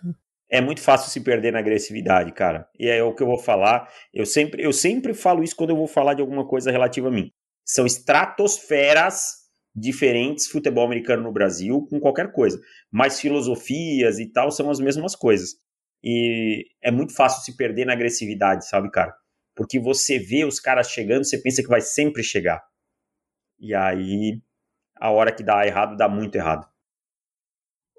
É 0.50 0.62
muito 0.62 0.82
fácil 0.82 1.12
se 1.12 1.20
perder 1.22 1.52
na 1.52 1.60
agressividade, 1.60 2.32
cara. 2.32 2.70
E 2.80 2.88
é 2.88 3.04
o 3.04 3.14
que 3.14 3.24
eu 3.24 3.28
vou 3.28 3.40
falar. 3.40 3.92
Eu 4.14 4.26
sempre, 4.26 4.64
eu 4.64 4.72
sempre 4.72 5.14
falo 5.14 5.44
isso 5.44 5.56
quando 5.56 5.72
eu 5.72 5.76
vou 5.76 5.88
falar 5.88 6.14
de 6.14 6.22
alguma 6.22 6.48
coisa 6.48 6.72
relativa 6.72 7.08
a 7.08 7.12
mim. 7.12 7.32
São 7.66 7.86
estratosferas 7.86 9.48
diferentes 9.76 10.48
futebol 10.48 10.86
americano 10.86 11.24
no 11.24 11.34
Brasil 11.34 11.86
com 11.90 12.00
qualquer 12.00 12.32
coisa. 12.32 12.62
Mas 12.92 13.20
filosofias 13.20 14.20
e 14.20 14.32
tal 14.32 14.52
são 14.52 14.70
as 14.70 14.80
mesmas 14.80 15.16
coisas. 15.16 15.56
E 16.04 16.66
é 16.82 16.92
muito 16.92 17.14
fácil 17.14 17.44
se 17.44 17.58
perder 17.58 17.86
na 17.86 17.94
agressividade, 17.94 18.70
sabe, 18.70 18.90
cara? 18.92 19.14
Porque 19.56 19.80
você 19.80 20.20
vê 20.20 20.46
os 20.46 20.60
caras 20.60 20.92
chegando, 20.92 21.26
você 21.26 21.40
pensa 21.40 21.64
que 21.64 21.68
vai 21.68 21.82
sempre 21.82 22.24
chegar. 22.24 22.64
E 23.60 23.74
aí, 23.74 24.40
a 24.96 25.10
hora 25.10 25.34
que 25.34 25.44
dá 25.44 25.66
errado, 25.66 25.98
dá 25.98 26.08
muito 26.08 26.36
errado 26.36 26.68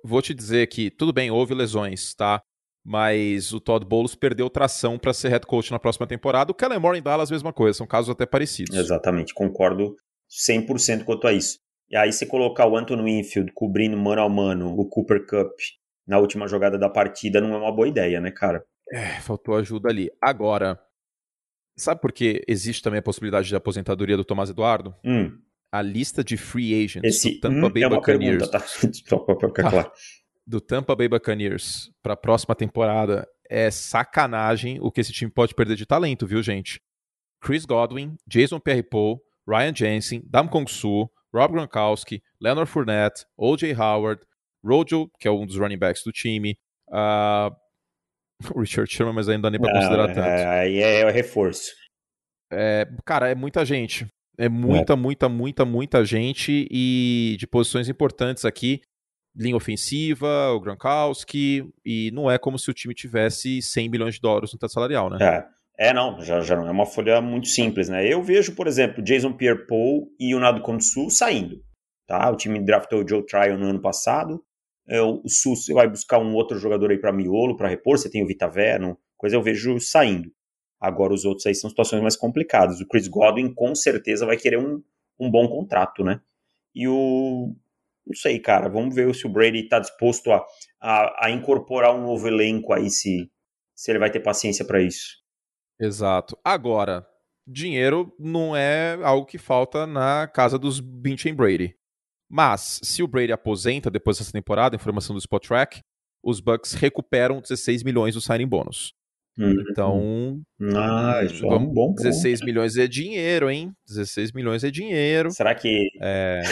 vou 0.04 0.22
te 0.22 0.34
dizer 0.34 0.66
que, 0.68 0.90
tudo 0.90 1.12
bem, 1.12 1.30
houve 1.30 1.54
lesões, 1.54 2.14
tá? 2.14 2.42
Mas 2.84 3.52
o 3.52 3.60
Todd 3.60 3.84
Bowles 3.84 4.14
perdeu 4.14 4.48
tração 4.48 4.98
para 4.98 5.12
ser 5.12 5.28
head 5.28 5.46
coach 5.46 5.70
na 5.70 5.78
próxima 5.78 6.06
temporada. 6.06 6.52
O 6.52 6.54
Kellen 6.54 6.78
Moore 6.78 6.98
em 6.98 7.02
Dallas, 7.02 7.30
mesma 7.30 7.52
coisa, 7.52 7.76
são 7.76 7.86
casos 7.86 8.10
até 8.10 8.24
parecidos. 8.24 8.76
Exatamente, 8.76 9.34
concordo 9.34 9.94
100% 10.30 11.04
quanto 11.04 11.26
a 11.26 11.32
isso. 11.32 11.58
E 11.90 11.96
aí 11.96 12.12
você 12.12 12.24
colocar 12.24 12.66
o 12.66 12.76
Anthony 12.76 13.02
Winfield 13.02 13.52
cobrindo 13.52 13.96
mano 13.96 14.22
a 14.22 14.28
mano 14.28 14.74
o 14.78 14.88
Cooper 14.88 15.26
Cup 15.26 15.52
na 16.06 16.18
última 16.18 16.46
jogada 16.46 16.78
da 16.78 16.88
partida 16.88 17.40
não 17.40 17.52
é 17.54 17.58
uma 17.58 17.72
boa 17.72 17.88
ideia, 17.88 18.20
né, 18.20 18.30
cara? 18.30 18.64
É, 18.90 19.20
faltou 19.20 19.54
ajuda 19.54 19.90
ali. 19.90 20.10
Agora, 20.20 20.80
sabe 21.76 22.00
por 22.00 22.12
que 22.12 22.42
existe 22.48 22.82
também 22.82 23.00
a 23.00 23.02
possibilidade 23.02 23.48
de 23.48 23.56
aposentadoria 23.56 24.16
do 24.16 24.24
Tomás 24.24 24.48
Eduardo? 24.48 24.94
Hum 25.04 25.38
a 25.72 25.82
lista 25.82 26.24
de 26.24 26.36
free 26.36 26.74
agents 26.84 27.16
Esse, 27.16 27.34
do 27.34 27.40
Tampa 27.40 27.66
hum, 27.66 27.72
Bay 27.72 27.84
é 27.84 27.88
Buccaneers. 27.88 28.48
Pergunta, 28.50 28.58
tá? 28.58 28.92
Só 29.06 29.18
pra 29.18 29.48
ficar 29.48 29.70
claro. 29.70 29.92
Do 30.46 30.60
Tampa 30.60 30.96
Bay 30.96 31.08
Buccaneers 31.08 31.90
para 32.02 32.14
a 32.14 32.16
próxima 32.16 32.54
temporada 32.54 33.28
é 33.50 33.70
sacanagem 33.70 34.78
o 34.80 34.90
que 34.90 35.00
esse 35.00 35.12
time 35.12 35.30
pode 35.30 35.54
perder 35.54 35.76
de 35.76 35.86
talento, 35.86 36.26
viu, 36.26 36.42
gente? 36.42 36.80
Chris 37.40 37.64
Godwin, 37.64 38.16
Jason 38.26 38.58
Pierre-Paul, 38.58 39.20
Ryan 39.46 39.74
Jensen, 39.74 40.22
Dam 40.26 40.48
Kong 40.48 40.70
Su, 40.70 41.08
Rob 41.32 41.52
Gronkowski, 41.52 42.22
Leonard 42.40 42.70
Fournette, 42.70 43.24
O.J. 43.36 43.74
Howard, 43.74 44.22
Rojo, 44.64 45.10
que 45.18 45.28
é 45.28 45.30
um 45.30 45.46
dos 45.46 45.56
running 45.56 45.78
backs 45.78 46.02
do 46.04 46.12
time. 46.12 46.56
Uh, 46.90 47.54
Richard 48.58 48.90
Sherman, 48.90 49.14
mas 49.14 49.28
ainda 49.28 49.50
nem 49.50 49.60
pra 49.60 49.70
considerar 49.70 50.06
tanto. 50.06 50.20
Aí 50.26 50.78
é, 50.78 51.00
é 51.00 51.10
reforço. 51.10 51.70
É, 52.50 52.88
cara, 53.04 53.28
é 53.28 53.34
muita 53.34 53.62
gente. 53.62 54.06
É 54.38 54.48
muita, 54.48 54.92
é. 54.92 54.96
muita, 54.96 55.28
muita, 55.28 55.64
muita 55.64 56.04
gente 56.04 56.68
e 56.70 57.36
de 57.38 57.46
posições 57.46 57.88
importantes 57.88 58.44
aqui. 58.44 58.80
Linha 59.36 59.56
ofensiva, 59.56 60.50
o 60.52 60.60
Gronkowski, 60.60 61.68
e 61.84 62.10
não 62.12 62.30
é 62.30 62.38
como 62.38 62.58
se 62.58 62.70
o 62.70 62.74
time 62.74 62.94
tivesse 62.94 63.60
100 63.60 63.88
milhões 63.88 64.14
de 64.14 64.20
dólares 64.20 64.52
no 64.52 64.58
teto 64.58 64.72
salarial, 64.72 65.10
né? 65.10 65.18
É, 65.78 65.88
é 65.90 65.92
não, 65.92 66.20
já, 66.20 66.40
já 66.40 66.56
não 66.56 66.66
é 66.66 66.70
uma 66.70 66.86
folha 66.86 67.20
muito 67.20 67.48
simples, 67.48 67.88
né? 67.88 68.06
Eu 68.06 68.22
vejo, 68.22 68.54
por 68.54 68.66
exemplo, 68.66 69.02
Jason 69.02 69.32
Pierre-Paul 69.32 70.08
e 70.18 70.34
o 70.34 70.40
Nado 70.40 70.60
Konsu 70.60 71.10
saindo, 71.10 71.62
tá? 72.06 72.30
O 72.30 72.36
time 72.36 72.64
draftou 72.64 73.04
o 73.04 73.08
Joe 73.08 73.24
Tryon 73.24 73.58
no 73.58 73.66
ano 73.66 73.80
passado, 73.80 74.42
é, 74.88 75.00
o 75.02 75.22
Sus 75.28 75.66
vai 75.66 75.86
buscar 75.86 76.18
um 76.18 76.34
outro 76.34 76.58
jogador 76.58 76.90
aí 76.90 76.98
para 76.98 77.12
miolo, 77.12 77.56
para 77.56 77.68
repor, 77.68 77.98
você 77.98 78.10
tem 78.10 78.24
o 78.24 78.26
Vitaverno, 78.26 78.98
coisa 79.16 79.36
eu 79.36 79.42
vejo 79.42 79.78
saindo. 79.78 80.32
Agora 80.80 81.12
os 81.12 81.24
outros 81.24 81.46
aí 81.46 81.54
são 81.54 81.68
situações 81.68 82.00
mais 82.00 82.16
complicadas. 82.16 82.80
O 82.80 82.86
Chris 82.86 83.08
Godwin 83.08 83.52
com 83.52 83.74
certeza 83.74 84.24
vai 84.24 84.36
querer 84.36 84.58
um, 84.58 84.82
um 85.18 85.30
bom 85.30 85.48
contrato, 85.48 86.04
né? 86.04 86.20
E 86.74 86.86
o. 86.86 87.54
Não 88.06 88.14
sei, 88.14 88.38
cara. 88.38 88.68
Vamos 88.68 88.94
ver 88.94 89.12
se 89.14 89.26
o 89.26 89.30
Brady 89.30 89.64
está 89.64 89.78
disposto 89.80 90.30
a, 90.30 90.44
a, 90.80 91.26
a, 91.26 91.30
incorporar 91.30 91.94
um 91.94 92.02
novo 92.02 92.26
elenco 92.26 92.72
aí, 92.72 92.88
se, 92.88 93.30
se 93.74 93.90
ele 93.90 93.98
vai 93.98 94.10
ter 94.10 94.20
paciência 94.20 94.64
para 94.64 94.80
isso. 94.80 95.18
Exato. 95.80 96.38
Agora, 96.42 97.06
dinheiro 97.46 98.14
não 98.18 98.56
é 98.56 98.98
algo 99.02 99.26
que 99.26 99.38
falta 99.38 99.86
na 99.86 100.26
casa 100.26 100.58
dos 100.58 100.80
Binch 100.80 101.30
Brady. 101.32 101.74
Mas, 102.30 102.80
se 102.82 103.02
o 103.02 103.08
Brady 103.08 103.32
aposenta 103.32 103.90
depois 103.90 104.18
dessa 104.18 104.32
temporada, 104.32 104.76
informação 104.76 105.14
do 105.14 105.18
Spot 105.18 105.42
Track, 105.46 105.80
os 106.22 106.40
Bucks 106.40 106.74
recuperam 106.74 107.40
16 107.40 107.82
milhões 107.82 108.14
do 108.14 108.20
signing 108.20 108.46
bônus. 108.46 108.94
Uhum. 109.38 109.64
Então, 109.70 110.40
ah, 110.74 111.22
isso 111.24 111.46
é 111.46 111.56
um 111.56 111.66
bom 111.66 111.94
16 111.94 112.40
milhões 112.40 112.76
é 112.76 112.88
dinheiro, 112.88 113.48
hein? 113.48 113.72
16 113.86 114.32
milhões 114.32 114.64
é 114.64 114.70
dinheiro. 114.70 115.30
Será 115.30 115.54
que. 115.54 115.88
É... 116.02 116.42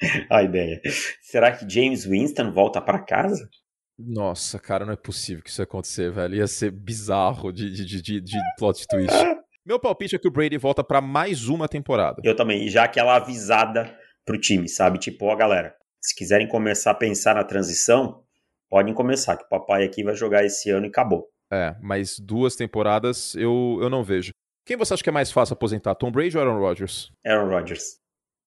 a 0.28 0.42
ideia. 0.42 0.80
Será 1.22 1.52
que 1.52 1.68
James 1.68 2.04
Winston 2.04 2.52
volta 2.52 2.80
para 2.80 2.98
casa? 2.98 3.48
Nossa, 3.96 4.58
cara, 4.58 4.84
não 4.84 4.92
é 4.92 4.96
possível 4.96 5.42
que 5.42 5.50
isso 5.50 5.62
acontecer, 5.62 6.10
velho. 6.10 6.34
Ia 6.34 6.48
ser 6.48 6.72
bizarro 6.72 7.52
de, 7.52 7.70
de, 7.70 8.02
de, 8.02 8.20
de 8.20 8.38
plot 8.58 8.86
twist. 8.88 9.14
Meu 9.64 9.80
palpite 9.80 10.16
é 10.16 10.18
que 10.18 10.28
o 10.28 10.30
Brady 10.30 10.58
volta 10.58 10.84
para 10.84 11.00
mais 11.00 11.48
uma 11.48 11.68
temporada. 11.68 12.20
Eu 12.24 12.36
também, 12.36 12.68
já 12.68 12.84
aquela 12.84 13.16
avisada 13.16 13.96
pro 14.24 14.38
time, 14.38 14.68
sabe? 14.68 14.98
Tipo, 14.98 15.26
ó, 15.26 15.34
galera, 15.34 15.74
se 16.00 16.14
quiserem 16.14 16.46
começar 16.46 16.90
a 16.90 16.94
pensar 16.94 17.34
na 17.34 17.42
transição, 17.42 18.22
podem 18.68 18.94
começar, 18.94 19.36
que 19.36 19.44
o 19.44 19.48
papai 19.48 19.84
aqui 19.84 20.04
vai 20.04 20.14
jogar 20.14 20.44
esse 20.44 20.70
ano 20.70 20.86
e 20.86 20.88
acabou. 20.88 21.28
É, 21.52 21.76
mas 21.80 22.18
duas 22.18 22.56
temporadas 22.56 23.34
eu, 23.36 23.78
eu 23.80 23.88
não 23.88 24.02
vejo. 24.02 24.32
Quem 24.64 24.76
você 24.76 24.94
acha 24.94 25.02
que 25.02 25.08
é 25.08 25.12
mais 25.12 25.30
fácil 25.30 25.54
aposentar, 25.54 25.94
Tom 25.94 26.10
Brady 26.10 26.36
ou 26.36 26.42
Aaron 26.42 26.58
Rodgers? 26.58 27.12
Aaron 27.24 27.48
Rodgers. 27.48 27.98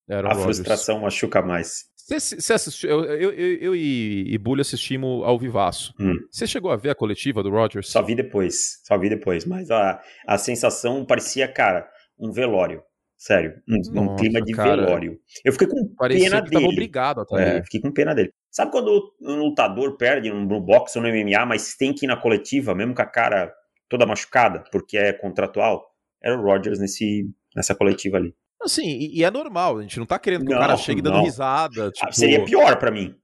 Aaron 0.08 0.28
a 0.28 0.32
Rodgers. 0.32 0.56
frustração 0.56 1.00
machuca 1.00 1.40
mais. 1.40 1.88
Você 1.96 2.52
assistiu? 2.52 2.90
Eu, 2.90 3.04
eu, 3.04 3.30
eu, 3.30 3.56
eu 3.58 3.76
e, 3.76 4.24
e 4.28 4.36
Bully 4.36 4.62
assistimos 4.62 5.24
ao 5.24 5.38
vivaço. 5.38 5.94
Hum. 5.98 6.14
Você 6.30 6.44
hum. 6.44 6.48
chegou 6.48 6.70
a 6.70 6.76
ver 6.76 6.90
a 6.90 6.94
coletiva 6.94 7.42
do 7.42 7.50
Rodgers? 7.50 7.88
Só 7.88 8.02
vi 8.02 8.14
depois. 8.14 8.80
Só 8.84 8.98
vi 8.98 9.08
depois. 9.08 9.44
Mas 9.44 9.70
a, 9.70 10.00
a 10.26 10.36
sensação 10.36 11.06
parecia, 11.06 11.46
cara, 11.46 11.88
um 12.18 12.32
velório. 12.32 12.82
Sério, 13.16 13.60
um, 13.68 13.76
Nossa, 13.76 14.00
um 14.00 14.16
clima 14.16 14.40
de 14.40 14.52
cara, 14.54 14.82
velório. 14.82 15.20
Eu 15.44 15.52
fiquei 15.52 15.68
com 15.68 15.94
pena 15.94 16.40
dele. 16.40 16.54
Tava 16.54 16.66
obrigado 16.66 17.20
a 17.20 17.40
é, 17.40 17.62
fiquei 17.62 17.78
com 17.78 17.92
pena 17.92 18.14
dele. 18.14 18.32
Sabe 18.50 18.72
quando 18.72 19.14
um 19.20 19.36
lutador 19.36 19.96
perde 19.96 20.30
no 20.30 20.60
boxe 20.60 20.98
ou 20.98 21.04
no 21.04 21.08
MMA, 21.08 21.46
mas 21.46 21.76
tem 21.76 21.94
que 21.94 22.04
ir 22.04 22.08
na 22.08 22.16
coletiva, 22.16 22.74
mesmo 22.74 22.94
com 22.94 23.02
a 23.02 23.06
cara 23.06 23.52
toda 23.88 24.06
machucada, 24.06 24.64
porque 24.72 24.98
é 24.98 25.12
contratual? 25.12 25.88
Era 26.22 26.36
o 26.36 26.42
Rogers 26.42 26.78
nesse, 26.78 27.30
nessa 27.54 27.74
coletiva 27.74 28.16
ali. 28.16 28.34
Assim, 28.62 28.86
e, 28.86 29.18
e 29.18 29.24
é 29.24 29.30
normal, 29.30 29.78
a 29.78 29.82
gente 29.82 29.98
não 29.98 30.06
tá 30.06 30.18
querendo 30.18 30.44
que 30.44 30.50
não, 30.50 30.58
o 30.58 30.60
cara 30.60 30.76
chegue 30.76 31.00
não. 31.00 31.12
dando 31.12 31.24
risada. 31.24 31.88
Ah, 31.88 31.92
tipo... 31.92 32.12
Seria 32.12 32.44
pior 32.44 32.76
para 32.76 32.90
mim. 32.90 33.14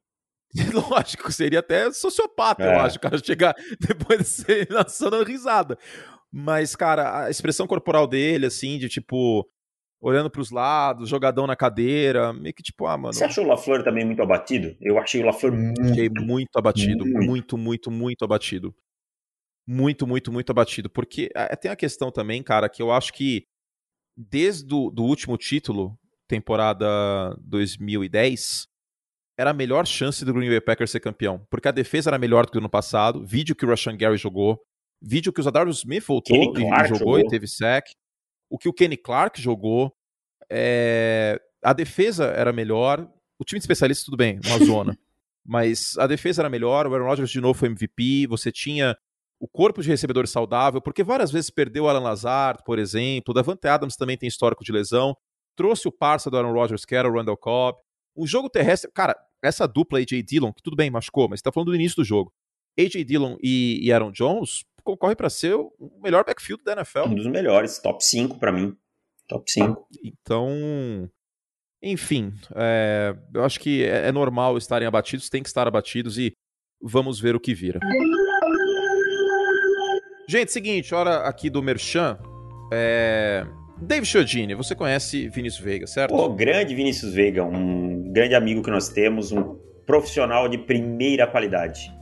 Lógico, 0.91 1.31
seria 1.33 1.59
até 1.59 1.93
sociopata, 1.93 2.63
é. 2.63 2.75
eu 2.75 2.81
acho, 2.81 2.97
o 2.97 3.01
cara 3.01 3.19
chegar 3.19 3.55
depois 3.81 4.21
de 4.21 4.25
ser 4.25 4.69
dando 5.01 5.25
risada. 5.25 5.77
Mas, 6.33 6.77
cara, 6.77 7.25
a 7.25 7.31
expressão 7.31 7.67
corporal 7.67 8.07
dele, 8.07 8.47
assim, 8.47 8.79
de 8.79 8.89
tipo, 8.89 9.47
olhando 10.07 10.31
para 10.31 10.41
os 10.41 10.53
lados, 10.53 11.09
jogadão 11.09 11.49
na 11.49 11.57
cadeira, 11.57 12.33
meio 12.33 12.55
que 12.55 12.63
tipo, 12.63 12.87
ah, 12.87 12.97
mano. 12.97 13.13
Você 13.13 13.25
achou 13.25 13.45
o 13.45 13.49
LaFleur 13.49 13.83
também 13.83 14.05
muito 14.05 14.23
abatido? 14.23 14.77
Eu 14.81 14.99
achei 14.99 15.21
o 15.21 15.27
LaFleur 15.27 15.53
muito. 15.53 15.83
Achei 15.83 16.09
muito 16.09 16.57
abatido, 16.57 17.05
muito. 17.05 17.27
muito, 17.27 17.59
muito, 17.59 17.91
muito 17.91 18.25
abatido. 18.25 18.75
Muito, 19.67 20.07
muito, 20.07 20.33
muito 20.33 20.51
abatido. 20.51 20.89
Porque 20.89 21.29
é, 21.35 21.57
tem 21.57 21.73
a 21.73 21.77
questão 21.77 22.13
também, 22.13 22.41
cara, 22.41 22.69
que 22.69 22.81
eu 22.81 22.93
acho 22.93 23.13
que 23.13 23.47
desde 24.17 24.73
o 24.73 24.91
do 24.91 25.03
último 25.03 25.37
título, 25.37 25.99
temporada 26.29 26.87
2010, 27.41 28.69
era 29.37 29.51
a 29.51 29.55
melhor 29.55 29.87
chance 29.87 30.25
do 30.25 30.33
Green 30.33 30.49
Bay 30.49 30.61
Packers 30.61 30.93
ser 30.93 31.01
campeão. 31.01 31.45
Porque 31.51 31.67
a 31.67 31.73
defesa 31.73 32.11
era 32.11 32.19
melhor 32.19 32.47
do 32.47 32.53
que 32.53 32.61
no 32.61 32.71
passado. 32.71 33.27
Vídeo 33.27 33.57
que 33.57 33.67
o 33.67 33.69
Rashan 33.69 33.97
Gary 33.97 34.17
jogou. 34.17 34.57
Vídeo 35.03 35.33
que 35.33 35.41
o 35.41 35.43
Zadar 35.43 35.67
Smith 35.69 36.05
voltou 36.07 36.37
e 36.37 36.61
jogou, 36.61 36.85
jogou, 36.87 37.19
e 37.19 37.27
teve 37.27 37.49
sec 37.49 37.87
o 38.49 38.59
que 38.59 38.69
o 38.69 38.73
Kenny 38.73 38.97
Clark 38.97 39.41
jogou. 39.41 39.93
É... 40.51 41.41
A 41.63 41.73
defesa 41.73 42.27
era 42.27 42.53
melhor. 42.53 43.09
O 43.39 43.45
time 43.45 43.59
de 43.59 43.65
especialistas, 43.65 44.05
tudo 44.05 44.17
bem, 44.17 44.41
uma 44.45 44.65
zona. 44.65 44.99
Mas 45.45 45.97
a 45.99 46.07
defesa 46.07 46.43
era 46.43 46.51
melhor. 46.51 46.87
O 46.87 46.95
Aaron 46.95 47.07
Rodgers 47.07 47.31
de 47.31 47.41
novo 47.41 47.59
foi 47.59 47.69
MVP. 47.69 48.27
Você 48.29 48.51
tinha 48.51 48.97
o 49.39 49.47
corpo 49.47 49.83
de 49.83 49.89
recebedor 49.89 50.27
saudável, 50.27 50.81
porque 50.81 51.05
várias 51.05 51.31
vezes 51.31 51.51
perdeu 51.51 51.85
o 51.85 51.89
Alan 51.89 52.01
Lazard, 52.01 52.63
por 52.65 52.79
exemplo. 52.79 53.33
O 53.33 53.35
Davante 53.35 53.69
Adams 53.69 53.97
também 53.97 54.17
tem 54.17 54.27
histórico 54.27 54.65
de 54.65 54.73
lesão. 54.73 55.17
Trouxe 55.55 55.87
o 55.87 55.93
parça 55.93 56.31
do 56.31 56.37
Aaron 56.37 56.53
Rodgers, 56.53 56.85
que 56.85 56.95
era 56.95 57.09
o 57.09 57.13
Randall 57.13 57.37
Cobb. 57.37 57.79
O 58.15 58.27
jogo 58.27 58.49
terrestre, 58.49 58.91
cara, 58.93 59.15
essa 59.43 59.69
dupla 59.69 59.99
AJ 59.99 60.23
Dillon, 60.23 60.53
que 60.53 60.63
tudo 60.63 60.77
bem, 60.77 60.91
machucou, 60.91 61.29
mas 61.29 61.41
você 61.41 61.45
tá 61.45 61.53
falando 61.53 61.69
do 61.69 61.75
início 61.75 61.97
do 61.97 62.05
jogo. 62.05 62.33
AJ 62.79 63.05
Dillon 63.05 63.37
e, 63.43 63.79
e 63.83 63.93
Aaron 63.93 64.11
Jones, 64.11 64.65
concorre 64.83 65.15
para 65.15 65.29
ser 65.29 65.55
o 65.55 65.73
melhor 66.03 66.25
backfield 66.25 66.63
da 66.65 66.73
NFL. 66.73 67.09
Um 67.09 67.15
dos 67.15 67.27
melhores, 67.27 67.79
top 67.79 68.05
5 68.05 68.39
para 68.39 68.53
mim. 68.53 68.77
Top 69.29 69.51
5. 69.51 69.87
Então, 70.05 71.11
enfim, 71.83 72.33
é, 72.55 73.15
eu 73.35 73.45
acho 73.45 73.61
que 73.61 73.85
é, 73.85 74.09
é, 74.09 74.13
normal 74.13 74.57
estarem 74.57 74.87
abatidos, 74.87 75.29
tem 75.29 75.43
que 75.43 75.49
estar 75.49 75.67
abatidos 75.67 76.19
e 76.19 76.33
vamos 76.81 77.21
ver 77.21 77.35
o 77.35 77.41
que 77.41 77.55
vira. 77.55 77.81
Gente, 80.29 80.53
seguinte, 80.53 80.95
hora 80.95 81.19
aqui 81.19 81.49
do 81.49 81.63
Merchan. 81.63 82.19
É... 82.73 83.47
Dave 83.81 84.07
Chiodini, 84.07 84.55
você 84.55 84.75
conhece 84.75 85.29
Vinícius 85.29 85.63
Veiga, 85.63 85.87
certo? 85.87 86.11
Pô, 86.11 86.31
grande 86.31 86.75
Vinícius 86.75 87.13
Veiga, 87.13 87.45
um 87.45 88.11
grande 88.11 88.35
amigo 88.35 88.63
que 88.63 88.71
nós 88.71 88.89
temos, 88.89 89.31
um 89.31 89.57
profissional 89.87 90.49
de 90.49 90.59
primeira 90.59 91.27
qualidade. 91.27 91.95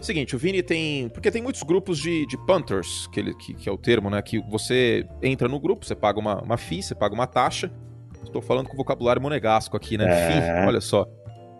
Seguinte, 0.00 0.34
o 0.36 0.38
Vini 0.38 0.62
tem. 0.62 1.08
Porque 1.08 1.30
tem 1.30 1.42
muitos 1.42 1.62
grupos 1.62 1.98
de, 1.98 2.26
de 2.26 2.36
punters, 2.46 3.06
que, 3.08 3.20
ele, 3.20 3.34
que, 3.34 3.54
que 3.54 3.68
é 3.68 3.72
o 3.72 3.78
termo, 3.78 4.10
né? 4.10 4.20
Que 4.22 4.40
você 4.48 5.06
entra 5.22 5.48
no 5.48 5.58
grupo, 5.58 5.84
você 5.84 5.94
paga 5.94 6.18
uma, 6.18 6.42
uma 6.42 6.56
FII, 6.56 6.82
você 6.82 6.94
paga 6.94 7.14
uma 7.14 7.26
taxa. 7.26 7.70
Estou 8.24 8.42
falando 8.42 8.68
com 8.68 8.76
vocabulário 8.76 9.22
monegasco 9.22 9.76
aqui, 9.76 9.96
né? 9.96 10.04
É. 10.06 10.32
FII, 10.32 10.66
olha 10.68 10.80
só. 10.80 11.06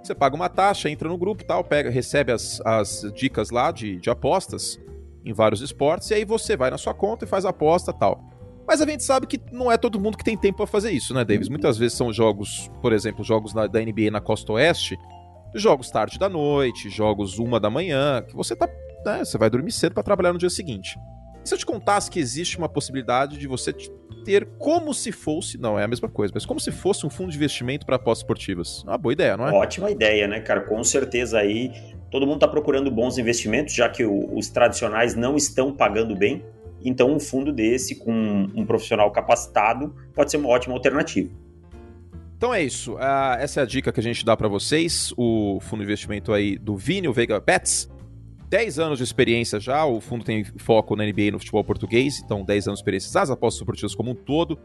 Você 0.02 0.14
paga 0.14 0.34
uma 0.34 0.48
taxa, 0.48 0.88
entra 0.88 1.08
no 1.08 1.18
grupo 1.18 1.44
tal, 1.44 1.64
pega, 1.64 1.90
recebe 1.90 2.32
as, 2.32 2.60
as 2.64 3.10
dicas 3.14 3.50
lá 3.50 3.70
de, 3.70 3.96
de 3.96 4.08
apostas 4.08 4.80
em 5.24 5.32
vários 5.32 5.60
esportes, 5.60 6.10
e 6.10 6.14
aí 6.14 6.24
você 6.24 6.56
vai 6.56 6.70
na 6.70 6.78
sua 6.78 6.94
conta 6.94 7.24
e 7.24 7.28
faz 7.28 7.44
a 7.44 7.50
aposta 7.50 7.92
tal. 7.92 8.22
Mas 8.66 8.82
a 8.82 8.86
gente 8.86 9.02
sabe 9.02 9.26
que 9.26 9.40
não 9.50 9.72
é 9.72 9.78
todo 9.78 9.98
mundo 9.98 10.16
que 10.16 10.24
tem 10.24 10.36
tempo 10.36 10.58
para 10.58 10.66
fazer 10.66 10.90
isso, 10.90 11.14
né, 11.14 11.24
Davis? 11.24 11.48
Muitas 11.48 11.78
vezes 11.78 11.96
são 11.96 12.12
jogos, 12.12 12.70
por 12.82 12.92
exemplo, 12.92 13.24
jogos 13.24 13.52
da 13.52 13.66
NBA 13.66 14.10
na 14.10 14.20
Costa 14.20 14.52
Oeste, 14.52 14.98
jogos 15.54 15.90
tarde 15.90 16.18
da 16.18 16.28
noite, 16.28 16.90
jogos 16.90 17.38
uma 17.38 17.58
da 17.58 17.70
manhã, 17.70 18.22
que 18.22 18.34
você 18.34 18.54
tá, 18.54 18.68
né, 19.04 19.24
você 19.24 19.38
vai 19.38 19.50
dormir 19.50 19.72
cedo 19.72 19.94
para 19.94 20.02
trabalhar 20.02 20.32
no 20.32 20.38
dia 20.38 20.50
seguinte. 20.50 20.98
E 21.44 21.48
se 21.48 21.54
eu 21.54 21.58
te 21.58 21.66
contasse 21.66 22.10
que 22.10 22.18
existe 22.18 22.58
uma 22.58 22.68
possibilidade 22.68 23.38
de 23.38 23.46
você 23.46 23.72
ter 24.24 24.46
como 24.58 24.92
se 24.92 25.10
fosse, 25.10 25.56
não 25.56 25.78
é 25.78 25.84
a 25.84 25.88
mesma 25.88 26.08
coisa, 26.08 26.32
mas 26.34 26.44
como 26.44 26.60
se 26.60 26.70
fosse 26.70 27.06
um 27.06 27.10
fundo 27.10 27.30
de 27.30 27.36
investimento 27.36 27.86
para 27.86 27.96
apostas 27.96 28.22
esportivas. 28.22 28.82
Uma 28.84 28.98
boa 28.98 29.12
ideia, 29.12 29.36
não 29.36 29.48
é? 29.48 29.52
Ótima 29.52 29.90
ideia, 29.90 30.26
né, 30.28 30.40
cara? 30.40 30.60
Com 30.62 30.82
certeza 30.84 31.38
aí 31.38 31.72
todo 32.10 32.26
mundo 32.26 32.36
está 32.36 32.48
procurando 32.48 32.90
bons 32.90 33.18
investimentos, 33.18 33.74
já 33.74 33.88
que 33.88 34.04
os 34.04 34.48
tradicionais 34.48 35.14
não 35.14 35.36
estão 35.36 35.74
pagando 35.74 36.14
bem. 36.16 36.44
Então, 36.84 37.12
um 37.12 37.18
fundo 37.18 37.52
desse 37.52 37.96
com 37.96 38.12
um 38.12 38.64
profissional 38.64 39.10
capacitado 39.10 39.94
pode 40.14 40.30
ser 40.30 40.36
uma 40.36 40.48
ótima 40.48 40.74
alternativa. 40.74 41.30
Então 42.38 42.54
é 42.54 42.62
isso. 42.62 42.94
Uh, 42.94 43.34
essa 43.40 43.58
é 43.58 43.62
a 43.64 43.66
dica 43.66 43.92
que 43.92 43.98
a 43.98 44.02
gente 44.02 44.24
dá 44.24 44.36
para 44.36 44.46
vocês. 44.46 45.12
O 45.16 45.58
fundo 45.60 45.80
de 45.80 45.86
investimento 45.86 46.32
aí 46.32 46.56
do 46.56 46.76
Vini, 46.76 47.08
o 47.08 47.12
Vega 47.12 47.40
Pets. 47.40 47.90
10 48.48 48.78
anos 48.78 48.98
de 48.98 49.04
experiência 49.04 49.58
já, 49.60 49.84
o 49.84 50.00
fundo 50.00 50.24
tem 50.24 50.44
foco 50.56 50.96
na 50.96 51.04
NBA 51.04 51.20
e 51.20 51.30
no 51.32 51.38
futebol 51.38 51.62
português, 51.62 52.22
então 52.24 52.42
10 52.42 52.68
anos 52.68 52.78
de 52.78 52.82
experiência 52.82 53.20
nas 53.20 53.28
apostas 53.28 53.60
esportivas 53.60 53.94
como 53.94 54.12
um 54.12 54.14
todo, 54.14 54.58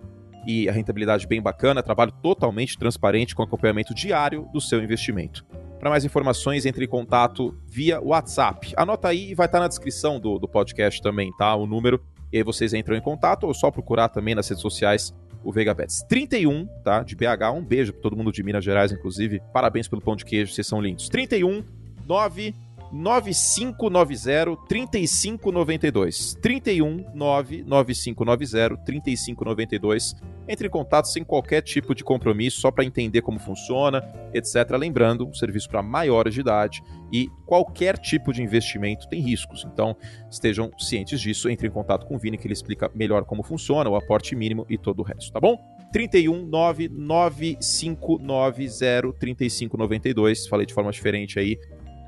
e 0.47 0.69
a 0.69 0.71
rentabilidade 0.71 1.27
bem 1.27 1.41
bacana, 1.41 1.83
trabalho 1.83 2.13
totalmente 2.21 2.77
transparente 2.77 3.35
com 3.35 3.43
acompanhamento 3.43 3.93
diário 3.93 4.47
do 4.53 4.61
seu 4.61 4.81
investimento. 4.81 5.45
Para 5.79 5.89
mais 5.89 6.05
informações, 6.05 6.65
entre 6.65 6.85
em 6.85 6.87
contato 6.87 7.57
via 7.67 7.99
WhatsApp. 7.99 8.71
Anota 8.77 9.09
aí 9.09 9.31
e 9.31 9.35
vai 9.35 9.47
estar 9.47 9.57
tá 9.57 9.63
na 9.63 9.67
descrição 9.67 10.17
do, 10.17 10.39
do 10.39 10.47
podcast 10.47 11.01
também, 11.01 11.29
tá? 11.35 11.53
O 11.53 11.65
número. 11.65 12.01
E 12.31 12.37
aí 12.37 12.43
vocês 12.43 12.73
entram 12.73 12.95
em 12.95 13.01
contato 13.01 13.45
ou 13.45 13.53
só 13.53 13.69
procurar 13.69 14.07
também 14.07 14.33
nas 14.33 14.47
redes 14.47 14.61
sociais 14.61 15.13
o 15.43 15.51
Vega 15.51 15.75
Pets. 15.75 16.03
31, 16.07 16.65
tá? 16.83 17.03
De 17.03 17.15
BH. 17.15 17.51
Um 17.53 17.63
beijo 17.63 17.93
para 17.93 18.01
todo 18.01 18.15
mundo 18.15 18.31
de 18.31 18.43
Minas 18.43 18.63
Gerais, 18.63 18.91
inclusive. 18.91 19.41
Parabéns 19.51 19.87
pelo 19.87 20.01
pão 20.01 20.15
de 20.15 20.25
queijo, 20.25 20.53
vocês 20.53 20.67
são 20.67 20.81
lindos. 20.81 21.09
31 21.09 21.63
9 22.07 22.55
9590 22.93 24.55
3592. 24.67 26.35
31 26.41 27.05
99590 27.13 28.77
3592. 28.85 30.15
Entre 30.47 30.67
em 30.67 30.69
contato 30.69 31.07
sem 31.07 31.23
qualquer 31.23 31.61
tipo 31.61 31.95
de 31.95 32.03
compromisso, 32.03 32.61
só 32.61 32.69
para 32.69 32.85
entender 32.85 33.21
como 33.21 33.39
funciona, 33.39 34.03
etc. 34.33 34.77
Lembrando, 34.77 35.25
um 35.25 35.33
serviço 35.33 35.69
para 35.69 35.81
maiores 35.81 36.33
de 36.33 36.41
idade 36.41 36.83
e 37.13 37.29
qualquer 37.45 37.99
tipo 37.99 38.33
de 38.33 38.41
investimento 38.41 39.07
tem 39.07 39.21
riscos. 39.21 39.63
Então, 39.71 39.95
estejam 40.31 40.71
cientes 40.79 41.21
disso. 41.21 41.47
Entre 41.47 41.67
em 41.67 41.71
contato 41.71 42.07
com 42.07 42.15
o 42.15 42.19
Vini 42.19 42.39
que 42.39 42.47
ele 42.47 42.53
explica 42.53 42.89
melhor 42.95 43.23
como 43.23 43.43
funciona, 43.43 43.87
o 43.87 43.95
aporte 43.95 44.35
mínimo 44.35 44.65
e 44.67 44.79
todo 44.79 45.01
o 45.01 45.03
resto, 45.03 45.31
tá 45.31 45.39
bom? 45.39 45.55
31 45.91 46.47
99590 46.47 49.13
3592. 49.19 50.47
Falei 50.47 50.65
de 50.65 50.73
forma 50.73 50.91
diferente 50.91 51.37
aí 51.37 51.59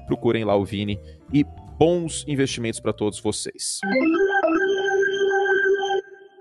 procurem 0.07 0.43
lá 0.43 0.55
o 0.55 0.65
Vini 0.65 0.99
e 1.33 1.43
bons 1.77 2.23
investimentos 2.27 2.79
para 2.79 2.93
todos 2.93 3.19
vocês. 3.19 3.79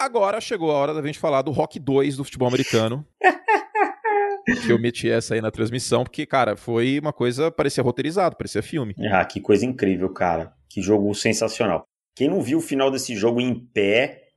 Agora 0.00 0.40
chegou 0.40 0.70
a 0.70 0.74
hora 0.74 0.94
da 0.94 1.02
gente 1.02 1.18
falar 1.18 1.42
do 1.42 1.50
Rock 1.50 1.78
2 1.78 2.16
do 2.16 2.24
futebol 2.24 2.48
americano. 2.48 3.06
que 4.60 4.70
eu 4.70 4.78
meti 4.78 5.08
essa 5.08 5.34
aí 5.34 5.40
na 5.40 5.50
transmissão, 5.50 6.04
porque, 6.04 6.26
cara, 6.26 6.56
foi 6.56 6.98
uma 6.98 7.12
coisa, 7.12 7.50
parecia 7.50 7.82
roteirizado, 7.82 8.36
parecia 8.36 8.62
filme. 8.62 8.94
Ah, 9.10 9.24
que 9.24 9.40
coisa 9.40 9.64
incrível, 9.64 10.12
cara. 10.12 10.52
Que 10.68 10.82
jogo 10.82 11.14
sensacional. 11.14 11.84
Quem 12.16 12.28
não 12.28 12.42
viu 12.42 12.58
o 12.58 12.62
final 12.62 12.90
desse 12.90 13.16
jogo 13.16 13.40
em 13.40 13.54
pé, 13.54 14.28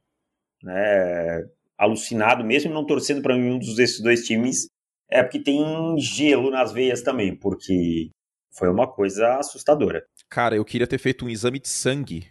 né, 0.63 1.43
alucinado, 1.77 2.43
mesmo 2.43 2.73
não 2.73 2.85
torcendo 2.85 3.21
para 3.21 3.35
nenhum 3.35 3.59
desses 3.59 4.01
dois 4.01 4.25
times, 4.25 4.67
é 5.09 5.21
porque 5.21 5.39
tem 5.39 5.63
gelo 5.99 6.49
nas 6.49 6.71
veias 6.71 7.01
também, 7.01 7.35
porque 7.35 8.09
foi 8.57 8.69
uma 8.69 8.87
coisa 8.87 9.35
assustadora. 9.35 10.03
Cara, 10.29 10.55
eu 10.55 10.65
queria 10.65 10.87
ter 10.87 10.97
feito 10.97 11.25
um 11.25 11.29
exame 11.29 11.59
de 11.59 11.69
sangue 11.69 12.27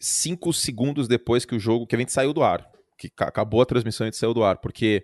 cinco 0.00 0.52
segundos 0.52 1.08
depois 1.08 1.44
que 1.44 1.54
o 1.54 1.60
jogo, 1.60 1.86
que 1.86 1.94
a 1.94 1.98
gente 1.98 2.12
saiu 2.12 2.32
do 2.32 2.42
ar, 2.42 2.68
que 2.98 3.10
acabou 3.18 3.60
a 3.60 3.66
transmissão 3.66 4.06
e 4.06 4.08
a 4.08 4.10
gente 4.10 4.18
saiu 4.18 4.34
do 4.34 4.42
ar, 4.42 4.58
porque 4.58 5.02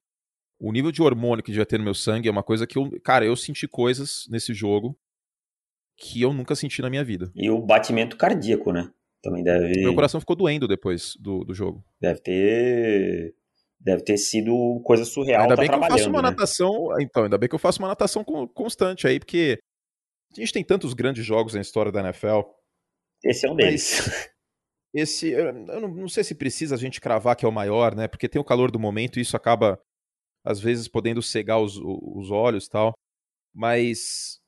o 0.62 0.72
nível 0.72 0.92
de 0.92 1.02
hormônio 1.02 1.42
que 1.42 1.50
devia 1.50 1.66
ter 1.66 1.78
no 1.78 1.84
meu 1.84 1.94
sangue 1.94 2.28
é 2.28 2.30
uma 2.30 2.42
coisa 2.42 2.66
que 2.66 2.78
eu, 2.78 2.90
cara, 3.02 3.24
eu 3.24 3.34
senti 3.34 3.66
coisas 3.66 4.26
nesse 4.30 4.54
jogo 4.54 4.96
que 5.96 6.22
eu 6.22 6.32
nunca 6.32 6.54
senti 6.54 6.80
na 6.80 6.88
minha 6.88 7.04
vida. 7.04 7.30
E 7.34 7.50
o 7.50 7.60
batimento 7.60 8.16
cardíaco, 8.16 8.72
né? 8.72 8.90
Também 9.22 9.42
deve. 9.42 9.80
Meu 9.80 9.94
coração 9.94 10.20
ficou 10.20 10.34
doendo 10.34 10.66
depois 10.66 11.14
do, 11.18 11.44
do 11.44 11.54
jogo. 11.54 11.84
Deve 12.00 12.20
ter. 12.20 13.34
Deve 13.78 14.02
ter 14.02 14.16
sido 14.16 14.80
coisa 14.84 15.04
surreal. 15.04 15.42
Ainda 15.42 15.56
tá 15.56 15.60
bem 15.60 15.68
que 15.68 15.74
eu 15.74 15.82
faço 15.82 16.08
uma 16.08 16.22
né? 16.22 16.30
natação. 16.30 17.00
Então, 17.00 17.24
ainda 17.24 17.38
bem 17.38 17.48
que 17.48 17.54
eu 17.54 17.58
faço 17.58 17.80
uma 17.80 17.88
natação 17.88 18.24
constante 18.54 19.06
aí, 19.06 19.18
porque 19.18 19.58
a 20.36 20.40
gente 20.40 20.52
tem 20.52 20.64
tantos 20.64 20.94
grandes 20.94 21.24
jogos 21.24 21.54
na 21.54 21.60
história 21.60 21.90
da 21.90 22.00
NFL. 22.00 22.40
Esse 23.24 23.46
é 23.46 23.50
um 23.50 23.56
deles. 23.56 24.30
Esse, 24.94 25.30
eu 25.30 25.52
não, 25.52 25.88
não, 25.88 26.08
sei 26.08 26.22
se 26.22 26.34
precisa 26.34 26.74
a 26.74 26.78
gente 26.78 27.00
cravar 27.00 27.34
que 27.34 27.46
é 27.46 27.48
o 27.48 27.52
maior, 27.52 27.94
né? 27.94 28.06
Porque 28.06 28.28
tem 28.28 28.40
o 28.40 28.44
calor 28.44 28.70
do 28.70 28.78
momento 28.78 29.18
e 29.18 29.22
isso 29.22 29.36
acaba, 29.36 29.80
às 30.44 30.60
vezes, 30.60 30.88
podendo 30.88 31.22
cegar 31.22 31.60
os, 31.60 31.78
os 31.82 32.30
olhos 32.30 32.68
tal. 32.68 32.92
Mas 33.54 34.40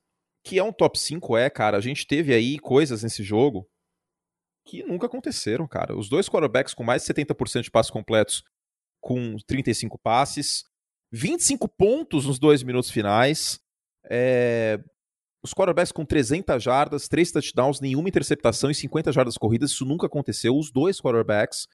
que 0.45 0.59
é 0.59 0.63
um 0.63 0.73
top 0.73 0.99
5 0.99 1.37
é, 1.37 1.49
cara. 1.49 1.77
A 1.77 1.81
gente 1.81 2.07
teve 2.07 2.35
aí 2.35 2.59
coisas 2.59 3.03
nesse 3.03 3.23
jogo 3.23 3.67
que 4.67 4.83
nunca 4.83 5.07
aconteceram, 5.07 5.67
cara. 5.67 5.97
Os 5.97 6.09
dois 6.09 6.29
quarterbacks 6.29 6.75
com 6.75 6.85
mais 6.85 7.03
de 7.05 7.13
70% 7.13 7.63
de 7.63 7.71
passos 7.71 7.91
completos 7.91 8.43
com 9.01 9.37
35 9.47 9.99
passes, 9.99 10.65
25 11.13 11.69
pontos 11.69 12.27
nos 12.27 12.39
dois 12.39 12.63
minutos 12.63 12.91
finais, 12.91 13.61
é, 14.11 14.83
os 15.43 15.53
quarterbacks 15.53 15.93
com 15.93 16.07
300 16.07 16.63
jardas, 16.63 17.07
3 17.07 17.33
touchdowns, 17.33 17.81
nenhuma 17.81 18.09
interceptação 18.09 18.71
e 18.71 18.75
50 18.75 19.13
jardas 19.13 19.37
corridas, 19.37 19.73
isso 19.73 19.85
nunca 19.85 20.07
aconteceu, 20.07 20.57
os 20.57 20.71
dois 20.73 21.01
quarterbacks. 21.01 21.67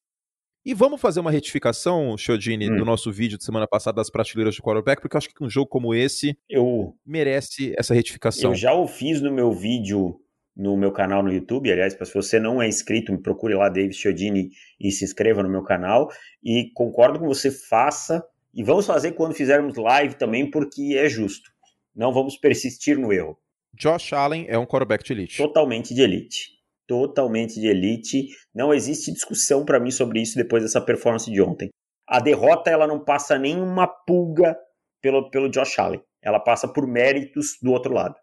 E 0.65 0.75
vamos 0.75 1.01
fazer 1.01 1.21
uma 1.21 1.31
retificação, 1.31 2.17
Chodini, 2.19 2.71
hum. 2.71 2.77
do 2.77 2.85
nosso 2.85 3.11
vídeo 3.11 3.39
de 3.39 3.45
semana 3.45 3.67
passada 3.67 3.97
das 3.97 4.11
prateleiras 4.11 4.55
de 4.55 4.61
quarterback, 4.61 5.01
porque 5.01 5.17
eu 5.17 5.19
acho 5.19 5.29
que 5.29 5.43
um 5.43 5.49
jogo 5.49 5.69
como 5.69 5.95
esse 5.95 6.37
eu, 6.49 6.95
merece 7.05 7.75
essa 7.79 7.95
retificação. 7.95 8.51
Eu 8.51 8.57
já 8.57 8.75
o 8.75 8.87
fiz 8.87 9.23
no 9.23 9.33
meu 9.33 9.53
vídeo 9.53 10.21
no 10.61 10.77
meu 10.77 10.93
canal 10.93 11.23
no 11.23 11.33
YouTube. 11.33 11.73
Aliás, 11.73 11.95
se 11.95 12.15
você 12.15 12.39
não 12.39 12.61
é 12.61 12.69
inscrito, 12.69 13.13
me 13.13 13.23
procure 13.23 13.55
lá, 13.55 13.69
David 13.69 13.95
Chodini, 13.95 14.51
e 14.79 14.91
se 14.91 15.05
inscreva 15.05 15.43
no 15.43 15.49
meu 15.49 15.63
canal. 15.63 16.11
E 16.45 16.71
concordo 16.75 17.19
com 17.19 17.27
você, 17.27 17.51
faça. 17.51 18.23
E 18.53 18.63
vamos 18.63 18.85
fazer 18.85 19.13
quando 19.13 19.35
fizermos 19.35 19.77
live 19.77 20.15
também, 20.17 20.51
porque 20.51 20.97
é 20.97 21.09
justo. 21.09 21.51
Não 21.95 22.13
vamos 22.13 22.37
persistir 22.37 22.99
no 22.99 23.13
erro. 23.13 23.39
Josh 23.73 24.13
Allen 24.13 24.47
é 24.49 24.59
um 24.59 24.67
quarterback 24.67 25.05
de 25.05 25.13
elite. 25.13 25.37
Totalmente 25.39 25.95
de 25.95 26.03
elite. 26.03 26.60
Totalmente 26.91 27.61
de 27.61 27.69
elite. 27.69 28.27
Não 28.53 28.75
existe 28.75 29.13
discussão 29.13 29.65
para 29.65 29.79
mim 29.79 29.93
sobre 29.93 30.21
isso 30.21 30.35
depois 30.35 30.65
dessa 30.65 30.85
performance 30.85 31.31
de 31.31 31.41
ontem. 31.41 31.71
A 32.05 32.19
derrota 32.19 32.69
ela 32.69 32.85
não 32.85 33.05
passa 33.05 33.39
nenhuma 33.39 33.87
pulga 33.87 34.59
pelo, 35.01 35.31
pelo 35.31 35.49
Josh 35.49 35.79
Allen. 35.79 36.03
Ela 36.21 36.41
passa 36.41 36.67
por 36.67 36.89
méritos 36.89 37.59
do 37.63 37.71
outro 37.71 37.95
lado. 37.95 38.17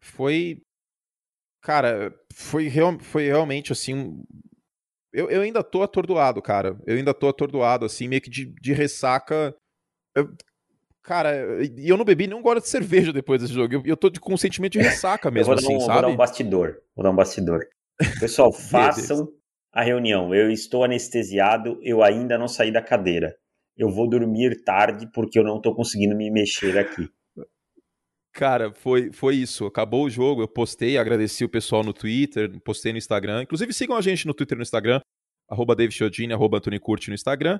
Foi. 0.00 0.62
Cara, 1.60 2.14
foi, 2.32 2.68
real, 2.68 2.96
foi 3.00 3.26
realmente 3.26 3.72
assim. 3.72 4.22
Eu, 5.12 5.28
eu 5.28 5.40
ainda 5.40 5.64
tô 5.64 5.82
atordoado, 5.82 6.40
cara. 6.40 6.80
Eu 6.86 6.96
ainda 6.96 7.12
tô 7.12 7.28
atordoado, 7.28 7.84
assim, 7.84 8.06
meio 8.06 8.22
que 8.22 8.30
de, 8.30 8.44
de 8.60 8.72
ressaca. 8.72 9.52
Eu, 10.14 10.32
Cara, 11.02 11.64
e 11.64 11.88
eu 11.88 11.96
não 11.96 12.04
bebi 12.04 12.28
nenhum 12.28 12.42
gole 12.42 12.60
de 12.60 12.68
cerveja 12.68 13.12
depois 13.12 13.40
desse 13.40 13.52
jogo. 13.52 13.74
Eu, 13.74 13.82
eu 13.84 13.96
tô 13.96 14.10
com 14.20 14.34
um 14.34 14.36
sentimento 14.36 14.72
de 14.72 14.78
ressaca 14.78 15.30
mesmo, 15.30 15.52
assim, 15.52 15.76
um, 15.76 15.80
sabe? 15.80 15.92
Vou 15.92 16.02
dar 16.02 16.08
um 16.08 16.16
bastidor. 16.16 16.76
Vou 16.94 17.02
dar 17.02 17.10
um 17.10 17.16
bastidor. 17.16 17.66
Pessoal, 18.20 18.52
façam 18.54 19.28
a 19.72 19.82
reunião. 19.82 20.32
Eu 20.32 20.50
estou 20.50 20.84
anestesiado, 20.84 21.78
eu 21.82 22.02
ainda 22.02 22.38
não 22.38 22.46
saí 22.46 22.70
da 22.70 22.80
cadeira. 22.80 23.34
Eu 23.76 23.90
vou 23.90 24.08
dormir 24.08 24.62
tarde 24.64 25.08
porque 25.12 25.38
eu 25.38 25.44
não 25.44 25.60
tô 25.60 25.74
conseguindo 25.74 26.14
me 26.14 26.30
mexer 26.30 26.78
aqui. 26.78 27.08
Cara, 28.32 28.72
foi, 28.72 29.12
foi 29.12 29.36
isso. 29.36 29.66
Acabou 29.66 30.04
o 30.04 30.10
jogo, 30.10 30.42
eu 30.42 30.48
postei, 30.48 30.96
agradeci 30.96 31.44
o 31.44 31.48
pessoal 31.48 31.82
no 31.82 31.92
Twitter, 31.92 32.50
postei 32.60 32.92
no 32.92 32.98
Instagram. 32.98 33.42
Inclusive, 33.42 33.72
sigam 33.72 33.96
a 33.96 34.00
gente 34.00 34.26
no 34.26 34.32
Twitter 34.32 34.56
e 34.56 34.58
no 34.58 34.62
Instagram, 34.62 35.00
arroba 35.50 35.74
David 35.74 35.94
Chiodini, 35.94 36.32
arroba 36.32 36.58
Antony 36.58 36.78
Curti 36.78 37.08
no 37.08 37.14
Instagram 37.14 37.58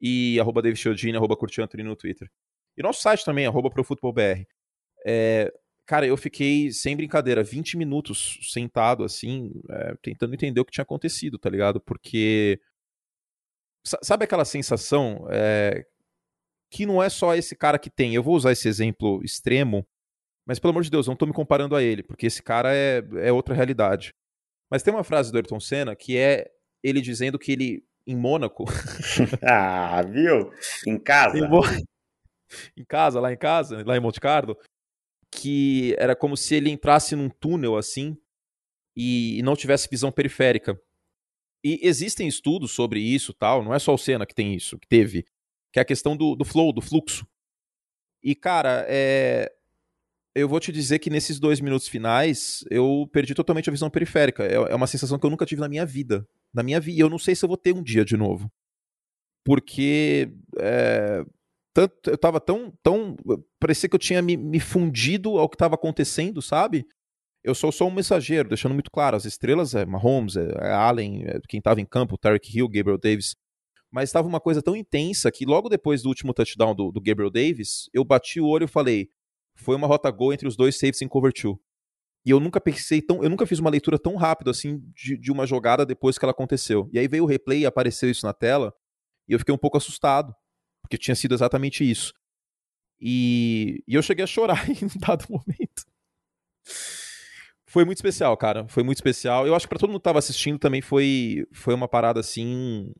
e 0.00 0.38
arroba 0.40 0.60
David 0.60 0.78
Chiodini, 0.78 1.16
arroba 1.16 1.36
Curti 1.36 1.62
Antony 1.62 1.84
no 1.84 1.96
Twitter. 1.96 2.28
E 2.76 2.82
nosso 2.82 3.02
site 3.02 3.24
também, 3.24 3.46
arroba 3.46 3.70
ProFootballBR. 3.70 4.46
É, 5.06 5.52
cara, 5.86 6.06
eu 6.06 6.16
fiquei, 6.16 6.70
sem 6.72 6.96
brincadeira, 6.96 7.42
20 7.42 7.76
minutos 7.76 8.38
sentado, 8.52 9.04
assim, 9.04 9.52
é, 9.70 9.94
tentando 10.02 10.34
entender 10.34 10.60
o 10.60 10.64
que 10.64 10.72
tinha 10.72 10.82
acontecido, 10.82 11.38
tá 11.38 11.50
ligado? 11.50 11.80
Porque. 11.80 12.60
Sabe 14.02 14.24
aquela 14.24 14.44
sensação 14.44 15.26
é, 15.30 15.86
que 16.70 16.84
não 16.84 17.02
é 17.02 17.08
só 17.08 17.34
esse 17.34 17.56
cara 17.56 17.78
que 17.78 17.90
tem? 17.90 18.14
Eu 18.14 18.22
vou 18.22 18.36
usar 18.36 18.52
esse 18.52 18.68
exemplo 18.68 19.22
extremo, 19.24 19.86
mas 20.46 20.58
pelo 20.58 20.72
amor 20.72 20.82
de 20.82 20.90
Deus, 20.90 21.06
não 21.06 21.16
tô 21.16 21.26
me 21.26 21.32
comparando 21.32 21.74
a 21.74 21.82
ele, 21.82 22.02
porque 22.02 22.26
esse 22.26 22.42
cara 22.42 22.74
é, 22.74 23.02
é 23.22 23.32
outra 23.32 23.54
realidade. 23.54 24.14
Mas 24.70 24.82
tem 24.82 24.94
uma 24.94 25.02
frase 25.02 25.32
do 25.32 25.36
Ayrton 25.36 25.58
Senna 25.58 25.96
que 25.96 26.16
é 26.16 26.50
ele 26.82 27.00
dizendo 27.00 27.38
que 27.38 27.52
ele, 27.52 27.84
em 28.06 28.16
Mônaco. 28.16 28.64
ah, 29.42 30.02
viu? 30.02 30.52
Em 30.86 30.98
casa. 30.98 31.38
Em, 31.38 31.48
em 32.76 32.84
casa, 32.84 33.20
lá 33.20 33.32
em 33.32 33.36
casa, 33.36 33.82
lá 33.86 33.96
em 33.96 34.00
Monte 34.00 34.20
Carlo, 34.20 34.56
que 35.30 35.94
era 35.98 36.16
como 36.16 36.36
se 36.36 36.54
ele 36.54 36.70
entrasse 36.70 37.14
num 37.14 37.28
túnel 37.28 37.76
assim 37.76 38.16
e 38.96 39.40
não 39.42 39.56
tivesse 39.56 39.88
visão 39.88 40.10
periférica. 40.10 40.80
E 41.64 41.78
existem 41.82 42.26
estudos 42.26 42.72
sobre 42.72 43.00
isso, 43.00 43.32
tal, 43.32 43.62
não 43.62 43.74
é 43.74 43.78
só 43.78 43.94
o 43.94 43.98
Senna 43.98 44.26
que 44.26 44.34
tem 44.34 44.54
isso, 44.54 44.78
que 44.78 44.88
teve, 44.88 45.24
que 45.72 45.78
é 45.78 45.82
a 45.82 45.84
questão 45.84 46.16
do, 46.16 46.34
do 46.34 46.44
flow, 46.44 46.72
do 46.72 46.80
fluxo. 46.80 47.26
E, 48.22 48.34
cara, 48.34 48.84
é... 48.88 49.50
eu 50.34 50.48
vou 50.48 50.58
te 50.58 50.72
dizer 50.72 50.98
que 50.98 51.10
nesses 51.10 51.38
dois 51.38 51.60
minutos 51.60 51.86
finais 51.86 52.64
eu 52.70 53.08
perdi 53.12 53.34
totalmente 53.34 53.68
a 53.68 53.72
visão 53.72 53.90
periférica. 53.90 54.44
É, 54.44 54.54
é 54.54 54.74
uma 54.74 54.86
sensação 54.86 55.18
que 55.18 55.24
eu 55.24 55.30
nunca 55.30 55.46
tive 55.46 55.60
na 55.60 55.68
minha 55.68 55.86
vida. 55.86 56.26
Na 56.52 56.62
minha 56.62 56.80
vida. 56.80 56.98
E 56.98 57.00
eu 57.00 57.08
não 57.08 57.18
sei 57.18 57.34
se 57.34 57.44
eu 57.44 57.48
vou 57.48 57.56
ter 57.56 57.74
um 57.74 57.82
dia 57.82 58.04
de 58.04 58.16
novo. 58.16 58.50
Porque 59.44 60.30
é 60.58 61.24
tanto, 61.72 62.10
eu 62.10 62.18
tava 62.18 62.40
tão, 62.40 62.72
tão. 62.82 63.16
Parecia 63.58 63.88
que 63.88 63.94
eu 63.94 64.00
tinha 64.00 64.20
me, 64.20 64.36
me 64.36 64.60
fundido 64.60 65.38
ao 65.38 65.48
que 65.48 65.56
estava 65.56 65.74
acontecendo, 65.74 66.42
sabe? 66.42 66.86
Eu 67.42 67.54
sou 67.54 67.72
só 67.72 67.86
um 67.86 67.90
mensageiro, 67.90 68.48
deixando 68.48 68.74
muito 68.74 68.90
claro: 68.90 69.16
as 69.16 69.24
estrelas 69.24 69.74
é 69.74 69.86
Mahomes, 69.86 70.36
é, 70.36 70.48
é 70.60 70.72
Allen, 70.72 71.24
é 71.26 71.40
quem 71.48 71.58
estava 71.58 71.80
em 71.80 71.86
campo, 71.86 72.18
Tarek 72.18 72.56
Hill, 72.56 72.68
Gabriel 72.68 72.98
Davis. 72.98 73.36
Mas 73.90 74.08
estava 74.08 74.28
uma 74.28 74.40
coisa 74.40 74.62
tão 74.62 74.76
intensa 74.76 75.30
que 75.32 75.44
logo 75.44 75.68
depois 75.68 76.02
do 76.02 76.08
último 76.08 76.32
touchdown 76.32 76.74
do, 76.74 76.92
do 76.92 77.00
Gabriel 77.00 77.30
Davis, 77.30 77.88
eu 77.92 78.04
bati 78.04 78.40
o 78.40 78.46
olho 78.46 78.64
e 78.64 78.68
falei: 78.68 79.08
foi 79.54 79.76
uma 79.76 79.86
rota 79.86 80.10
gol 80.10 80.32
entre 80.32 80.48
os 80.48 80.56
dois 80.56 80.78
safes 80.78 81.02
em 81.02 81.08
cover 81.08 81.32
two. 81.32 81.60
E 82.24 82.30
eu 82.30 82.38
nunca 82.38 82.60
pensei 82.60 83.00
tão. 83.00 83.22
Eu 83.22 83.30
nunca 83.30 83.46
fiz 83.46 83.58
uma 83.58 83.70
leitura 83.70 83.98
tão 83.98 84.16
rápida 84.16 84.50
assim 84.50 84.82
de, 84.94 85.16
de 85.16 85.32
uma 85.32 85.46
jogada 85.46 85.86
depois 85.86 86.18
que 86.18 86.24
ela 86.24 86.32
aconteceu. 86.32 86.88
E 86.92 86.98
aí 86.98 87.08
veio 87.08 87.24
o 87.24 87.26
replay 87.26 87.60
e 87.60 87.66
apareceu 87.66 88.10
isso 88.10 88.26
na 88.26 88.34
tela. 88.34 88.74
E 89.28 89.32
eu 89.32 89.38
fiquei 89.38 89.54
um 89.54 89.58
pouco 89.58 89.78
assustado. 89.78 90.34
Porque 90.82 90.98
tinha 90.98 91.14
sido 91.14 91.34
exatamente 91.34 91.88
isso. 91.88 92.12
E, 93.00 93.82
e 93.86 93.94
eu 93.94 94.02
cheguei 94.02 94.24
a 94.24 94.26
chorar 94.26 94.68
em 94.70 94.84
um 94.84 94.98
dado 94.98 95.24
momento. 95.28 95.84
Foi 97.66 97.84
muito 97.84 97.98
especial, 97.98 98.36
cara. 98.36 98.66
Foi 98.68 98.82
muito 98.82 98.98
especial. 98.98 99.46
Eu 99.46 99.54
acho 99.54 99.66
que 99.66 99.70
para 99.70 99.78
todo 99.78 99.90
mundo 99.90 100.00
que 100.00 100.04
tava 100.04 100.18
assistindo 100.18 100.58
também 100.58 100.80
foi, 100.80 101.46
foi 101.52 101.74
uma 101.74 101.88
parada 101.88 102.20
assim. 102.20 102.92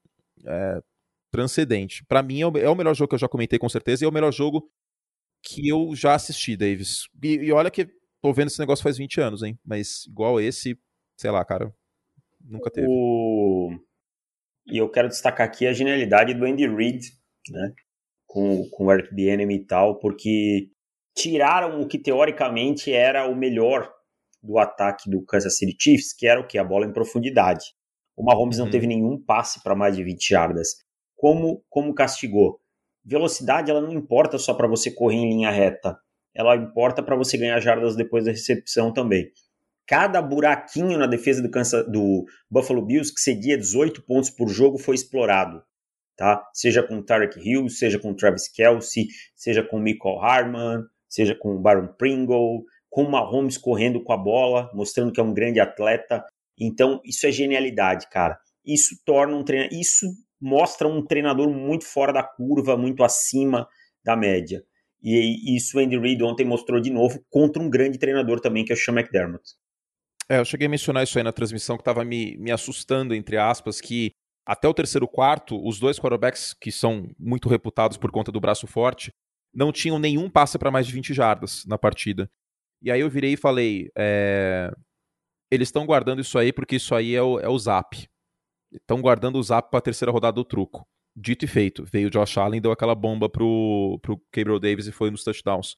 É, 0.46 0.80
transcendente. 1.30 2.04
Para 2.04 2.22
mim 2.22 2.40
é 2.40 2.46
o, 2.46 2.58
é 2.58 2.68
o 2.68 2.74
melhor 2.74 2.94
jogo 2.94 3.08
que 3.08 3.14
eu 3.14 3.20
já 3.20 3.28
comentei 3.28 3.58
com 3.58 3.68
certeza. 3.68 4.04
E 4.04 4.06
é 4.06 4.08
o 4.08 4.12
melhor 4.12 4.32
jogo 4.32 4.70
que 5.42 5.68
eu 5.68 5.94
já 5.94 6.14
assisti, 6.14 6.56
Davis. 6.56 7.08
E, 7.22 7.34
e 7.36 7.52
olha 7.52 7.70
que 7.70 7.88
tô 8.20 8.32
vendo 8.32 8.48
esse 8.48 8.58
negócio 8.58 8.82
faz 8.82 8.98
20 8.98 9.20
anos, 9.20 9.42
hein? 9.42 9.58
Mas 9.64 10.06
igual 10.06 10.40
esse, 10.40 10.78
sei 11.16 11.30
lá, 11.30 11.44
cara, 11.44 11.72
nunca 12.40 12.70
teve. 12.70 12.86
O... 12.88 13.70
E 14.66 14.76
eu 14.76 14.88
quero 14.90 15.08
destacar 15.08 15.46
aqui 15.46 15.66
a 15.66 15.72
genialidade 15.72 16.34
do 16.34 16.44
Andy 16.44 16.66
Reid, 16.66 17.12
né? 17.50 17.72
Com, 18.26 18.68
com 18.70 18.86
o 18.86 18.92
Eric 18.92 19.14
Bieniemy 19.14 19.56
e 19.56 19.66
tal, 19.66 19.98
porque 19.98 20.68
tiraram 21.14 21.80
o 21.80 21.86
que 21.86 21.98
teoricamente 21.98 22.92
era 22.92 23.28
o 23.28 23.34
melhor 23.34 23.90
do 24.42 24.58
ataque 24.58 25.10
do 25.10 25.22
Kansas 25.24 25.56
City 25.58 25.76
Chiefs, 25.78 26.12
que 26.12 26.26
era 26.26 26.40
o 26.40 26.46
que? 26.46 26.56
A 26.56 26.64
bola 26.64 26.86
em 26.86 26.92
profundidade. 26.92 27.64
O 28.16 28.24
Mahomes 28.24 28.58
uhum. 28.58 28.64
não 28.64 28.70
teve 28.70 28.86
nenhum 28.86 29.20
passe 29.20 29.62
para 29.62 29.74
mais 29.74 29.96
de 29.96 30.04
20 30.04 30.28
jardas. 30.28 30.68
Como, 31.16 31.62
como 31.68 31.94
castigou? 31.94 32.60
Velocidade 33.04 33.70
ela 33.70 33.80
não 33.80 33.92
importa 33.92 34.38
só 34.38 34.54
para 34.54 34.68
você 34.68 34.90
correr 34.90 35.16
em 35.16 35.28
linha 35.28 35.50
reta 35.50 35.98
ela 36.34 36.56
importa 36.56 37.02
para 37.02 37.16
você 37.16 37.36
ganhar 37.36 37.58
jardas 37.60 37.96
depois 37.96 38.24
da 38.24 38.30
recepção 38.30 38.92
também. 38.92 39.30
Cada 39.86 40.22
buraquinho 40.22 40.98
na 40.98 41.06
defesa 41.06 41.42
do, 41.42 41.50
Kansas, 41.50 41.84
do 41.90 42.24
Buffalo 42.48 42.84
Bills, 42.84 43.12
que 43.12 43.20
cedia 43.20 43.58
18 43.58 44.02
pontos 44.02 44.30
por 44.30 44.48
jogo, 44.48 44.78
foi 44.78 44.94
explorado. 44.94 45.62
Tá? 46.20 46.46
Seja 46.52 46.82
com 46.82 47.00
Tarek 47.00 47.40
Hill, 47.40 47.70
seja 47.70 47.98
com 47.98 48.12
Travis 48.12 48.46
Kelsey, 48.46 49.06
seja 49.34 49.62
com 49.62 49.78
Michael 49.78 50.20
Harman, 50.20 50.84
seja 51.08 51.34
com 51.34 51.56
Baron 51.56 51.86
Pringle, 51.96 52.62
com 52.90 53.04
Mahomes 53.04 53.56
correndo 53.56 54.04
com 54.04 54.12
a 54.12 54.18
bola, 54.18 54.70
mostrando 54.74 55.12
que 55.12 55.18
é 55.18 55.22
um 55.22 55.32
grande 55.32 55.60
atleta. 55.60 56.22
Então, 56.58 57.00
isso 57.06 57.26
é 57.26 57.32
genialidade, 57.32 58.06
cara. 58.10 58.38
Isso 58.62 58.96
torna 59.06 59.34
um 59.34 59.42
treinador, 59.42 59.78
isso 59.78 60.04
mostra 60.38 60.86
um 60.86 61.02
treinador 61.02 61.48
muito 61.48 61.86
fora 61.86 62.12
da 62.12 62.22
curva, 62.22 62.76
muito 62.76 63.02
acima 63.02 63.66
da 64.04 64.14
média. 64.14 64.62
E 65.02 65.56
isso 65.56 65.78
o 65.78 65.80
Andy 65.80 65.98
Reid 65.98 66.22
ontem 66.22 66.44
mostrou 66.44 66.82
de 66.82 66.90
novo 66.90 67.24
contra 67.30 67.62
um 67.62 67.70
grande 67.70 67.98
treinador 67.98 68.40
também, 68.40 68.62
que 68.62 68.72
é 68.72 68.74
o 68.74 68.78
Sean 68.78 68.92
McDermott. 68.92 69.42
É, 70.28 70.38
eu 70.38 70.44
cheguei 70.44 70.66
a 70.66 70.70
mencionar 70.70 71.02
isso 71.02 71.16
aí 71.16 71.24
na 71.24 71.32
transmissão, 71.32 71.78
que 71.78 71.80
estava 71.80 72.04
me, 72.04 72.36
me 72.36 72.52
assustando, 72.52 73.14
entre 73.14 73.38
aspas, 73.38 73.80
que 73.80 74.12
até 74.50 74.66
o 74.66 74.74
terceiro 74.74 75.06
quarto, 75.06 75.64
os 75.64 75.78
dois 75.78 75.96
quarterbacks, 76.00 76.52
que 76.52 76.72
são 76.72 77.08
muito 77.16 77.48
reputados 77.48 77.96
por 77.96 78.10
conta 78.10 78.32
do 78.32 78.40
braço 78.40 78.66
forte, 78.66 79.14
não 79.54 79.70
tinham 79.70 79.96
nenhum 79.96 80.28
passe 80.28 80.58
para 80.58 80.72
mais 80.72 80.88
de 80.88 80.92
20 80.92 81.14
jardas 81.14 81.64
na 81.66 81.78
partida. 81.78 82.28
E 82.82 82.90
aí 82.90 83.00
eu 83.00 83.08
virei 83.08 83.34
e 83.34 83.36
falei: 83.36 83.92
é... 83.96 84.72
eles 85.52 85.68
estão 85.68 85.86
guardando 85.86 86.20
isso 86.20 86.36
aí 86.36 86.52
porque 86.52 86.74
isso 86.74 86.96
aí 86.96 87.14
é 87.14 87.22
o, 87.22 87.38
é 87.38 87.48
o 87.48 87.56
zap. 87.56 88.08
Estão 88.72 89.00
guardando 89.00 89.36
o 89.38 89.42
zap 89.42 89.70
para 89.70 89.78
a 89.78 89.82
terceira 89.82 90.10
rodada 90.10 90.34
do 90.34 90.44
truco. 90.44 90.84
Dito 91.14 91.44
e 91.44 91.48
feito, 91.48 91.84
veio 91.84 92.08
o 92.08 92.10
Josh 92.10 92.36
Allen, 92.36 92.60
deu 92.60 92.72
aquela 92.72 92.96
bomba 92.96 93.28
pro, 93.28 94.00
pro 94.02 94.20
Gabriel 94.34 94.58
Davis 94.58 94.88
e 94.88 94.92
foi 94.92 95.12
nos 95.12 95.22
touchdowns. 95.22 95.76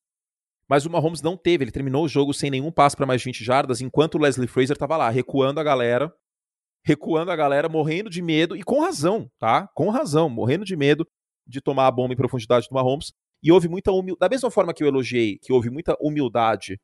Mas 0.67 0.87
o 0.87 0.91
Mahomes 0.91 1.21
não 1.21 1.37
teve, 1.37 1.65
ele 1.65 1.71
terminou 1.71 2.07
o 2.07 2.09
jogo 2.09 2.33
sem 2.33 2.51
nenhum 2.51 2.73
passo 2.73 2.97
para 2.97 3.05
mais 3.05 3.21
de 3.21 3.27
20 3.27 3.45
jardas, 3.45 3.83
enquanto 3.83 4.15
o 4.15 4.19
Leslie 4.19 4.49
Fraser 4.49 4.79
tava 4.79 4.97
lá, 4.97 5.11
recuando 5.11 5.61
a 5.61 5.63
galera, 5.63 6.11
recuando 6.85 7.31
a 7.31 7.37
galera, 7.37 7.69
morrendo 7.69 8.11
de 8.11 8.21
medo, 8.21 8.57
e 8.57 8.63
com 8.63 8.81
razão, 8.81 9.31
tá? 9.39 9.69
Com 9.75 9.89
razão, 9.91 10.29
morrendo 10.29 10.65
de 10.65 10.77
medo 10.77 11.07
de 11.47 11.61
tomar 11.61 11.87
a 11.87 11.91
bomba 11.91 12.13
em 12.13 12.17
profundidade 12.17 12.69
do 12.69 12.75
Mahomes. 12.75 13.13
E 13.43 13.51
houve 13.51 13.69
muita 13.69 13.91
humildade, 13.91 14.21
da 14.21 14.29
mesma 14.29 14.51
forma 14.51 14.73
que 14.73 14.83
eu 14.83 14.89
elogiei, 14.89 15.39
que 15.39 15.53
houve 15.53 15.71
muita 15.71 15.97
humildade 16.01 16.81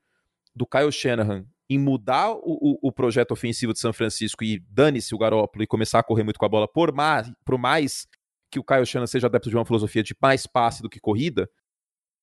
do 0.54 0.66
Kyle 0.66 0.90
Shanahan 0.90 1.44
em 1.70 1.78
mudar 1.78 2.32
o, 2.32 2.40
o, 2.42 2.88
o 2.88 2.92
projeto 2.92 3.32
ofensivo 3.32 3.72
de 3.72 3.78
São 3.78 3.92
Francisco 3.92 4.42
e 4.42 4.58
dane-se 4.68 5.14
o 5.14 5.18
Garópolo 5.18 5.62
e 5.62 5.66
começar 5.66 5.98
a 5.98 6.02
correr 6.02 6.24
muito 6.24 6.38
com 6.38 6.46
a 6.46 6.48
bola 6.48 6.66
por 6.66 6.92
mais, 6.92 7.30
por 7.44 7.58
mais 7.58 8.08
que 8.50 8.58
o 8.58 8.64
Kyle 8.64 8.86
Shanahan 8.86 9.06
seja 9.06 9.26
adepto 9.26 9.50
de 9.50 9.56
uma 9.56 9.66
filosofia 9.66 10.02
de 10.02 10.16
mais 10.20 10.46
passe 10.46 10.82
do 10.82 10.88
que 10.88 10.98
corrida, 10.98 11.48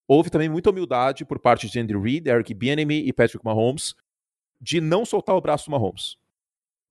houve 0.07 0.29
também 0.29 0.49
muita 0.49 0.71
humildade 0.71 1.23
por 1.23 1.39
parte 1.39 1.69
de 1.69 1.79
Andy 1.79 1.95
Reid, 1.95 2.27
Eric 2.27 2.53
Bieniemy 2.53 3.07
e 3.07 3.13
Patrick 3.13 3.45
Mahomes 3.45 3.93
de 4.59 4.81
não 4.81 5.05
soltar 5.05 5.35
o 5.35 5.41
braço 5.41 5.65
do 5.65 5.71
Mahomes 5.71 6.17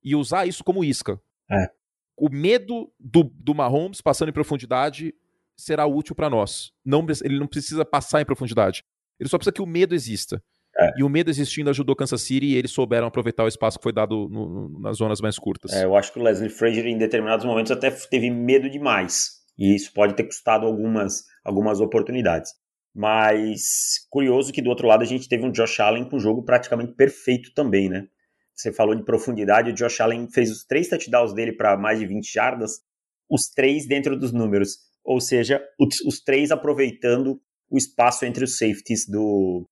e 0.05 0.15
usar 0.15 0.47
isso 0.47 0.63
como 0.63 0.85
isca. 0.85 1.21
É. 1.51 1.69
O 2.17 2.29
medo 2.29 2.93
do, 3.01 3.25
do 3.25 3.55
Mahomes 3.55 4.01
passando 4.01 4.29
em 4.29 4.33
profundidade 4.33 5.15
será 5.57 5.87
útil 5.87 6.15
para 6.15 6.31
nós. 6.31 6.73
Não, 6.85 7.05
ele 7.25 7.39
não 7.39 7.47
precisa 7.47 7.85
passar 7.85 8.21
em 8.21 8.25
profundidade. 8.25 8.85
Ele 9.19 9.29
só 9.29 9.39
precisa 9.39 9.53
que 9.53 9.63
o 9.63 9.67
medo 9.67 9.95
exista. 9.95 10.43
É. 10.77 10.91
E 10.99 11.05
o 11.05 11.09
medo 11.09 11.31
existindo 11.31 11.71
ajudou 11.71 11.95
Kansas 11.95 12.23
City 12.23 12.47
e 12.47 12.57
eles 12.57 12.73
souberam 12.73 13.07
aproveitar 13.07 13.45
o 13.45 13.49
espaço 13.49 13.79
que 13.79 13.83
foi 13.83 13.93
dado 13.93 14.29
no, 14.29 14.49
no, 14.49 14.81
nas 14.81 14.97
zonas 14.97 15.21
mais 15.21 15.39
curtas. 15.39 15.73
É, 15.73 15.85
eu 15.85 15.97
acho 15.97 16.13
que 16.13 16.19
o 16.19 16.23
Leslie 16.23 16.51
Frazier, 16.51 16.87
em 16.87 16.99
determinados 16.99 17.45
momentos, 17.45 17.71
até 17.71 17.91
teve 17.91 18.29
medo 18.31 18.69
demais. 18.69 19.45
E 19.57 19.75
isso 19.75 19.93
pode 19.93 20.15
ter 20.15 20.25
custado 20.25 20.67
algumas, 20.67 21.25
algumas 21.45 21.81
oportunidades. 21.81 22.53
Mas 22.93 24.07
curioso 24.11 24.53
que 24.53 24.63
do 24.63 24.71
outro 24.71 24.87
lado 24.87 25.03
a 25.03 25.07
gente 25.07 25.29
teve 25.29 25.45
um 25.45 25.51
Josh 25.51 25.81
Allen 25.81 26.09
com 26.09 26.17
o 26.17 26.21
jogo 26.21 26.45
praticamente 26.45 26.93
perfeito 26.93 27.53
também, 27.55 27.89
né? 27.89 28.07
Você 28.55 28.73
falou 28.73 28.95
de 28.95 29.05
profundidade, 29.05 29.71
o 29.71 29.75
Josh 29.75 30.01
Allen 30.01 30.29
fez 30.31 30.51
os 30.51 30.65
três 30.65 30.89
touchdowns 30.89 31.35
dele 31.35 31.53
para 31.53 31.77
mais 31.77 31.99
de 31.99 32.07
20 32.07 32.33
jardas, 32.33 32.81
os 33.29 33.49
três 33.49 33.87
dentro 33.87 34.19
dos 34.19 34.33
números. 34.33 34.79
Ou 35.05 35.21
seja, 35.21 35.63
os, 35.79 36.01
os 36.03 36.21
três 36.21 36.51
aproveitando 36.51 37.41
o 37.71 37.77
espaço 37.77 38.25
entre 38.25 38.45
os 38.45 38.57
safeties 38.57 39.07
do, 39.09 39.69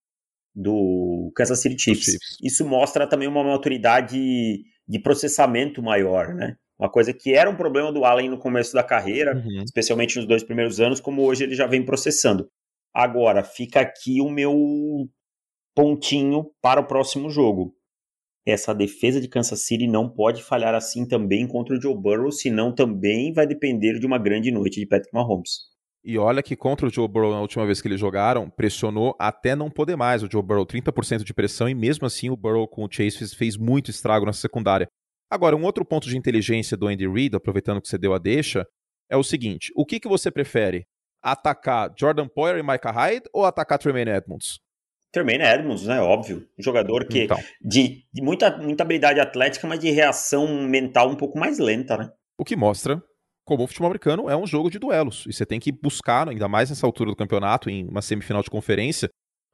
do 0.54 1.32
Kansas 1.34 1.60
City 1.60 1.80
Chiefs. 1.80 2.04
Chiefs. 2.04 2.36
Isso 2.42 2.66
mostra 2.66 3.06
também 3.06 3.28
uma 3.28 3.44
maturidade 3.44 4.18
de 4.86 4.98
processamento 5.00 5.82
maior, 5.82 6.34
né? 6.34 6.56
Uma 6.78 6.90
coisa 6.90 7.12
que 7.12 7.32
era 7.32 7.48
um 7.48 7.56
problema 7.56 7.92
do 7.92 8.04
Allen 8.04 8.28
no 8.28 8.38
começo 8.38 8.74
da 8.74 8.82
carreira, 8.82 9.36
uhum. 9.36 9.62
especialmente 9.64 10.16
nos 10.16 10.26
dois 10.26 10.42
primeiros 10.42 10.80
anos, 10.80 11.00
como 11.00 11.22
hoje 11.22 11.44
ele 11.44 11.54
já 11.54 11.66
vem 11.66 11.84
processando. 11.84 12.50
Agora, 12.92 13.44
fica 13.44 13.80
aqui 13.80 14.20
o 14.20 14.28
meu 14.28 15.08
pontinho 15.74 16.50
para 16.60 16.80
o 16.80 16.86
próximo 16.86 17.30
jogo. 17.30 17.74
Essa 18.44 18.74
defesa 18.74 19.20
de 19.20 19.28
Kansas 19.28 19.64
City 19.64 19.86
não 19.86 20.08
pode 20.08 20.42
falhar 20.42 20.74
assim 20.74 21.06
também 21.06 21.46
contra 21.46 21.76
o 21.76 21.80
Joe 21.80 21.94
Burrow, 21.94 22.32
senão 22.32 22.74
também 22.74 23.32
vai 23.32 23.46
depender 23.46 24.00
de 24.00 24.06
uma 24.06 24.18
grande 24.18 24.50
noite 24.50 24.80
de 24.80 24.86
Patrick 24.86 25.14
Mahomes. 25.14 25.72
E 26.04 26.18
olha 26.18 26.42
que 26.42 26.56
contra 26.56 26.88
o 26.88 26.90
Joe 26.90 27.06
Burrow 27.06 27.30
na 27.30 27.40
última 27.40 27.64
vez 27.64 27.80
que 27.80 27.86
eles 27.86 28.00
jogaram, 28.00 28.50
pressionou 28.50 29.14
até 29.20 29.54
não 29.54 29.70
poder 29.70 29.94
mais 29.94 30.24
o 30.24 30.28
Joe 30.30 30.42
Burrow, 30.42 30.66
30% 30.66 31.22
de 31.22 31.32
pressão, 31.32 31.68
e 31.68 31.74
mesmo 31.74 32.04
assim 32.04 32.28
o 32.28 32.36
Burrow 32.36 32.66
com 32.66 32.84
o 32.84 32.88
Chase 32.90 33.18
fez, 33.18 33.32
fez 33.32 33.56
muito 33.56 33.90
estrago 33.90 34.26
na 34.26 34.32
secundária. 34.32 34.88
Agora, 35.30 35.56
um 35.56 35.62
outro 35.62 35.84
ponto 35.84 36.08
de 36.08 36.18
inteligência 36.18 36.76
do 36.76 36.88
Andy 36.88 37.08
Reid, 37.08 37.36
aproveitando 37.36 37.80
que 37.80 37.86
você 37.86 37.96
deu 37.96 38.12
a 38.12 38.18
deixa, 38.18 38.66
é 39.08 39.16
o 39.16 39.22
seguinte: 39.22 39.72
o 39.76 39.86
que, 39.86 40.00
que 40.00 40.08
você 40.08 40.30
prefere? 40.30 40.84
Atacar 41.22 41.94
Jordan 41.96 42.26
Poyer 42.26 42.58
e 42.58 42.62
Micah 42.64 42.90
Hyde 42.90 43.26
ou 43.32 43.44
atacar 43.44 43.78
Tremaine 43.78 44.10
Edmonds? 44.10 44.58
Tremaine 45.12 45.44
Edmonds, 45.44 45.86
né? 45.86 46.00
Óbvio. 46.00 46.48
Um 46.58 46.62
jogador 46.62 47.06
que 47.06 47.24
então. 47.24 47.38
de, 47.60 48.04
de, 48.12 48.22
muita, 48.22 48.56
muita 48.56 48.82
habilidade 48.82 49.20
atlética, 49.20 49.66
mas 49.66 49.78
de 49.78 49.90
reação 49.90 50.62
mental 50.66 51.10
um 51.10 51.16
pouco 51.16 51.38
mais 51.38 51.58
lenta, 51.58 51.96
né? 51.96 52.10
O 52.38 52.44
que 52.44 52.56
mostra 52.56 53.02
como 53.44 53.64
o 53.64 53.66
futebol 53.66 53.88
americano 53.88 54.30
é 54.30 54.36
um 54.36 54.46
jogo 54.46 54.70
de 54.70 54.78
duelos. 54.78 55.24
E 55.28 55.32
você 55.32 55.44
tem 55.44 55.60
que 55.60 55.70
buscar, 55.70 56.28
ainda 56.28 56.48
mais 56.48 56.70
nessa 56.70 56.86
altura 56.86 57.10
do 57.10 57.16
campeonato, 57.16 57.68
em 57.68 57.86
uma 57.86 58.00
semifinal 58.00 58.42
de 58.42 58.50
conferência, 58.50 59.10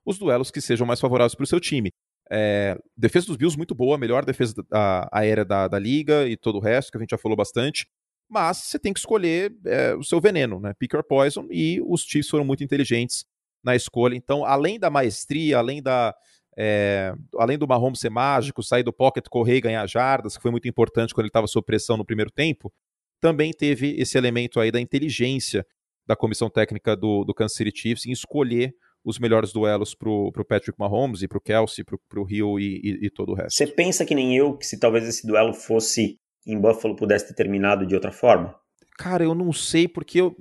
os 0.07 0.19
duelos 0.19 0.51
que 0.51 0.61
sejam 0.61 0.87
mais 0.87 1.01
favoráveis 1.01 1.35
para 1.35 1.45
o 1.45 1.47
seu 1.47 1.59
time. 1.59 1.91
É, 2.31 2.77
defesa 2.97 3.27
dos 3.27 3.37
Bills 3.37 3.57
muito 3.57 3.75
boa, 3.75 3.99
melhor 3.99 4.25
defesa 4.25 4.55
da, 4.69 5.09
aérea 5.11 5.45
da, 5.45 5.67
da, 5.67 5.79
liga 5.79 6.29
e 6.29 6.37
todo 6.37 6.59
o 6.59 6.61
resto, 6.61 6.93
que 6.93 6.99
a 6.99 7.01
gente 7.01 7.11
já 7.11 7.19
falou 7.19 7.37
bastante. 7.37 7.87
Mas 8.31 8.59
você 8.59 8.79
tem 8.79 8.93
que 8.93 9.01
escolher 9.01 9.53
é, 9.65 9.95
o 9.95 10.05
seu 10.05 10.21
veneno, 10.21 10.61
né? 10.61 10.73
Pick 10.79 10.95
or 10.95 11.03
poison, 11.03 11.49
e 11.51 11.81
os 11.87 12.03
Chiefs 12.03 12.29
foram 12.29 12.45
muito 12.45 12.63
inteligentes 12.63 13.25
na 13.69 13.77
escolha. 13.77 14.17
Então, 14.17 14.45
além 14.45 14.79
da 14.79 14.91
maestria, 14.91 15.59
além 15.59 15.83
da. 15.83 16.15
É, 16.61 17.15
além 17.37 17.57
do 17.57 17.69
Mahomes 17.69 18.01
ser 18.01 18.11
mágico, 18.11 18.65
sair 18.65 18.83
do 18.83 18.93
pocket, 18.93 19.27
correr 19.31 19.59
e 19.59 19.61
ganhar 19.61 19.87
jardas, 19.87 20.37
que 20.37 20.43
foi 20.43 20.51
muito 20.51 20.67
importante 20.67 21.15
quando 21.15 21.27
ele 21.27 21.29
estava 21.29 21.47
sob 21.47 21.65
pressão 21.65 21.97
no 21.97 22.05
primeiro 22.05 22.33
tempo, 22.33 22.73
também 23.21 23.53
teve 23.53 23.95
esse 23.97 24.19
elemento 24.19 24.59
aí 24.59 24.73
da 24.73 24.81
inteligência 24.81 25.65
da 26.05 26.17
comissão 26.17 26.51
técnica 26.51 26.97
do, 26.97 27.23
do 27.23 27.33
Kansas 27.33 27.57
City 27.57 27.73
Chiefs 27.73 28.07
em 28.07 28.11
escolher 28.11 28.75
os 29.05 29.21
melhores 29.21 29.53
duelos 29.53 29.95
para 29.95 30.11
o 30.11 30.45
Patrick 30.45 30.77
Mahomes 30.77 31.23
e 31.23 31.29
para 31.29 31.39
o 31.39 31.41
Kelsey, 31.41 31.85
para 31.85 32.21
o 32.21 32.29
Hill 32.29 32.59
e, 32.59 32.81
e, 32.83 33.07
e, 33.07 33.11
todo 33.11 33.31
o 33.31 33.35
resto. 33.37 33.57
Você 33.57 33.67
pensa 33.67 34.05
que 34.05 34.15
nem 34.15 34.37
eu, 34.37 34.57
que 34.57 34.67
se 34.67 34.81
talvez 34.81 35.07
esse 35.07 35.25
duelo 35.25 35.55
fosse 35.55 36.19
em 36.45 36.61
Buffalo 36.61 36.97
pudesse 36.97 37.29
ter 37.29 37.35
terminado 37.35 37.87
de 37.87 37.95
outra 37.95 38.11
forma? 38.11 38.53
Cara, 38.99 39.23
eu 39.23 39.35
não 39.35 39.53
sei 39.53 39.87
porque 39.87 40.21
eu... 40.21 40.35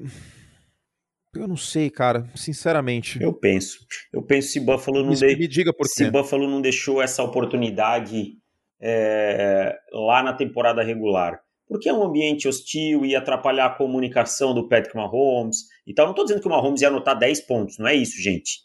Eu 1.38 1.48
não 1.48 1.58
sei, 1.58 1.90
cara, 1.90 2.30
sinceramente. 2.36 3.22
Eu 3.22 3.34
penso. 3.34 3.86
Eu 4.12 4.22
penso 4.22 4.50
se 4.50 4.60
Buffalo 4.60 5.04
não 5.04 5.14
de... 5.14 5.26
me 5.26 5.48
diga 5.48 5.74
por 5.74 5.86
se 5.88 6.06
quê. 6.06 6.12
Buffalo 6.12 6.48
não 6.50 6.62
deixou 6.62 7.02
essa 7.02 7.24
oportunidade 7.24 8.34
é, 8.80 9.78
lá 9.92 10.24
na 10.24 10.34
temporada 10.34 10.84
regular. 10.84 11.40
Porque 11.68 11.90
é 11.90 11.94
um 11.94 12.04
ambiente 12.04 12.48
hostil 12.48 13.06
e 13.06 13.16
atrapalhar 13.16 13.66
a 13.66 13.76
comunicação 13.76 14.54
do 14.54 14.70
Patrick 14.70 14.96
Mahomes 14.96 15.64
e 15.86 15.94
tal. 15.94 16.06
Não 16.06 16.14
estou 16.14 16.26
dizendo 16.26 16.42
que 16.42 16.48
o 16.48 16.52
Mahomes 16.52 16.82
ia 16.82 16.88
anotar 16.88 17.18
10 17.18 17.42
pontos, 17.42 17.78
não 17.78 17.88
é 17.88 17.96
isso, 17.96 18.22
gente. 18.22 18.62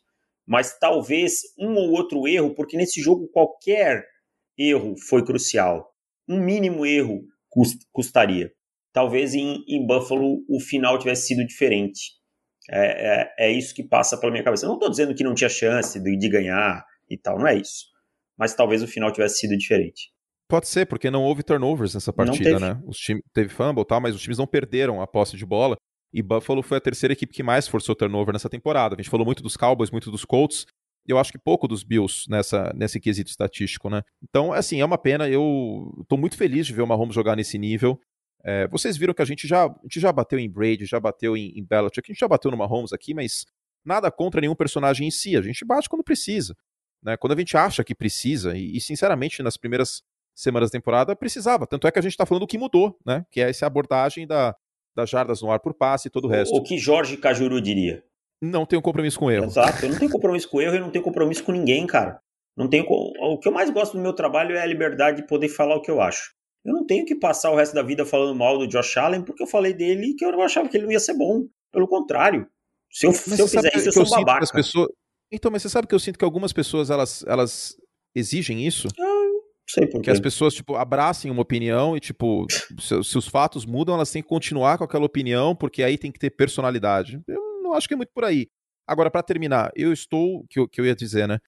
Mas 0.46 0.78
talvez 0.78 1.40
um 1.58 1.74
ou 1.74 1.90
outro 1.90 2.26
erro, 2.28 2.54
porque 2.54 2.76
nesse 2.76 3.00
jogo 3.00 3.28
qualquer 3.28 4.04
erro 4.56 4.94
foi 5.08 5.24
crucial. 5.24 5.92
Um 6.28 6.40
mínimo 6.40 6.86
erro 6.86 7.22
custaria. 7.92 8.52
Talvez 8.92 9.34
em, 9.34 9.64
em 9.66 9.84
Buffalo 9.84 10.44
o 10.48 10.60
final 10.60 10.98
tivesse 10.98 11.28
sido 11.28 11.44
diferente. 11.46 12.21
É, 12.70 13.22
é, 13.22 13.34
é, 13.46 13.52
isso 13.52 13.74
que 13.74 13.82
passa 13.82 14.16
pela 14.18 14.32
minha 14.32 14.44
cabeça. 14.44 14.66
não 14.66 14.74
estou 14.74 14.90
dizendo 14.90 15.14
que 15.14 15.24
não 15.24 15.34
tinha 15.34 15.48
chance 15.48 15.98
de, 15.98 16.16
de 16.16 16.28
ganhar 16.28 16.84
e 17.10 17.16
tal, 17.16 17.38
não 17.38 17.46
é 17.46 17.56
isso. 17.56 17.86
Mas 18.38 18.54
talvez 18.54 18.82
o 18.82 18.86
final 18.86 19.12
tivesse 19.12 19.38
sido 19.38 19.56
diferente. 19.56 20.12
Pode 20.48 20.68
ser, 20.68 20.86
porque 20.86 21.10
não 21.10 21.22
houve 21.22 21.42
turnovers 21.42 21.94
nessa 21.94 22.12
partida, 22.12 22.58
né? 22.58 22.80
Os 22.86 22.98
time, 22.98 23.22
teve 23.32 23.48
fumble 23.48 23.84
tal, 23.84 24.00
mas 24.00 24.14
os 24.14 24.20
times 24.20 24.38
não 24.38 24.46
perderam 24.46 25.00
a 25.00 25.06
posse 25.06 25.36
de 25.36 25.46
bola. 25.46 25.76
E 26.12 26.22
Buffalo 26.22 26.62
foi 26.62 26.76
a 26.76 26.80
terceira 26.80 27.14
equipe 27.14 27.32
que 27.32 27.42
mais 27.42 27.66
forçou 27.66 27.94
turnover 27.94 28.34
nessa 28.34 28.50
temporada. 28.50 28.94
A 28.94 28.98
gente 29.00 29.08
falou 29.08 29.24
muito 29.24 29.42
dos 29.42 29.56
Cowboys, 29.56 29.90
muito 29.90 30.10
dos 30.10 30.24
Colts. 30.24 30.66
Eu 31.08 31.18
acho 31.18 31.32
que 31.32 31.38
pouco 31.38 31.66
dos 31.66 31.82
Bills 31.82 32.26
nessa, 32.28 32.70
nesse 32.76 33.00
quesito 33.00 33.30
estatístico, 33.30 33.88
né? 33.88 34.02
Então, 34.22 34.52
assim, 34.52 34.80
é 34.80 34.84
uma 34.84 34.98
pena. 34.98 35.28
Eu 35.28 36.04
tô 36.06 36.16
muito 36.16 36.36
feliz 36.36 36.66
de 36.66 36.74
ver 36.74 36.82
o 36.82 36.86
Mahomes 36.86 37.14
jogar 37.14 37.34
nesse 37.34 37.58
nível. 37.58 37.98
É, 38.44 38.66
vocês 38.68 38.96
viram 38.96 39.14
que 39.14 39.22
a 39.22 39.24
gente 39.24 39.46
já, 39.46 39.66
a 39.66 39.74
gente 39.82 40.00
já 40.00 40.12
bateu 40.12 40.38
em 40.38 40.50
Brady, 40.50 40.84
já 40.84 40.98
bateu 40.98 41.36
em, 41.36 41.52
em 41.56 41.64
Belichick, 41.64 42.10
a 42.10 42.12
gente 42.12 42.20
já 42.20 42.28
bateu 42.28 42.50
no 42.50 42.56
Mahomes 42.56 42.92
aqui, 42.92 43.14
mas 43.14 43.46
nada 43.84 44.10
contra 44.10 44.40
nenhum 44.40 44.54
personagem 44.54 45.06
em 45.06 45.10
si. 45.10 45.36
A 45.36 45.42
gente 45.42 45.64
bate 45.64 45.88
quando 45.88 46.02
precisa. 46.02 46.56
Né? 47.02 47.16
Quando 47.16 47.34
a 47.34 47.36
gente 47.36 47.56
acha 47.56 47.84
que 47.84 47.94
precisa, 47.94 48.56
e, 48.56 48.76
e 48.76 48.80
sinceramente, 48.80 49.42
nas 49.42 49.56
primeiras 49.56 50.02
semanas 50.34 50.70
da 50.70 50.78
temporada, 50.78 51.14
precisava. 51.14 51.66
Tanto 51.66 51.86
é 51.86 51.90
que 51.90 51.98
a 51.98 52.02
gente 52.02 52.12
está 52.12 52.26
falando 52.26 52.42
do 52.42 52.46
que 52.46 52.58
mudou, 52.58 52.96
né? 53.04 53.24
Que 53.30 53.40
é 53.40 53.50
essa 53.50 53.66
abordagem 53.66 54.26
da, 54.26 54.56
das 54.94 55.10
jardas 55.10 55.42
no 55.42 55.50
ar 55.50 55.60
por 55.60 55.74
passe 55.74 56.08
e 56.08 56.10
todo 56.10 56.24
o 56.26 56.28
resto. 56.28 56.54
O 56.54 56.62
que 56.62 56.78
Jorge 56.78 57.16
Cajuru 57.16 57.60
diria? 57.60 58.02
Não 58.40 58.66
tenho 58.66 58.82
compromisso 58.82 59.18
com 59.18 59.30
erro. 59.30 59.44
Exato, 59.44 59.84
eu 59.84 59.90
não 59.90 59.98
tenho 59.98 60.10
compromisso 60.10 60.48
com 60.48 60.60
erro 60.60 60.76
e 60.76 60.80
não 60.80 60.90
tenho 60.90 61.04
compromisso 61.04 61.44
com 61.44 61.52
ninguém, 61.52 61.86
cara. 61.86 62.20
Não 62.56 62.68
tenho 62.68 62.84
o 62.88 63.38
que 63.38 63.48
eu 63.48 63.52
mais 63.52 63.70
gosto 63.70 63.96
do 63.96 64.02
meu 64.02 64.12
trabalho 64.12 64.56
é 64.56 64.60
a 64.60 64.66
liberdade 64.66 65.18
de 65.18 65.26
poder 65.26 65.48
falar 65.48 65.76
o 65.76 65.80
que 65.80 65.90
eu 65.90 66.00
acho. 66.00 66.34
Eu 66.64 66.72
não 66.72 66.86
tenho 66.86 67.04
que 67.04 67.14
passar 67.14 67.50
o 67.50 67.56
resto 67.56 67.74
da 67.74 67.82
vida 67.82 68.06
falando 68.06 68.36
mal 68.36 68.58
do 68.58 68.68
Josh 68.68 68.96
Allen 68.96 69.22
porque 69.22 69.42
eu 69.42 69.46
falei 69.46 69.72
dele 69.72 70.14
que 70.14 70.24
eu 70.24 70.32
não 70.32 70.42
achava 70.42 70.68
que 70.68 70.76
ele 70.76 70.84
não 70.84 70.92
ia 70.92 71.00
ser 71.00 71.14
bom. 71.14 71.46
Pelo 71.72 71.88
contrário, 71.88 72.46
se 72.90 73.06
eu, 73.06 73.12
se 73.12 73.40
eu 73.40 73.48
fizer 73.48 73.74
isso, 73.74 73.88
eu 73.88 73.92
sou 73.92 74.04
eu 74.04 74.24
babaca. 74.24 74.46
Pessoas... 74.52 74.88
Então, 75.30 75.50
mas 75.50 75.62
você 75.62 75.70
sabe 75.70 75.86
que 75.86 75.94
eu 75.94 75.98
sinto 75.98 76.18
que 76.18 76.24
algumas 76.24 76.52
pessoas 76.52 76.90
elas, 76.90 77.24
elas 77.26 77.74
exigem 78.14 78.66
isso? 78.66 78.88
Ah, 79.00 79.22
sei 79.66 79.86
por 79.86 80.00
quê. 80.00 80.04
Que 80.04 80.10
as 80.10 80.20
pessoas, 80.20 80.52
tipo, 80.54 80.76
abracem 80.76 81.30
uma 81.30 81.40
opinião 81.40 81.96
e, 81.96 82.00
tipo, 82.00 82.46
se, 82.78 83.02
se, 83.02 83.18
os 83.18 83.26
fatos 83.26 83.64
mudam, 83.64 83.94
elas 83.94 84.10
têm 84.10 84.22
que 84.22 84.28
continuar 84.28 84.76
com 84.76 84.84
aquela 84.84 85.06
opinião, 85.06 85.56
porque 85.56 85.82
aí 85.82 85.96
tem 85.96 86.12
que 86.12 86.18
ter 86.18 86.30
personalidade. 86.30 87.20
Eu 87.26 87.62
não 87.62 87.72
acho 87.72 87.88
que 87.88 87.94
é 87.94 87.96
muito 87.96 88.12
por 88.14 88.24
aí. 88.24 88.48
Agora, 88.86 89.10
para 89.10 89.22
terminar, 89.22 89.70
eu 89.74 89.92
estou, 89.92 90.44
que 90.50 90.60
eu, 90.60 90.68
que 90.68 90.80
eu 90.80 90.84
ia 90.84 90.94
dizer, 90.94 91.26
né? 91.26 91.38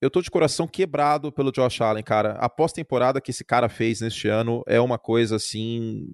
Eu 0.00 0.10
tô 0.10 0.20
de 0.20 0.30
coração 0.30 0.68
quebrado 0.68 1.32
pelo 1.32 1.50
Josh 1.50 1.80
Allen, 1.80 2.02
cara. 2.02 2.32
A 2.32 2.48
pós-temporada 2.48 3.20
que 3.20 3.30
esse 3.30 3.44
cara 3.44 3.68
fez 3.68 4.00
neste 4.00 4.28
ano 4.28 4.62
é 4.66 4.80
uma 4.80 4.98
coisa 4.98 5.36
assim. 5.36 6.12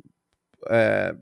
É, 0.71 1.15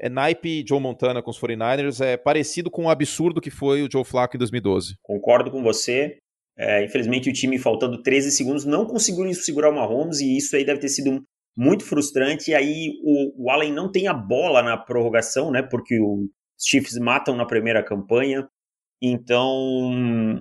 é 0.00 0.08
naipe 0.08 0.64
Joe 0.66 0.80
Montana 0.80 1.22
com 1.22 1.30
os 1.30 1.38
49ers, 1.38 2.04
é 2.04 2.16
parecido 2.16 2.70
com 2.70 2.86
o 2.86 2.90
absurdo 2.90 3.40
que 3.40 3.50
foi 3.50 3.82
o 3.82 3.88
Joe 3.90 4.04
Flacco 4.04 4.36
em 4.36 4.38
2012. 4.38 4.96
Concordo 5.00 5.50
com 5.50 5.62
você. 5.62 6.18
É, 6.56 6.84
infelizmente, 6.84 7.30
o 7.30 7.32
time, 7.32 7.58
faltando 7.58 8.02
13 8.02 8.30
segundos, 8.32 8.64
não 8.64 8.84
conseguiu 8.84 9.32
segurar 9.34 9.70
o 9.70 9.74
Mahomes, 9.74 10.20
e 10.20 10.36
isso 10.36 10.54
aí 10.54 10.64
deve 10.64 10.80
ter 10.80 10.88
sido 10.88 11.22
muito 11.56 11.84
frustrante. 11.84 12.50
E 12.50 12.54
aí 12.54 12.92
o, 13.02 13.44
o 13.44 13.50
Allen 13.50 13.72
não 13.72 13.90
tem 13.90 14.08
a 14.08 14.14
bola 14.14 14.62
na 14.62 14.76
prorrogação, 14.76 15.50
né? 15.50 15.62
Porque 15.62 15.98
os 16.00 16.28
Chiefs 16.58 16.98
matam 16.98 17.36
na 17.36 17.46
primeira 17.46 17.82
campanha. 17.82 18.46
Então, 19.00 20.40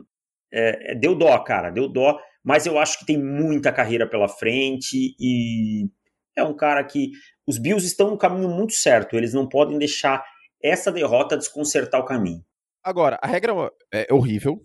é, 0.54 0.92
é, 0.92 0.96
deu 0.96 1.16
dó, 1.16 1.38
cara, 1.40 1.70
deu 1.70 1.88
dó. 1.88 2.20
Mas 2.44 2.66
eu 2.66 2.80
acho 2.80 3.00
que 3.00 3.06
tem 3.06 3.22
muita 3.22 3.72
carreira 3.72 4.10
pela 4.10 4.28
frente 4.28 5.16
e 5.20 5.88
é 6.36 6.44
um 6.44 6.56
cara 6.56 6.84
que 6.84 7.12
os 7.48 7.58
Bills 7.58 7.86
estão 7.86 8.10
no 8.10 8.18
caminho 8.18 8.50
muito 8.50 8.74
certo. 8.74 9.16
Eles 9.16 9.34
não 9.34 9.48
podem 9.48 9.78
deixar 9.78 10.24
essa 10.64 10.92
derrota 10.92 11.38
desconcertar 11.38 12.02
o 12.02 12.06
caminho. 12.06 12.44
Agora, 12.84 13.20
a 13.22 13.28
regra 13.28 13.54
é 13.94 14.12
horrível, 14.12 14.64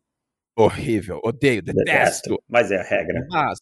horrível, 0.57 1.20
odeio, 1.22 1.62
detesto. 1.62 1.84
detesto 1.84 2.43
mas 2.49 2.70
é 2.70 2.78
a 2.78 2.82
regra. 2.82 3.26
Mas, 3.28 3.59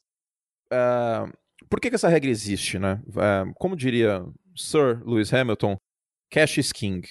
uh, 0.73 1.33
por 1.69 1.81
que, 1.81 1.89
que 1.89 1.97
essa 1.97 2.09
regra 2.09 2.31
existe, 2.31 2.79
né? 2.79 3.03
Uh, 3.09 3.53
como 3.57 3.77
diria 3.77 4.25
Sir 4.55 5.03
Lewis 5.05 5.33
Hamilton, 5.35 5.77
cash 6.31 6.59
is 6.59 6.73
king. 6.73 7.09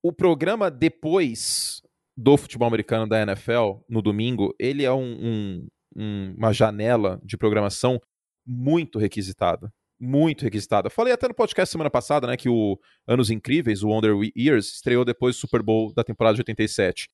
O 0.00 0.12
programa 0.12 0.70
depois 0.70 1.80
do 2.16 2.36
futebol 2.36 2.68
americano 2.68 3.08
da 3.08 3.22
NFL, 3.22 3.80
no 3.88 4.00
domingo, 4.00 4.54
ele 4.58 4.84
é 4.84 4.92
um, 4.92 5.02
um, 5.02 5.68
um, 5.96 6.34
uma 6.36 6.52
janela 6.52 7.20
de 7.24 7.36
programação 7.36 8.00
muito 8.46 8.98
requisitada. 8.98 9.72
Muito 9.98 10.42
requisitada. 10.42 10.90
Falei 10.90 11.12
até 11.12 11.28
no 11.28 11.34
podcast 11.34 11.70
semana 11.70 11.90
passada, 11.90 12.26
né, 12.26 12.36
que 12.36 12.48
o 12.48 12.78
Anos 13.06 13.30
Incríveis, 13.30 13.82
o 13.82 13.88
Wonder 13.88 14.14
Years, 14.36 14.74
estreou 14.74 15.04
depois 15.04 15.36
do 15.36 15.40
Super 15.40 15.62
Bowl 15.62 15.92
da 15.92 16.04
temporada 16.04 16.34
de 16.34 16.40
87. 16.40 17.08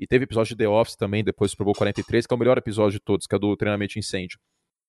E 0.00 0.06
teve 0.06 0.24
episódio 0.24 0.50
de 0.50 0.58
The 0.58 0.68
Office 0.68 0.96
também, 0.96 1.24
depois 1.24 1.50
do 1.50 1.52
Super 1.52 1.64
Bowl 1.64 1.74
43, 1.74 2.26
que 2.26 2.32
é 2.32 2.36
o 2.36 2.38
melhor 2.38 2.56
episódio 2.56 2.98
de 2.98 3.04
todos, 3.04 3.26
que 3.26 3.34
é 3.34 3.38
do 3.38 3.56
treinamento 3.56 3.98
incêndio. 3.98 4.38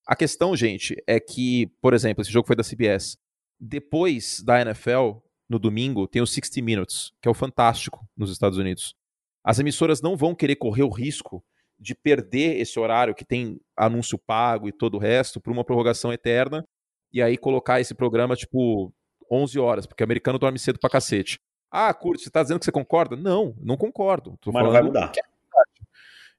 A 0.07 0.15
questão, 0.15 0.55
gente, 0.55 0.95
é 1.07 1.19
que, 1.19 1.67
por 1.81 1.93
exemplo, 1.93 2.21
esse 2.21 2.31
jogo 2.31 2.47
foi 2.47 2.55
da 2.55 2.63
CBS. 2.63 3.17
Depois 3.59 4.41
da 4.43 4.61
NFL, 4.61 5.17
no 5.49 5.57
domingo, 5.57 6.07
tem 6.07 6.21
o 6.21 6.27
60 6.27 6.61
Minutes, 6.61 7.11
que 7.21 7.27
é 7.27 7.31
o 7.31 7.33
fantástico 7.33 8.07
nos 8.15 8.31
Estados 8.31 8.57
Unidos. 8.57 8.95
As 9.43 9.59
emissoras 9.59 10.01
não 10.01 10.15
vão 10.15 10.35
querer 10.35 10.55
correr 10.55 10.83
o 10.83 10.89
risco 10.89 11.43
de 11.79 11.95
perder 11.95 12.59
esse 12.59 12.77
horário 12.79 13.15
que 13.15 13.23
tem 13.23 13.59
anúncio 13.75 14.17
pago 14.17 14.67
e 14.67 14.71
todo 14.71 14.95
o 14.95 14.99
resto 14.99 15.39
por 15.39 15.51
uma 15.51 15.63
prorrogação 15.63 16.11
eterna 16.11 16.65
e 17.11 17.21
aí 17.21 17.37
colocar 17.37 17.79
esse 17.79 17.95
programa 17.95 18.35
tipo 18.35 18.93
11 19.31 19.59
horas, 19.59 19.85
porque 19.85 20.03
o 20.03 20.05
americano 20.05 20.39
dorme 20.39 20.59
cedo 20.59 20.79
pra 20.79 20.89
cacete. 20.89 21.39
Ah, 21.71 21.93
Curti, 21.93 22.23
você 22.23 22.31
tá 22.31 22.41
dizendo 22.41 22.59
que 22.59 22.65
você 22.65 22.71
concorda? 22.71 23.15
Não, 23.15 23.55
não 23.59 23.77
concordo. 23.77 24.35
Tô 24.41 24.51
Mas 24.51 24.63
não 24.63 24.71
vai 24.71 24.81
mudar. 24.81 25.11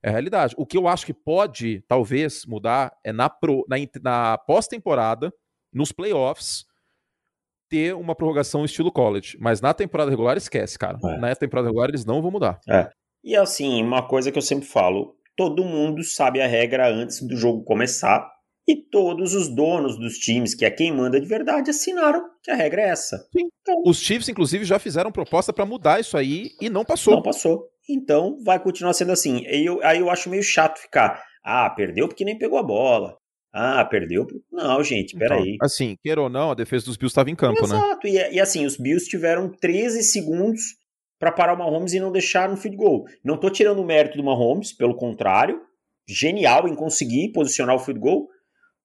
É 0.02 0.08
a 0.08 0.12
realidade. 0.12 0.54
O 0.56 0.66
que 0.66 0.76
eu 0.76 0.88
acho 0.88 1.06
que 1.06 1.14
pode, 1.14 1.84
talvez, 1.86 2.44
mudar 2.46 2.96
é 3.04 3.12
na, 3.12 3.28
pro, 3.28 3.64
na, 3.68 3.76
na 4.02 4.38
pós-temporada, 4.38 5.32
nos 5.72 5.92
playoffs, 5.92 6.64
ter 7.70 7.94
uma 7.94 8.14
prorrogação 8.14 8.64
estilo 8.64 8.92
college. 8.92 9.38
Mas 9.40 9.60
na 9.60 9.72
temporada 9.72 10.10
regular, 10.10 10.36
esquece, 10.36 10.78
cara. 10.78 10.98
É. 11.02 11.18
Na 11.18 11.34
temporada 11.34 11.68
regular, 11.68 11.88
eles 11.88 12.04
não 12.04 12.20
vão 12.20 12.30
mudar. 12.30 12.60
É. 12.68 12.90
E 13.24 13.36
assim, 13.36 13.82
uma 13.82 14.06
coisa 14.06 14.30
que 14.30 14.36
eu 14.36 14.42
sempre 14.42 14.66
falo: 14.66 15.14
todo 15.36 15.64
mundo 15.64 16.02
sabe 16.02 16.42
a 16.42 16.46
regra 16.46 16.92
antes 16.92 17.22
do 17.22 17.36
jogo 17.36 17.64
começar. 17.64 18.28
E 18.68 18.76
todos 18.76 19.34
os 19.34 19.48
donos 19.48 19.98
dos 19.98 20.18
times, 20.18 20.54
que 20.54 20.64
é 20.64 20.70
quem 20.70 20.94
manda 20.94 21.20
de 21.20 21.26
verdade, 21.26 21.70
assinaram 21.70 22.22
que 22.42 22.50
a 22.50 22.54
regra 22.54 22.82
é 22.82 22.90
essa. 22.90 23.16
Sim. 23.32 23.48
Então, 23.62 23.82
os 23.84 23.98
Chiefs, 23.98 24.28
inclusive, 24.28 24.64
já 24.64 24.78
fizeram 24.78 25.10
proposta 25.10 25.52
para 25.52 25.66
mudar 25.66 25.98
isso 25.98 26.16
aí 26.16 26.50
e 26.60 26.70
não 26.70 26.84
passou. 26.84 27.14
Não 27.14 27.22
passou. 27.22 27.68
Então 27.88 28.36
vai 28.44 28.62
continuar 28.62 28.92
sendo 28.92 29.12
assim. 29.12 29.44
Eu, 29.46 29.82
aí 29.82 29.98
eu 29.98 30.10
acho 30.10 30.30
meio 30.30 30.42
chato 30.42 30.78
ficar. 30.78 31.20
Ah, 31.44 31.68
perdeu 31.70 32.06
porque 32.06 32.24
nem 32.24 32.38
pegou 32.38 32.58
a 32.58 32.62
bola. 32.62 33.16
Ah, 33.52 33.84
perdeu. 33.84 34.26
Não, 34.50 34.82
gente, 34.84 35.16
peraí. 35.16 35.54
Então, 35.54 35.66
assim, 35.66 35.96
queira 36.02 36.22
ou 36.22 36.28
não, 36.28 36.52
a 36.52 36.54
defesa 36.54 36.84
dos 36.84 36.96
Bills 36.96 37.10
estava 37.10 37.30
em 37.30 37.34
campo, 37.34 37.64
Exato. 37.64 37.80
né? 37.80 37.86
Exato, 37.86 38.06
e, 38.06 38.36
e, 38.36 38.40
assim, 38.40 38.64
os 38.64 38.76
Bills 38.76 39.08
tiveram 39.08 39.48
13 39.48 40.02
segundos 40.04 40.60
para 41.18 41.32
parar 41.32 41.54
o 41.54 41.58
Mahomes 41.58 41.92
e 41.92 42.00
não 42.00 42.12
deixar 42.12 42.48
no 42.48 42.56
field 42.56 42.76
goal. 42.76 43.04
Não 43.24 43.36
tô 43.36 43.50
tirando 43.50 43.80
o 43.80 43.84
mérito 43.84 44.16
do 44.16 44.24
Mahomes, 44.24 44.72
pelo 44.72 44.94
contrário, 44.94 45.60
genial 46.06 46.68
em 46.68 46.74
conseguir 46.74 47.32
posicionar 47.32 47.74
o 47.74 47.78
field 47.78 48.00
goal, 48.00 48.28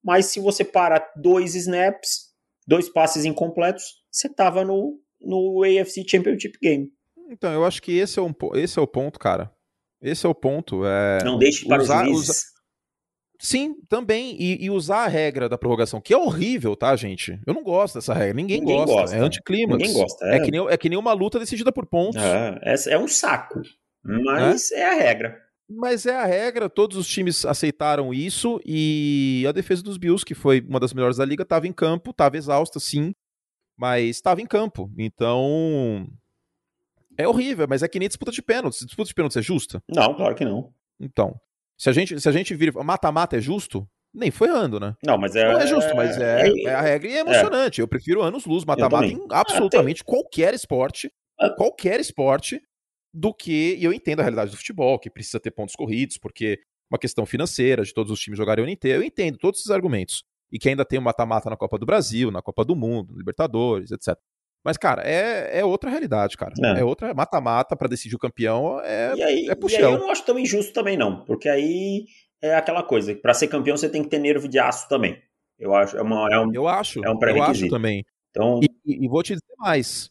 mas 0.03 0.27
se 0.27 0.39
você 0.39 0.63
para 0.63 0.99
dois 1.15 1.55
snaps, 1.55 2.33
dois 2.67 2.89
passes 2.89 3.23
incompletos, 3.23 3.83
você 4.11 4.27
tava 4.27 4.65
no, 4.65 4.99
no 5.21 5.63
AFC 5.63 6.03
Championship 6.07 6.57
Game. 6.61 6.91
Então, 7.29 7.51
eu 7.51 7.65
acho 7.65 7.81
que 7.81 7.97
esse 7.97 8.19
é, 8.19 8.21
um, 8.21 8.33
esse 8.53 8.77
é 8.77 8.81
o 8.81 8.87
ponto, 8.87 9.17
cara. 9.19 9.51
Esse 10.01 10.25
é 10.25 10.29
o 10.29 10.35
ponto. 10.35 10.85
É... 10.85 11.23
Não 11.23 11.37
deixe 11.37 11.67
para 11.67 11.81
usar, 11.81 12.07
os 12.07 12.29
Usa... 12.29 12.33
Sim, 13.39 13.75
também. 13.89 14.35
E, 14.39 14.65
e, 14.65 14.69
usar 14.69 15.03
a 15.03 15.07
regra 15.07 15.49
da 15.49 15.57
prorrogação, 15.57 15.99
que 16.01 16.13
é 16.13 16.17
horrível, 16.17 16.75
tá, 16.75 16.95
gente? 16.95 17.39
Eu 17.45 17.53
não 17.53 17.63
gosto 17.63 17.95
dessa 17.95 18.13
regra. 18.13 18.33
Ninguém, 18.33 18.59
Ninguém 18.59 18.77
gosta. 18.77 18.93
gosta. 18.93 19.15
É 19.15 19.19
anticlímax. 19.19 19.77
Ninguém 19.77 19.93
gosta. 19.93 20.25
É. 20.25 20.37
É, 20.37 20.39
que 20.39 20.51
nem, 20.51 20.67
é 20.67 20.77
que 20.77 20.89
nem 20.89 20.97
uma 20.97 21.13
luta 21.13 21.39
decidida 21.39 21.71
por 21.71 21.85
pontos. 21.85 22.21
É, 22.21 22.93
é 22.93 22.97
um 22.97 23.07
saco. 23.07 23.61
Mas 24.03 24.71
é? 24.71 24.79
é 24.79 24.85
a 24.85 24.93
regra. 24.93 25.45
Mas 25.67 26.05
é 26.05 26.15
a 26.15 26.25
regra, 26.25 26.69
todos 26.69 26.95
os 26.95 27.07
times 27.07 27.43
aceitaram 27.43 28.13
isso 28.13 28.61
e 28.63 29.43
a 29.49 29.51
defesa 29.51 29.81
dos 29.81 29.97
Bills, 29.97 30.23
que 30.23 30.35
foi 30.35 30.61
uma 30.61 30.79
das 30.79 30.93
melhores 30.93 31.17
da 31.17 31.25
liga, 31.25 31.41
estava 31.41 31.67
em 31.67 31.73
campo, 31.73 32.11
estava 32.11 32.37
exausta, 32.37 32.79
sim, 32.79 33.15
mas 33.75 34.17
estava 34.17 34.41
em 34.41 34.45
campo. 34.45 34.91
Então, 34.95 36.07
É 37.17 37.27
horrível, 37.27 37.65
mas 37.67 37.81
é 37.81 37.87
que 37.87 37.97
nem 37.97 38.07
disputa 38.07 38.31
de 38.31 38.43
pênaltis. 38.43 38.85
Disputa 38.85 39.07
de 39.07 39.13
pênaltis 39.15 39.37
é 39.37 39.41
justa? 39.41 39.81
Não, 39.89 40.13
claro 40.13 40.35
que 40.35 40.45
não. 40.45 40.71
Então, 40.99 41.35
se 41.77 41.89
a 41.89 41.93
gente, 41.93 42.19
se 42.19 42.29
a 42.29 42.31
gente 42.31 42.55
vira 42.55 42.83
mata-mata 42.83 43.37
é 43.37 43.41
justo, 43.41 43.87
nem 44.13 44.31
foi 44.31 44.49
ano, 44.49 44.79
né? 44.79 44.95
Não, 45.05 45.17
mas 45.17 45.35
é. 45.35 45.51
Não 45.51 45.59
é 45.59 45.67
justo, 45.67 45.93
mas 45.95 46.17
é, 46.17 46.47
é, 46.47 46.63
é 46.63 46.73
a 46.73 46.81
regra 46.81 47.07
e 47.09 47.13
é 47.15 47.19
emocionante. 47.19 47.81
Eu 47.81 47.87
prefiro 47.87 48.21
anos 48.21 48.45
luz, 48.45 48.63
mata-mata 48.63 49.05
em 49.05 49.21
absolutamente 49.29 50.01
ah, 50.01 50.05
qualquer 50.05 50.53
esporte. 50.53 51.11
Ah. 51.39 51.49
Qualquer 51.49 51.99
esporte 51.99 52.61
do 53.13 53.33
que. 53.33 53.75
E 53.75 53.83
eu 53.83 53.91
entendo 53.91 54.21
a 54.21 54.23
realidade 54.23 54.51
do 54.51 54.57
futebol, 54.57 54.97
que 54.97 55.09
precisa 55.09 55.39
ter 55.39 55.51
pontos 55.51 55.75
corridos, 55.75 56.17
porque 56.17 56.59
uma 56.89 56.97
questão 56.97 57.25
financeira, 57.25 57.83
de 57.83 57.93
todos 57.93 58.11
os 58.11 58.19
times 58.19 58.37
jogarem 58.37 58.63
o 58.63 58.65
ano 58.65 58.73
inteiro. 58.73 59.01
Eu 59.01 59.05
entendo 59.05 59.37
todos 59.37 59.59
esses 59.59 59.71
argumentos. 59.71 60.23
E 60.51 60.59
que 60.59 60.69
ainda 60.69 60.85
tem 60.85 60.99
o 60.99 61.01
mata-mata 61.01 61.49
na 61.49 61.57
Copa 61.57 61.77
do 61.77 61.85
Brasil, 61.85 62.31
na 62.31 62.41
Copa 62.41 62.63
do 62.63 62.75
Mundo, 62.75 63.17
Libertadores, 63.17 63.91
etc. 63.91 64.15
Mas, 64.65 64.77
cara, 64.77 65.03
é, 65.05 65.59
é 65.59 65.63
outra 65.63 65.91
realidade, 65.91 66.35
cara. 66.35 66.53
É, 66.59 66.79
é 66.79 66.83
outra 66.83 67.13
mata-mata 67.13 67.75
para 67.75 67.87
decidir 67.87 68.15
o 68.15 68.19
campeão. 68.19 68.81
É, 68.81 69.13
e 69.15 69.23
aí, 69.23 69.47
é 69.47 69.53
puxão. 69.53 69.79
E 69.79 69.85
aí 69.85 69.93
eu 69.93 69.99
não 69.99 70.09
acho 70.09 70.25
tão 70.25 70.39
injusto 70.39 70.73
também, 70.73 70.97
não. 70.97 71.23
Porque 71.23 71.47
aí 71.47 72.05
é 72.41 72.55
aquela 72.55 72.81
coisa. 72.81 73.13
Para 73.13 73.35
ser 73.35 73.47
campeão, 73.47 73.77
você 73.77 73.87
tem 73.87 74.01
que 74.01 74.09
ter 74.09 74.17
nervo 74.17 74.47
de 74.47 74.57
aço 74.57 74.89
também. 74.89 75.21
Eu 75.59 75.75
acho. 75.75 75.95
É, 75.95 76.01
uma, 76.01 76.27
é 76.33 76.39
um, 76.39 76.51
eu 76.51 76.67
acho. 76.67 77.05
É 77.05 77.11
um 77.11 77.19
eu 77.21 77.43
acho 77.43 77.69
também. 77.69 78.03
Então... 78.31 78.59
E, 78.63 79.05
e, 79.05 79.07
vou 79.07 79.21
te 79.21 79.33
dizer 79.33 79.55
mais. 79.59 80.09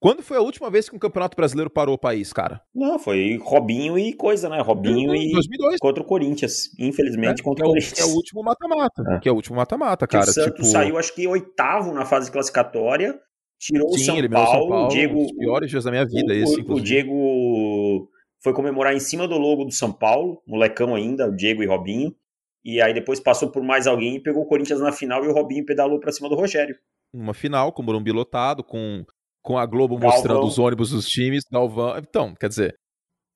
Quando 0.00 0.20
foi 0.20 0.36
a 0.36 0.42
última 0.42 0.68
vez 0.68 0.88
que 0.88 0.96
um 0.96 0.98
campeonato 0.98 1.36
brasileiro 1.36 1.70
parou 1.70 1.94
o 1.94 1.98
país, 1.98 2.32
cara? 2.32 2.60
Não, 2.74 2.98
foi 2.98 3.38
Robinho 3.40 3.96
e 3.96 4.12
coisa, 4.12 4.48
né? 4.48 4.60
Robinho 4.60 5.14
e 5.14 5.32
2002. 5.32 5.78
contra 5.78 6.02
o 6.02 6.06
Corinthians. 6.06 6.70
Infelizmente, 6.78 7.40
é, 7.40 7.44
contra 7.44 7.64
é 7.64 7.68
o 7.68 7.70
Corinthians. 7.70 8.00
É 8.00 8.04
o 8.04 8.14
último 8.14 8.42
mata-mata. 8.42 9.02
É. 9.10 9.18
Que 9.20 9.28
é 9.28 9.32
o 9.32 9.36
último 9.36 9.56
mata-mata, 9.56 10.06
cara. 10.08 10.28
O 10.28 10.32
Santos 10.32 10.52
tipo... 10.56 10.64
saiu, 10.64 10.98
acho 10.98 11.14
que 11.14 11.26
oitavo 11.26 11.94
na 11.94 12.04
fase 12.04 12.32
classificatória. 12.32 13.18
Tirou 13.58 13.88
Sim, 13.90 13.96
o 13.96 14.04
São 14.04 14.30
Paulo. 14.30 14.50
São 14.50 14.68
Paulo. 14.68 14.84
O 14.86 14.88
Diego, 14.88 15.24
os 15.24 15.32
piores 15.32 15.70
dias 15.70 15.84
da 15.84 15.90
minha 15.90 16.04
vida, 16.04 16.32
o, 16.32 16.36
esse, 16.36 16.60
inclusive. 16.60 16.72
O 16.72 16.84
Diego 16.84 18.10
foi 18.42 18.52
comemorar 18.52 18.94
em 18.94 19.00
cima 19.00 19.26
do 19.26 19.36
logo 19.38 19.64
do 19.64 19.72
São 19.72 19.92
Paulo, 19.92 20.42
molecão 20.46 20.94
ainda, 20.94 21.28
o 21.28 21.34
Diego 21.34 21.62
e 21.62 21.66
Robinho. 21.66 22.14
E 22.64 22.80
aí 22.80 22.92
depois 22.92 23.20
passou 23.20 23.50
por 23.50 23.62
mais 23.62 23.86
alguém 23.86 24.16
e 24.16 24.20
pegou 24.20 24.42
o 24.42 24.46
Corinthians 24.46 24.80
na 24.80 24.92
final 24.92 25.24
e 25.24 25.28
o 25.28 25.32
Robinho 25.32 25.64
pedalou 25.64 26.00
pra 26.00 26.12
cima 26.12 26.28
do 26.28 26.34
Rogério. 26.34 26.76
Uma 27.14 27.32
final 27.32 27.72
com 27.72 27.80
o 27.80 27.84
Morumbi 27.84 28.10
lotado, 28.12 28.64
com 28.64 29.04
com 29.46 29.56
a 29.56 29.64
Globo 29.64 29.96
Galvão. 29.96 30.10
mostrando 30.10 30.44
os 30.44 30.58
ônibus 30.58 30.90
dos 30.90 31.06
times, 31.06 31.44
Galvão. 31.48 31.96
Então, 31.98 32.34
quer 32.34 32.48
dizer, 32.48 32.76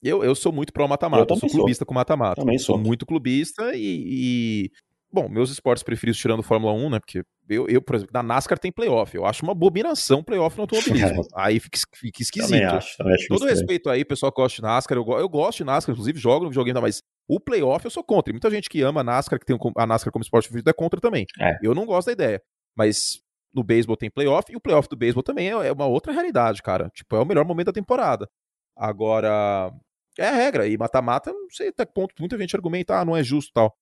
eu, 0.03 0.25
eu 0.25 0.35
sou 0.35 0.51
muito 0.51 0.73
pró 0.73 0.89
mata-mata, 0.89 1.33
eu, 1.33 1.37
eu, 1.37 1.41
sou 1.41 1.49
clubista 1.49 1.85
sou. 1.85 1.87
com 1.87 1.95
mata-mata. 1.95 2.41
Também 2.41 2.59
sou. 2.59 2.75
Sou 2.75 2.85
muito 2.85 3.07
clubista 3.07 3.71
e, 3.77 4.65
e, 4.67 4.71
Bom, 5.13 5.29
meus 5.29 5.51
esportes 5.51 5.83
preferidos 5.83 6.21
tirando 6.21 6.43
Fórmula 6.43 6.73
1, 6.73 6.91
né? 6.91 7.01
Porque 7.01 7.25
eu, 7.49 7.67
eu, 7.69 7.83
por 7.83 7.97
exemplo, 7.97 8.13
na 8.15 8.23
NASCAR 8.23 8.59
tem 8.59 8.71
playoff. 8.71 9.17
Eu 9.17 9.27
acho 9.27 9.43
uma 9.43 9.53
abominação 9.53 10.23
playoff 10.23 10.57
no 10.57 10.63
automobilismo. 10.63 11.27
aí 11.35 11.59
fica, 11.59 11.79
fica 11.97 12.23
esquisito. 12.23 12.51
Também 12.51 12.65
acho, 12.65 12.97
também 12.97 13.15
acho 13.15 13.27
Todo 13.27 13.45
respeito 13.45 13.91
aí, 13.91 14.05
pessoal 14.05 14.31
que 14.31 14.41
gosta 14.41 14.57
de 14.57 14.63
NASCAR, 14.63 14.97
eu, 14.97 15.05
eu 15.19 15.29
gosto 15.29 15.59
de 15.59 15.65
NASCAR, 15.65 15.93
inclusive 15.93 16.19
jogo 16.19 16.45
no 16.45 16.51
videogame, 16.51 16.81
mas 16.81 17.03
o 17.29 17.41
playoff 17.41 17.85
eu 17.85 17.91
sou 17.91 18.05
contra. 18.05 18.31
E 18.31 18.35
muita 18.35 18.51
gente 18.51 18.69
que 18.69 18.83
ama 18.83 19.01
a 19.01 19.05
NASCAR, 19.05 19.41
que 19.41 19.47
tem 19.47 19.59
a 19.77 19.87
NASCAR 19.87 20.13
como 20.13 20.23
esporte 20.23 20.45
preferido, 20.45 20.71
é 20.71 20.73
contra 20.73 21.01
também. 21.01 21.27
É. 21.41 21.59
Eu 21.61 21.75
não 21.75 21.85
gosto 21.85 22.07
da 22.07 22.13
ideia. 22.13 22.41
Mas 22.77 23.21
no 23.53 23.65
beisebol 23.65 23.97
tem 23.97 24.11
playoff, 24.11 24.53
e 24.53 24.57
o 24.57 24.61
playoff 24.61 24.89
do 24.89 24.97
beisebol 24.97 25.25
também 25.25 25.49
é, 25.49 25.67
é 25.67 25.73
uma 25.73 25.87
outra 25.87 26.13
realidade, 26.13 26.63
cara. 26.63 26.89
Tipo, 26.95 27.17
é 27.17 27.21
o 27.21 27.27
melhor 27.27 27.45
momento 27.45 27.67
da 27.67 27.73
temporada. 27.73 28.29
Agora, 28.77 29.73
é 30.17 30.29
a 30.29 30.33
regra, 30.33 30.69
e 30.69 30.79
mata-mata, 30.79 31.33
não 31.33 31.51
sei 31.51 31.69
até 31.69 31.85
que 31.85 31.93
ponto 31.93 32.15
muita 32.21 32.39
gente 32.39 32.55
argumenta, 32.55 32.99
ah, 32.99 33.05
não 33.05 33.17
é 33.17 33.25
justo 33.25 33.51
tal. 33.53 33.75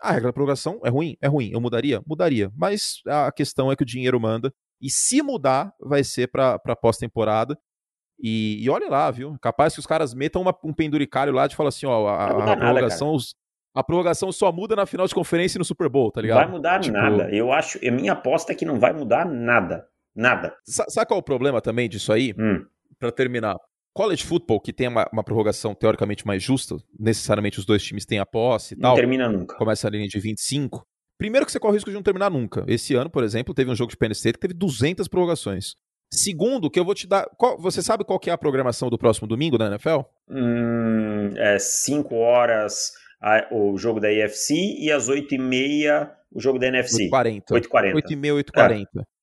A 0.00 0.12
regra 0.12 0.28
da 0.28 0.32
prorrogação 0.32 0.80
é 0.84 0.88
ruim? 0.88 1.16
É 1.20 1.26
ruim. 1.26 1.50
Eu 1.52 1.60
mudaria? 1.60 2.00
Mudaria. 2.06 2.50
Mas 2.56 3.00
a 3.06 3.32
questão 3.32 3.70
é 3.70 3.76
que 3.76 3.82
o 3.82 3.86
dinheiro 3.86 4.20
manda, 4.20 4.52
e 4.80 4.90
se 4.90 5.22
mudar, 5.22 5.72
vai 5.80 6.04
ser 6.04 6.28
pra, 6.28 6.58
pra 6.58 6.76
pós-temporada. 6.76 7.58
E, 8.20 8.62
e 8.64 8.70
olha 8.70 8.88
lá, 8.88 9.10
viu? 9.10 9.36
Capaz 9.40 9.74
que 9.74 9.80
os 9.80 9.86
caras 9.86 10.14
metam 10.14 10.42
uma, 10.42 10.54
um 10.64 10.72
penduricário 10.72 11.32
lá 11.32 11.46
de 11.46 11.54
falar 11.54 11.68
assim, 11.68 11.86
ó, 11.86 12.08
a, 12.08 12.52
a 12.52 12.56
prorrogação, 12.56 13.14
os, 13.14 13.34
a 13.74 13.82
prorrogação 13.82 14.32
só 14.32 14.50
muda 14.50 14.74
na 14.74 14.86
final 14.86 15.06
de 15.06 15.14
conferência 15.14 15.56
e 15.56 15.60
no 15.60 15.64
Super 15.64 15.88
Bowl, 15.88 16.10
tá 16.10 16.20
ligado? 16.20 16.38
Vai 16.38 16.48
mudar 16.48 16.80
tipo... 16.80 16.96
nada. 16.96 17.30
Eu 17.30 17.52
acho, 17.52 17.78
a 17.86 17.90
minha 17.90 18.12
aposta 18.12 18.52
é 18.52 18.54
que 18.54 18.64
não 18.64 18.78
vai 18.78 18.92
mudar 18.92 19.24
nada. 19.24 19.86
Nada. 20.14 20.56
sabe 20.64 21.06
qual 21.06 21.18
é 21.18 21.20
o 21.20 21.24
problema 21.24 21.60
também 21.60 21.88
disso 21.88 22.12
aí? 22.12 22.34
Hum. 22.36 22.64
Para 22.98 23.12
terminar. 23.12 23.56
College 23.94 24.24
football, 24.24 24.60
que 24.60 24.72
tem 24.72 24.88
uma, 24.88 25.08
uma, 25.12 25.24
prorrogação 25.24 25.74
teoricamente 25.74 26.26
mais 26.26 26.42
justa, 26.42 26.76
necessariamente 26.98 27.58
os 27.58 27.64
dois 27.64 27.82
times 27.82 28.06
têm 28.06 28.18
a 28.18 28.26
posse 28.26 28.74
e 28.74 28.76
não 28.76 28.82
tal. 28.82 28.90
Não 28.90 28.96
termina 28.96 29.28
nunca. 29.28 29.56
Começa 29.56 29.88
a 29.88 29.90
linha 29.90 30.06
de 30.06 30.20
25. 30.20 30.86
Primeiro 31.18 31.44
que 31.44 31.50
você 31.50 31.58
corre 31.58 31.72
o 31.72 31.74
risco 31.74 31.90
de 31.90 31.96
não 31.96 32.02
terminar 32.02 32.30
nunca. 32.30 32.64
Esse 32.68 32.94
ano, 32.94 33.10
por 33.10 33.24
exemplo, 33.24 33.52
teve 33.52 33.70
um 33.70 33.74
jogo 33.74 33.90
de 33.90 33.96
Penn 33.96 34.12
State 34.12 34.34
que 34.34 34.46
teve 34.46 34.54
200 34.54 35.08
prorrogações. 35.08 35.74
Segundo, 36.12 36.70
que 36.70 36.78
eu 36.78 36.84
vou 36.84 36.94
te 36.94 37.06
dar. 37.06 37.28
Qual, 37.36 37.58
você 37.58 37.82
sabe 37.82 38.04
qual 38.04 38.20
que 38.20 38.30
é 38.30 38.32
a 38.32 38.38
programação 38.38 38.88
do 38.88 38.96
próximo 38.96 39.26
domingo 39.26 39.58
da 39.58 39.66
NFL? 39.66 40.00
Hum, 40.30 41.30
é 41.36 41.58
5 41.58 42.14
horas 42.14 42.92
a, 43.20 43.48
o 43.50 43.76
jogo 43.76 44.00
da 44.00 44.08
AFC 44.08 44.54
e 44.78 44.92
às 44.92 45.08
8h30 45.08 46.08
o 46.32 46.40
jogo 46.40 46.58
da 46.58 46.68
NFC. 46.68 47.10
8h40. 47.10 47.42
8h40. 47.50 47.94
8h30, 47.94 48.44
8h40. 48.44 48.86
É. 48.96 49.17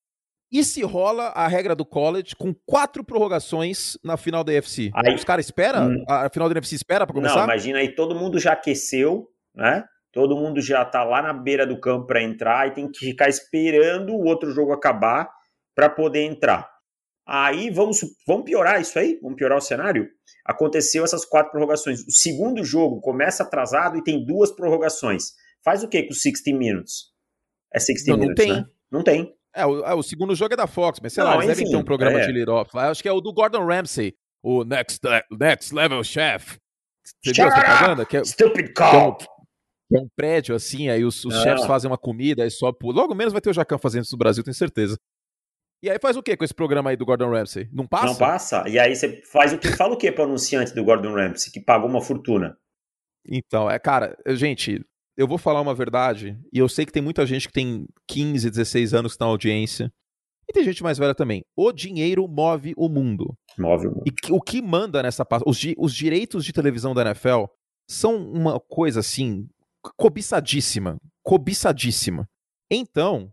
E 0.52 0.64
se 0.64 0.84
rola 0.84 1.28
a 1.30 1.48
regra 1.48 1.76
do 1.76 1.86
college 1.86 2.36
com 2.36 2.54
quatro 2.66 3.04
prorrogações 3.04 3.98
na 4.04 4.16
final 4.16 4.44
da 4.44 4.58
AFC? 4.58 4.92
Aí, 4.94 5.14
Os 5.14 5.24
caras 5.24 5.46
esperam? 5.46 5.90
Hum, 5.90 6.06
a 6.08 6.30
final 6.30 6.48
da 6.48 6.54
NFC 6.54 6.76
espera 6.76 7.06
para 7.06 7.16
começar? 7.16 7.36
Não, 7.36 7.44
imagina 7.44 7.80
aí, 7.80 7.94
todo 7.94 8.16
mundo 8.16 8.40
já 8.40 8.54
aqueceu, 8.54 9.28
né? 9.54 9.84
Todo 10.12 10.38
mundo 10.38 10.62
já 10.62 10.86
tá 10.86 11.04
lá 11.04 11.22
na 11.22 11.34
beira 11.34 11.68
do 11.68 11.78
campo 11.78 12.08
para 12.08 12.24
entrar 12.24 12.68
e 12.68 12.72
tem 12.72 12.90
que 12.90 13.00
ficar 13.00 13.28
esperando 13.28 14.14
o 14.14 14.24
outro 14.24 14.50
jogo 14.52 14.72
acabar 14.72 15.30
para 15.76 15.90
poder 15.90 16.22
entrar. 16.22 16.70
Aí 17.28 17.70
vamos, 17.72 18.00
vamos 18.26 18.46
piorar 18.46 18.80
isso 18.80 18.98
aí? 18.98 19.20
Vamos 19.22 19.36
piorar 19.36 19.58
o 19.58 19.62
cenário? 19.62 20.08
Aconteceu 20.46 21.04
essas 21.04 21.26
quatro 21.26 21.52
prorrogações. 21.52 22.02
O 22.02 22.12
segundo 22.12 22.64
jogo 22.64 23.02
começa 23.02 23.44
atrasado 23.44 23.98
e 23.98 24.04
tem 24.04 24.24
duas 24.24 24.52
prorrogações. 24.52 25.34
Faz 25.64 25.84
o 25.84 25.88
que 25.88 26.04
com 26.04 26.14
60 26.14 26.56
Minutes? 26.58 27.08
É 27.74 27.80
60 27.80 28.12
não, 28.12 28.18
Minutes, 28.20 28.46
não 28.46 28.54
tem. 28.54 28.62
Né? 28.62 28.70
Não 28.92 29.04
tem. 29.04 29.36
É 29.56 29.66
o, 29.66 29.86
é, 29.86 29.94
o, 29.94 30.04
segundo 30.04 30.36
jogo 30.36 30.54
é 30.54 30.58
da 30.58 30.68
Fox, 30.68 31.00
mas 31.02 31.14
sei 31.14 31.24
não, 31.24 31.32
lá, 31.32 31.38
eles 31.38 31.52
enfim, 31.52 31.60
devem 31.60 31.72
ter 31.72 31.78
um 31.78 31.86
programa 31.86 32.20
é. 32.20 32.28
de 32.28 32.50
off. 32.50 32.78
Acho 32.78 33.02
que 33.02 33.08
é 33.08 33.12
o 33.12 33.22
do 33.22 33.32
Gordon 33.32 33.66
Ramsay, 33.66 34.14
o 34.44 34.66
Next, 34.66 35.00
next 35.32 35.74
Level 35.74 36.04
Chef. 36.04 36.58
Você 37.24 37.32
viu 37.32 37.48
essa 37.48 37.62
propaganda? 37.62 38.06
Que 38.06 38.18
é, 38.18 38.24
Stupid 38.26 38.74
call! 38.74 39.16
Que 39.16 39.26
é 39.26 39.30
um, 39.30 40.02
é 40.02 40.02
um 40.02 40.10
prédio 40.16 40.56
assim, 40.56 40.90
aí 40.90 41.06
os, 41.06 41.24
os 41.24 41.34
chefs 41.42 41.66
fazem 41.66 41.90
uma 41.90 41.98
comida, 41.98 42.44
aí 42.44 42.52
sobe. 42.52 42.78
Logo 42.84 43.16
menos 43.16 43.32
vai 43.32 43.42
ter 43.42 43.50
o 43.50 43.54
Jacan 43.54 43.78
fazendo 43.78 44.04
isso 44.04 44.16
no 44.16 44.20
Brasil, 44.20 44.44
tenho 44.44 44.56
certeza. 44.56 44.98
E 45.82 45.90
aí 45.90 46.00
faz 46.02 46.18
o 46.18 46.24
que 46.24 46.36
com 46.36 46.44
esse 46.44 46.54
programa 46.54 46.90
aí 46.90 46.98
do 46.98 47.06
Gordon 47.06 47.30
Ramsay? 47.30 47.70
Não 47.72 47.88
passa? 47.88 48.06
Não 48.08 48.16
passa. 48.16 48.68
E 48.68 48.80
aí 48.80 48.96
você 48.96 49.22
faz 49.22 49.54
o 49.54 49.58
que 49.58 49.68
fala 49.72 49.94
o 49.94 49.98
que 49.98 50.12
para 50.12 50.24
o 50.24 50.28
anunciante 50.28 50.74
do 50.74 50.84
Gordon 50.84 51.14
Ramsay, 51.14 51.52
que 51.52 51.62
pagou 51.62 51.90
uma 51.90 52.02
fortuna? 52.02 52.58
Então, 53.28 53.70
é, 53.70 53.78
cara, 53.78 54.18
gente, 54.30 54.84
eu 55.18 55.28
vou 55.28 55.38
falar 55.38 55.62
uma 55.62 55.74
verdade, 55.74 56.38
e 56.52 56.60
eu 56.60 56.68
sei 56.68 56.86
que 56.86 56.92
tem 56.92 57.02
muita 57.02 57.26
gente 57.26 57.48
que 57.48 57.54
tem 57.54 57.88
15, 58.08 58.50
16 58.50 58.94
anos 58.94 59.14
que 59.14 59.18
tá 59.18 59.26
na 59.26 59.32
audiência. 59.32 59.92
E 60.48 60.54
tem 60.54 60.64
gente 60.64 60.84
mais 60.84 60.98
velha 60.98 61.16
também. 61.16 61.44
O 61.56 61.72
dinheiro 61.72 62.28
move 62.28 62.74
o 62.78 62.88
mundo. 62.88 63.36
Move 63.58 63.88
o 63.88 63.92
mundo. 63.92 64.04
E 64.06 64.32
o 64.32 64.40
que 64.40 64.62
manda 64.62 65.02
nessa 65.02 65.26
parte. 65.26 65.44
Os, 65.48 65.60
os 65.78 65.94
direitos 65.94 66.46
de 66.46 66.54
televisão 66.54 66.94
da 66.94 67.02
NFL 67.02 67.46
são 67.90 68.16
uma 68.32 68.60
coisa 68.60 69.00
assim, 69.00 69.48
cobiçadíssima. 69.98 70.98
Cobiçadíssima. 71.24 72.28
Então, 72.70 73.32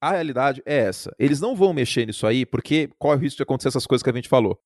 a 0.00 0.12
realidade 0.12 0.62
é 0.64 0.76
essa. 0.78 1.12
Eles 1.18 1.40
não 1.40 1.56
vão 1.56 1.72
mexer 1.72 2.06
nisso 2.06 2.26
aí 2.26 2.46
porque 2.46 2.90
corre 2.98 3.16
o 3.16 3.20
risco 3.20 3.38
de 3.38 3.42
acontecer 3.42 3.68
essas 3.68 3.86
coisas 3.86 4.02
que 4.02 4.10
a 4.10 4.14
gente 4.14 4.28
falou. 4.28 4.58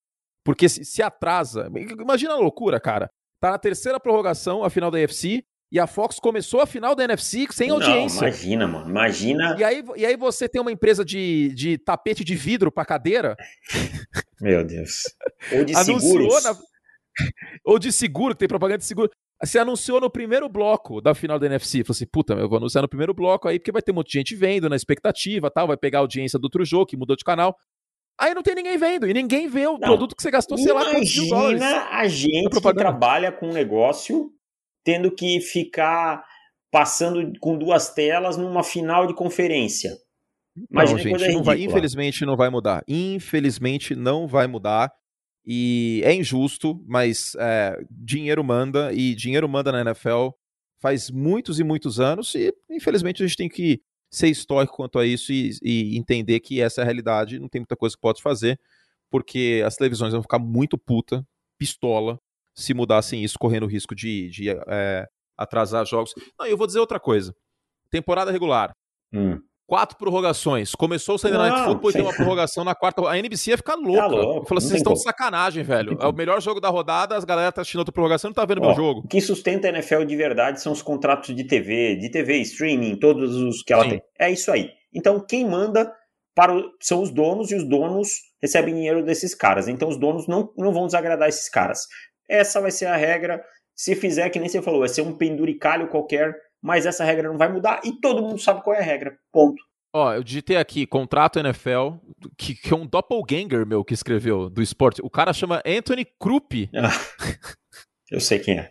Porque 0.45 0.69
se, 0.69 0.85
se 0.85 1.03
atrasa. 1.03 1.71
Imagina 1.99 2.35
a 2.35 2.39
loucura, 2.39 2.79
cara. 2.81 3.11
Tá 3.41 3.53
na 3.53 3.59
terceira 3.59 3.99
prorrogação, 3.99 4.65
a 4.65 4.71
final 4.71 4.91
da 4.91 4.99
UFC, 4.99 5.43
e 5.73 5.79
a 5.79 5.87
Fox 5.87 6.19
começou 6.19 6.61
a 6.61 6.67
final 6.67 6.97
da 6.97 7.05
NFC 7.05 7.47
sem 7.51 7.71
audiência. 7.71 8.21
Não, 8.21 8.29
imagina, 8.29 8.67
mano. 8.67 8.91
Imagina. 8.91 9.57
E 9.57 9.63
aí, 9.63 9.85
e 9.97 10.05
aí 10.05 10.17
você 10.17 10.49
tem 10.49 10.61
uma 10.61 10.73
empresa 10.73 11.05
de, 11.05 11.55
de 11.55 11.79
tapete 11.79 12.25
de 12.25 12.35
vidro 12.35 12.73
pra 12.73 12.85
cadeira. 12.85 13.37
Meu 14.41 14.65
Deus. 14.65 15.03
Ou 15.53 15.65
de 15.65 15.77
seguros. 15.77 16.45
Na... 16.45 16.57
Ou 17.65 17.79
de 17.79 17.93
seguro, 17.93 18.35
que 18.35 18.41
tem 18.41 18.49
propaganda 18.49 18.79
de 18.79 18.85
seguro. 18.85 19.11
Você 19.43 19.59
anunciou 19.59 20.01
no 20.01 20.11
primeiro 20.11 20.49
bloco 20.49 21.01
da 21.01 21.15
final 21.15 21.39
da 21.39 21.47
NFC. 21.47 21.85
Falou 21.85 21.95
assim, 21.95 22.07
puta, 22.07 22.35
eu 22.35 22.49
vou 22.49 22.59
anunciar 22.59 22.83
no 22.83 22.89
primeiro 22.89 23.15
bloco 23.15 23.47
aí, 23.47 23.59
porque 23.59 23.73
vai 23.73 23.81
ter 23.81 23.93
muita 23.93 24.11
gente 24.11 24.35
vendo 24.35 24.69
na 24.69 24.77
expectativa 24.77 25.51
tal, 25.51 25.69
vai 25.69 25.77
pegar 25.77 25.99
a 25.99 26.03
audiência 26.03 26.39
do 26.39 26.45
outro 26.45 26.65
jogo, 26.65 26.87
que 26.87 26.97
mudou 26.97 27.17
de 27.17 27.25
canal. 27.25 27.57
Aí 28.19 28.35
não 28.35 28.43
tem 28.43 28.55
ninguém 28.55 28.77
vendo, 28.77 29.09
e 29.09 29.15
ninguém 29.15 29.49
vê 29.49 29.67
o 29.67 29.73
não, 29.73 29.79
produto 29.79 30.15
que 30.15 30.23
você 30.23 30.31
gastou, 30.31 30.59
sei 30.59 30.73
lá, 30.75 30.85
quantos 30.91 31.17
mil 31.17 31.29
dólares. 31.31 31.63
Imagina 31.63 31.89
a 31.91 32.09
gente 32.09 32.61
que 32.61 32.75
trabalha 32.75 33.33
com 33.33 33.49
um 33.49 33.53
negócio 33.53 34.31
tendo 34.85 35.11
que 35.11 35.41
ficar 35.41 36.25
passando 36.71 37.33
com 37.41 37.59
duas 37.59 37.93
telas 37.93 38.37
numa 38.37 38.63
final 38.63 39.07
de 39.07 39.15
conferência. 39.15 39.97
Imagina 40.71 41.11
não, 41.11 41.19
gente, 41.19 41.33
não 41.35 41.43
vai, 41.43 41.63
infelizmente 41.63 42.25
não 42.25 42.37
vai 42.37 42.51
mudar. 42.51 42.85
Infelizmente 42.87 43.95
não 43.95 44.27
vai 44.27 44.47
mudar. 44.47 44.93
E 45.45 46.03
é 46.05 46.15
injusto, 46.15 46.83
mas 46.87 47.35
é, 47.39 47.81
dinheiro 47.91 48.45
manda, 48.45 48.93
e 48.93 49.15
dinheiro 49.15 49.49
manda 49.49 49.73
na 49.73 49.81
NFL 49.81 50.31
faz 50.81 51.11
muitos 51.11 51.61
e 51.61 51.65
muitos 51.65 52.01
anos, 52.01 52.35
e 52.35 52.53
infelizmente 52.71 53.23
a 53.23 53.27
gente 53.27 53.37
tem 53.37 53.49
que 53.49 53.83
ser 54.11 54.29
histórico 54.29 54.77
quanto 54.77 54.99
a 54.99 55.07
isso 55.07 55.31
e, 55.31 55.53
e 55.63 55.99
entender 55.99 56.41
que 56.41 56.61
essa 56.61 56.81
é 56.81 56.83
a 56.83 56.85
realidade, 56.85 57.39
não 57.39 57.49
tem 57.49 57.61
muita 57.61 57.77
coisa 57.77 57.95
que 57.95 58.01
pode 58.01 58.23
fazer. 58.23 58.59
porque 59.11 59.63
as 59.67 59.77
televisões 59.77 60.13
vão 60.13 60.23
ficar 60.23 60.39
muito 60.39 60.79
puta, 60.79 61.27
pistola, 61.59 62.19
se 62.55 62.75
mudassem 62.75 63.23
isso, 63.23 63.39
correndo 63.39 63.65
o 63.65 63.69
risco 63.69 63.95
de, 63.95 64.29
de 64.31 64.51
é, 64.51 65.07
atrasar 65.37 65.85
jogos. 65.87 66.13
Não, 66.39 66.47
eu 66.47 66.57
vou 66.57 66.67
dizer 66.67 66.81
outra 66.81 67.01
coisa. 67.01 67.33
Temporada 67.91 68.31
regular. 68.31 68.73
Hum. 69.13 69.39
Quatro 69.67 69.97
prorrogações. 69.97 70.75
Começou 70.75 71.15
o 71.15 71.19
Sunday 71.19 71.39
Night 71.39 71.65
Football 71.65 71.91
e 71.91 71.93
tem 71.93 72.03
uma 72.03 72.13
prorrogação 72.13 72.65
na 72.65 72.75
quarta. 72.75 73.09
A 73.09 73.17
NBC 73.17 73.53
ia 73.53 73.57
ficar 73.57 73.77
louca. 73.77 74.01
Tá 74.01 74.07
louco, 74.09 74.49
Falou 74.49 74.59
assim: 74.59 74.67
vocês 74.67 74.81
estão 74.81 74.95
de 74.95 75.03
sacanagem, 75.03 75.63
velho. 75.63 75.97
É 76.01 76.07
o 76.09 76.13
melhor 76.13 76.43
jogo 76.43 76.61
da 76.61 76.69
rodada, 76.69 77.17
as 77.17 77.25
galera 77.25 77.53
tá 77.53 77.61
assistindo 77.61 77.79
outra 77.79 77.93
prorrogação 77.93 78.29
e 78.29 78.31
não 78.31 78.35
tá 78.35 78.45
vendo 78.45 78.59
o 78.59 78.63
meu 78.63 78.75
jogo. 78.75 79.03
O 79.05 79.09
que 79.09 79.21
sustenta 79.21 79.69
a 79.69 79.71
NFL 79.71 80.03
de 80.03 80.17
verdade 80.17 80.61
são 80.61 80.73
os 80.73 80.83
contratos 80.83 81.37
de 81.37 81.45
TV, 81.45 81.95
de 81.95 82.11
TV, 82.11 82.39
streaming, 82.39 82.97
todos 82.97 83.37
os 83.37 83.63
que 83.63 83.73
ela 83.73 83.85
Sim. 83.85 83.91
tem. 83.91 84.03
É 84.19 84.29
isso 84.33 84.51
aí. 84.51 84.71
Então, 84.93 85.25
quem 85.25 85.49
manda 85.49 85.93
para 86.35 86.53
o, 86.53 86.65
são 86.81 87.01
os 87.01 87.11
donos 87.11 87.53
e 87.53 87.55
os 87.55 87.63
donos 87.63 88.09
recebem 88.43 88.75
dinheiro 88.75 89.05
desses 89.05 89.37
caras. 89.37 89.69
Então, 89.69 89.89
os 89.89 89.97
donos 89.97 90.27
não, 90.27 90.53
não 90.57 90.73
vão 90.73 90.87
desagradar 90.87 91.29
esses 91.29 91.49
caras. 91.49 91.87
Essa 92.31 92.61
vai 92.61 92.71
ser 92.71 92.87
a 92.87 92.97
regra. 92.97 93.45
Se 93.75 93.95
fizer, 93.95 94.31
que 94.31 94.39
nem 94.39 94.49
você 94.49 94.63
falou, 94.63 94.81
vai 94.81 94.89
ser 94.89 95.03
um 95.03 95.17
penduricalho 95.17 95.89
qualquer 95.89 96.35
mas 96.63 96.87
essa 96.87 97.05
regra 97.05 97.29
não 97.29 97.39
vai 97.39 97.51
mudar 97.51 97.81
e 97.85 97.93
todo 97.93 98.23
mundo 98.23 98.39
sabe 98.39 98.63
qual 98.63 98.77
é 98.77 98.81
a 98.81 98.85
regra. 98.85 99.17
Ponto. 99.33 99.63
Ó, 99.93 100.13
eu 100.15 100.23
digitei 100.23 100.57
aqui, 100.57 100.87
contrato 100.87 101.41
NFL, 101.41 101.95
que, 102.37 102.55
que 102.55 102.73
é 102.73 102.77
um 102.77 102.87
doppelganger, 102.87 103.67
meu, 103.67 103.85
que 103.85 103.95
escreveu, 103.95 104.49
do 104.49 104.63
esporte. 104.63 105.03
O 105.03 105.11
cara 105.11 105.33
chama 105.33 105.63
Anthony 105.67 106.05
Krupp. 106.05 106.71
Ah, 106.75 106.91
eu 108.11 108.21
sei 108.21 108.39
quem 108.39 108.59
é. 108.59 108.71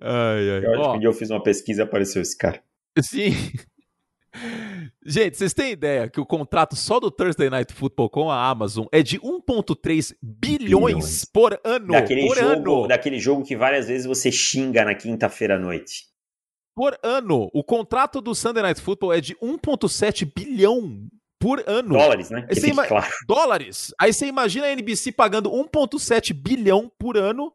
ai, 0.00 0.50
ai. 0.50 0.64
Eu 0.64 0.80
acho 0.80 0.90
que 0.90 0.96
um 0.96 1.00
dia 1.00 1.08
eu 1.08 1.12
fiz 1.12 1.30
uma 1.30 1.42
pesquisa 1.42 1.82
e 1.82 1.84
apareceu 1.84 2.20
esse 2.20 2.36
cara. 2.36 2.60
Sim. 3.00 3.30
Gente, 5.04 5.36
vocês 5.36 5.54
têm 5.54 5.72
ideia 5.72 6.08
que 6.08 6.20
o 6.20 6.26
contrato 6.26 6.76
só 6.76 7.00
do 7.00 7.10
Thursday 7.10 7.48
Night 7.48 7.72
Football 7.72 8.10
com 8.10 8.30
a 8.30 8.48
Amazon 8.48 8.86
é 8.92 9.02
de 9.02 9.18
1,3 9.20 10.14
bilhões, 10.22 11.24
por 11.24 11.58
ano. 11.64 11.92
Daquele, 11.92 12.26
por 12.26 12.36
jogo, 12.36 12.50
ano. 12.50 12.88
daquele 12.88 13.18
jogo 13.18 13.44
que 13.44 13.56
várias 13.56 13.88
vezes 13.88 14.06
você 14.06 14.30
xinga 14.30 14.84
na 14.84 14.94
quinta-feira 14.94 15.56
à 15.56 15.58
noite 15.58 16.04
por 16.76 16.98
ano. 17.02 17.48
O 17.54 17.64
contrato 17.64 18.20
do 18.20 18.34
Sunday 18.34 18.62
Night 18.62 18.80
Football 18.80 19.14
é 19.14 19.20
de 19.20 19.34
1,7 19.36 20.30
bilhão 20.36 21.08
por 21.40 21.64
ano. 21.66 21.94
Dólares, 21.94 22.30
né? 22.30 22.46
Aí 22.50 22.70
ima... 22.70 22.86
claro. 22.86 23.10
Dólares. 23.26 23.94
Aí 23.98 24.12
você 24.12 24.26
imagina 24.26 24.66
a 24.66 24.72
NBC 24.72 25.12
pagando 25.12 25.50
1,7 25.50 26.34
bilhão 26.34 26.92
por 26.98 27.16
ano 27.16 27.50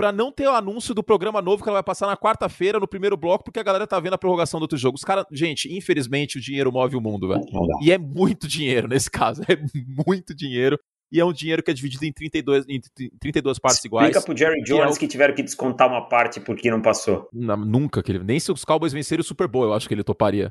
para 0.00 0.12
não 0.12 0.32
ter 0.32 0.46
o 0.46 0.54
anúncio 0.54 0.94
do 0.94 1.02
programa 1.02 1.42
novo 1.42 1.62
que 1.62 1.68
ela 1.68 1.76
vai 1.76 1.82
passar 1.82 2.06
na 2.06 2.16
quarta-feira, 2.16 2.80
no 2.80 2.88
primeiro 2.88 3.18
bloco, 3.18 3.44
porque 3.44 3.60
a 3.60 3.62
galera 3.62 3.86
tá 3.86 4.00
vendo 4.00 4.14
a 4.14 4.18
prorrogação 4.18 4.58
do 4.58 4.62
outro 4.62 4.78
jogo. 4.78 4.96
Os 4.96 5.04
caras, 5.04 5.26
gente, 5.30 5.70
infelizmente 5.70 6.38
o 6.38 6.40
dinheiro 6.40 6.72
move 6.72 6.96
o 6.96 7.02
mundo, 7.02 7.28
velho. 7.28 7.42
E 7.82 7.92
é 7.92 7.98
muito 7.98 8.48
dinheiro 8.48 8.88
nesse 8.88 9.10
caso, 9.10 9.42
é 9.46 9.58
muito 10.06 10.34
dinheiro 10.34 10.78
e 11.12 11.20
é 11.20 11.24
um 11.24 11.34
dinheiro 11.34 11.62
que 11.62 11.70
é 11.70 11.74
dividido 11.74 12.06
em 12.06 12.12
32, 12.12 12.64
em 12.66 12.80
32 13.20 13.58
partes 13.58 13.76
Explica 13.76 13.96
iguais. 13.96 14.16
Explica 14.16 14.24
pro 14.24 14.36
Jerry 14.38 14.62
Jones 14.62 14.66
que, 14.68 14.88
é 14.88 14.96
o... 14.96 14.98
que, 15.00 15.08
tiveram 15.08 15.34
que 15.34 15.42
descontar 15.42 15.86
uma 15.86 16.08
parte 16.08 16.40
porque 16.40 16.70
não 16.70 16.80
passou. 16.80 17.28
Não, 17.30 17.58
nunca, 17.58 18.02
que 18.02 18.12
ele, 18.12 18.24
nem 18.24 18.40
se 18.40 18.50
os 18.50 18.64
Cowboys 18.64 18.94
vencerem 18.94 19.20
o 19.20 19.24
Super 19.24 19.48
Bowl, 19.48 19.64
eu 19.64 19.74
acho 19.74 19.86
que 19.86 19.92
ele 19.92 20.02
toparia. 20.02 20.50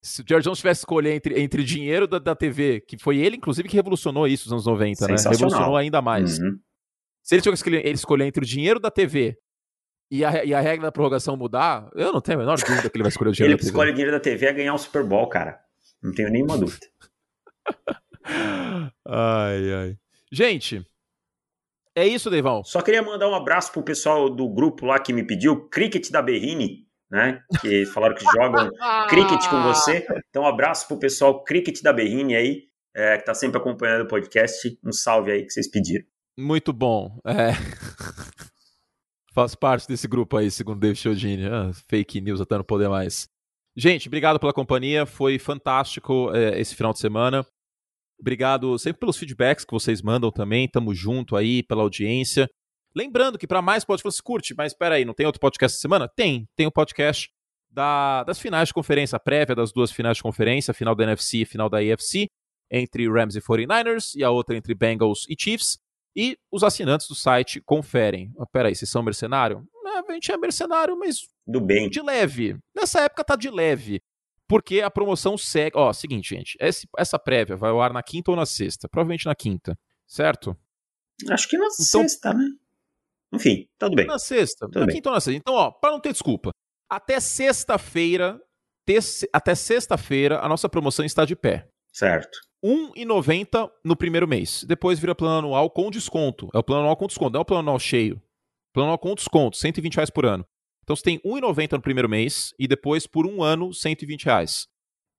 Se 0.00 0.22
o 0.22 0.24
Jerry 0.28 0.44
Jones 0.44 0.58
tivesse 0.58 0.82
escolher 0.82 1.14
entre, 1.14 1.40
entre 1.40 1.64
dinheiro 1.64 2.06
da, 2.06 2.20
da 2.20 2.36
TV, 2.36 2.82
que 2.86 2.96
foi 2.96 3.16
ele, 3.16 3.36
inclusive, 3.36 3.68
que 3.68 3.74
revolucionou 3.74 4.28
isso 4.28 4.44
nos 4.44 4.52
anos 4.52 4.66
90, 4.66 5.08
né? 5.08 5.16
Revolucionou 5.28 5.76
ainda 5.76 6.00
mais. 6.00 6.38
Uhum. 6.38 6.56
Se 7.26 7.34
ele 7.34 7.42
tivesse 7.42 7.64
que 7.64 7.70
escolher, 7.70 7.92
escolher 7.92 8.24
entre 8.26 8.44
o 8.44 8.46
dinheiro 8.46 8.78
da 8.78 8.88
TV 8.88 9.36
e 10.08 10.24
a, 10.24 10.44
e 10.44 10.54
a 10.54 10.60
regra 10.60 10.86
da 10.86 10.92
prorrogação 10.92 11.36
mudar, 11.36 11.90
eu 11.96 12.12
não 12.12 12.20
tenho 12.20 12.38
a 12.38 12.42
menor 12.42 12.56
dúvida 12.56 12.88
que 12.88 12.96
ele 12.96 13.02
vai 13.02 13.10
escolher 13.10 13.30
o 13.30 13.32
dinheiro 13.32 13.50
ele 13.50 13.56
da 13.56 13.58
TV. 13.58 13.68
Ele 13.68 13.72
escolhe 13.72 13.90
o 13.90 13.94
dinheiro 13.94 14.12
da 14.12 14.20
TV 14.20 14.46
é 14.46 14.52
ganhar 14.52 14.74
o 14.74 14.78
Super 14.78 15.02
Bowl, 15.02 15.28
cara. 15.28 15.58
Não 16.00 16.12
tenho 16.14 16.30
nenhuma 16.30 16.56
dúvida. 16.56 16.86
ai, 19.04 19.74
ai. 19.74 19.96
Gente, 20.30 20.86
é 21.96 22.06
isso, 22.06 22.30
Deivão. 22.30 22.62
Só 22.62 22.80
queria 22.80 23.02
mandar 23.02 23.28
um 23.28 23.34
abraço 23.34 23.72
pro 23.72 23.82
pessoal 23.82 24.30
do 24.30 24.48
grupo 24.48 24.86
lá 24.86 25.00
que 25.00 25.12
me 25.12 25.26
pediu, 25.26 25.68
Cricket 25.68 26.08
da 26.12 26.22
Berrine, 26.22 26.86
né? 27.10 27.42
Que 27.60 27.86
falaram 27.86 28.14
que 28.14 28.24
jogam 28.24 28.70
cricket 29.10 29.44
com 29.50 29.64
você. 29.64 30.06
Então, 30.30 30.44
um 30.44 30.46
abraço 30.46 30.86
pro 30.86 30.96
pessoal 30.96 31.42
Cricket 31.42 31.82
da 31.82 31.92
Berrine 31.92 32.36
aí, 32.36 32.68
é, 32.94 33.18
que 33.18 33.24
tá 33.24 33.34
sempre 33.34 33.58
acompanhando 33.58 34.02
o 34.02 34.08
podcast. 34.08 34.78
Um 34.84 34.92
salve 34.92 35.32
aí 35.32 35.44
que 35.44 35.50
vocês 35.50 35.68
pediram. 35.68 36.06
Muito 36.38 36.72
bom. 36.72 37.18
É... 37.24 37.52
Faz 39.32 39.54
parte 39.54 39.86
desse 39.86 40.08
grupo 40.08 40.36
aí, 40.36 40.50
segundo 40.50 40.80
David 40.80 40.98
Chiodini. 40.98 41.46
Ah, 41.46 41.70
fake 41.88 42.20
news 42.20 42.40
até 42.40 42.56
não 42.56 42.64
poder 42.64 42.88
mais. 42.88 43.28
Gente, 43.76 44.08
obrigado 44.08 44.40
pela 44.40 44.52
companhia. 44.52 45.04
Foi 45.04 45.38
fantástico 45.38 46.30
é, 46.34 46.58
esse 46.58 46.74
final 46.74 46.92
de 46.92 46.98
semana. 46.98 47.46
Obrigado 48.18 48.78
sempre 48.78 49.00
pelos 49.00 49.18
feedbacks 49.18 49.64
que 49.64 49.72
vocês 49.72 50.00
mandam 50.00 50.30
também. 50.32 50.66
Tamo 50.66 50.94
junto 50.94 51.36
aí 51.36 51.62
pela 51.62 51.82
audiência. 51.82 52.48
Lembrando 52.94 53.36
que 53.36 53.46
para 53.46 53.60
mais 53.60 53.84
podcasts, 53.84 54.22
curte, 54.22 54.54
mas 54.56 54.72
espera 54.72 54.94
aí, 54.94 55.04
não 55.04 55.12
tem 55.12 55.26
outro 55.26 55.40
podcast 55.40 55.74
essa 55.74 55.82
semana? 55.82 56.08
Tem, 56.08 56.48
tem 56.56 56.64
o 56.64 56.70
um 56.70 56.72
podcast 56.72 57.30
da, 57.70 58.24
das 58.24 58.38
finais 58.38 58.68
de 58.68 58.74
conferência, 58.74 59.16
a 59.16 59.20
prévia 59.20 59.54
das 59.54 59.70
duas 59.70 59.92
finais 59.92 60.16
de 60.16 60.22
conferência, 60.22 60.70
a 60.70 60.74
final 60.74 60.94
da 60.94 61.04
NFC 61.04 61.38
e 61.38 61.42
a 61.42 61.46
final 61.46 61.68
da 61.68 61.76
AFC, 61.76 62.26
entre 62.70 63.06
Rams 63.06 63.36
e 63.36 63.40
49ers 63.42 64.14
e 64.14 64.24
a 64.24 64.30
outra 64.30 64.56
entre 64.56 64.74
Bengals 64.74 65.26
e 65.28 65.36
Chiefs. 65.38 65.78
E 66.16 66.38
os 66.50 66.62
assinantes 66.62 67.06
do 67.06 67.14
site 67.14 67.60
conferem. 67.60 68.32
Ah, 68.38 68.46
peraí, 68.46 68.74
vocês 68.74 68.90
são 68.90 69.02
mercenário? 69.02 69.66
a 70.08 70.12
gente 70.12 70.32
é 70.32 70.36
mercenário, 70.36 70.98
mas. 70.98 71.18
Do 71.46 71.60
bem. 71.60 71.90
De 71.90 72.00
leve. 72.00 72.58
Nessa 72.74 73.00
época 73.00 73.22
tá 73.22 73.36
de 73.36 73.50
leve 73.50 74.00
porque 74.48 74.80
a 74.80 74.90
promoção 74.90 75.36
segue. 75.36 75.76
Ó, 75.76 75.92
seguinte, 75.92 76.34
gente. 76.34 76.56
Esse, 76.60 76.88
essa 76.96 77.18
prévia 77.18 77.56
vai 77.56 77.70
ao 77.70 77.80
ar 77.80 77.92
na 77.92 78.02
quinta 78.02 78.30
ou 78.30 78.36
na 78.36 78.46
sexta? 78.46 78.88
Provavelmente 78.88 79.26
na 79.26 79.34
quinta, 79.34 79.78
certo? 80.06 80.56
Acho 81.30 81.48
que 81.48 81.56
na 81.56 81.66
então, 81.66 82.02
sexta, 82.02 82.32
né? 82.32 82.44
Enfim, 83.32 83.68
tudo 83.78 83.96
bem. 83.96 84.06
Na 84.06 84.18
sexta. 84.18 84.66
Tudo 84.66 84.80
na 84.80 84.86
bem. 84.86 84.96
quinta 84.96 85.08
ou 85.08 85.14
na 85.14 85.20
sexta. 85.20 85.38
Então, 85.38 85.54
ó, 85.54 85.70
pra 85.70 85.90
não 85.90 86.00
ter 86.00 86.12
desculpa. 86.12 86.50
Até 86.88 87.18
sexta-feira, 87.18 88.40
até 89.32 89.54
sexta-feira, 89.54 90.40
a 90.40 90.48
nossa 90.48 90.68
promoção 90.68 91.04
está 91.04 91.24
de 91.24 91.34
pé. 91.34 91.68
Certo. 91.92 92.38
R$1,90 92.64 93.70
no 93.84 93.96
primeiro 93.96 94.26
mês. 94.26 94.64
Depois 94.64 94.98
vira 94.98 95.14
plano 95.14 95.38
anual 95.38 95.70
com 95.70 95.90
desconto. 95.90 96.48
É 96.54 96.58
o 96.58 96.62
plano 96.62 96.82
anual 96.82 96.96
com 96.96 97.06
desconto, 97.06 97.32
não 97.32 97.40
é 97.40 97.42
o 97.42 97.44
plano 97.44 97.60
anual 97.60 97.78
cheio. 97.78 98.20
Plano 98.72 98.88
anual 98.88 98.98
com 98.98 99.14
desconto, 99.14 99.56
120 99.56 99.94
reais 99.94 100.10
por 100.10 100.26
ano. 100.26 100.44
Então 100.82 100.94
você 100.94 101.02
tem 101.02 101.20
R$1,90 101.24 101.72
no 101.72 101.82
primeiro 101.82 102.08
mês 102.08 102.54
e 102.58 102.68
depois 102.68 103.06
por 103.06 103.26
um 103.26 103.42
ano, 103.42 103.72
120 103.72 104.24
reais. 104.24 104.68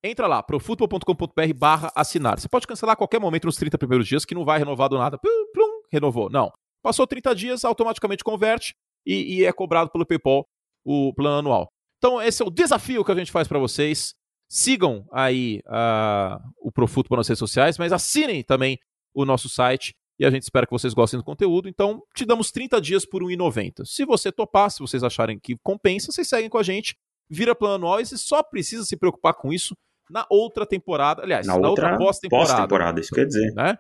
Entra 0.04 0.28
lá, 0.28 0.42
profutbol.com.br 0.42 1.54
barra 1.56 1.92
assinar. 1.96 2.40
Você 2.40 2.48
pode 2.48 2.68
cancelar 2.68 2.94
a 2.94 2.96
qualquer 2.96 3.20
momento 3.20 3.46
nos 3.46 3.58
30 3.58 3.78
primeiros 3.78 4.08
dias 4.08 4.24
que 4.24 4.36
não 4.36 4.46
vai 4.46 4.60
renovar 4.60 4.90
do 4.90 4.98
nada. 4.98 5.18
Plum, 5.18 5.52
plum, 5.54 5.82
renovou. 5.92 6.30
Não. 6.30 6.52
Passou 6.82 7.06
30 7.06 7.36
dias, 7.36 7.66
automaticamente 7.66 8.24
converte 8.24 8.76
e, 9.06 9.40
e 9.40 9.46
é 9.46 9.52
cobrado 9.52 9.90
pelo 9.90 10.06
PayPal 10.06 10.48
o 10.86 11.14
plano 11.14 11.40
anual. 11.40 11.68
Então 11.98 12.22
esse 12.22 12.42
é 12.42 12.46
o 12.46 12.52
desafio 12.52 13.04
que 13.04 13.12
a 13.12 13.16
gente 13.16 13.32
faz 13.32 13.48
para 13.48 13.60
vocês. 13.60 14.14
Sigam 14.50 15.06
aí 15.12 15.62
uh, 15.66 16.40
o 16.60 16.72
Profutbol 16.72 17.18
nas 17.18 17.28
redes 17.28 17.40
sociais, 17.40 17.78
mas 17.78 17.92
assinem 17.92 18.44
também 18.44 18.80
o 19.14 19.26
nosso 19.26 19.50
site 19.50 19.94
e 20.20 20.26
a 20.26 20.32
gente 20.32 20.44
espera 20.44 20.66
que 20.66 20.72
vocês 20.72 20.94
gostem 20.94 21.20
do 21.20 21.24
conteúdo. 21.24 21.70
Então, 21.70 22.02
te 22.16 22.26
damos 22.26 22.52
30 22.52 22.82
dias 22.82 23.06
por 23.06 23.22
R$ 23.24 23.36
1,90. 23.36 23.86
Se 23.86 24.04
você 24.04 24.32
topar, 24.32 24.72
se 24.72 24.80
vocês 24.80 25.04
acharem 25.04 25.40
que 25.40 25.56
compensa, 25.64 26.12
vocês 26.12 26.28
seguem 26.28 26.50
com 26.50 26.58
a 26.58 26.64
gente, 26.64 26.96
vira 27.30 27.54
plano 27.54 27.76
anual 27.76 28.00
e 28.00 28.06
só 28.06 28.42
precisa 28.42 28.84
se 28.84 28.98
preocupar 28.98 29.36
com 29.36 29.54
isso 29.54 29.76
na 30.10 30.26
outra 30.30 30.66
temporada. 30.66 31.22
Aliás, 31.22 31.46
na, 31.46 31.58
na 31.58 31.70
outra, 31.70 31.92
outra 31.92 31.98
pós-temporada. 31.98 32.50
Pós-temporada, 32.50 33.00
isso 33.00 33.14
quer 33.14 33.26
dizer. 33.26 33.54
Né? 33.54 33.78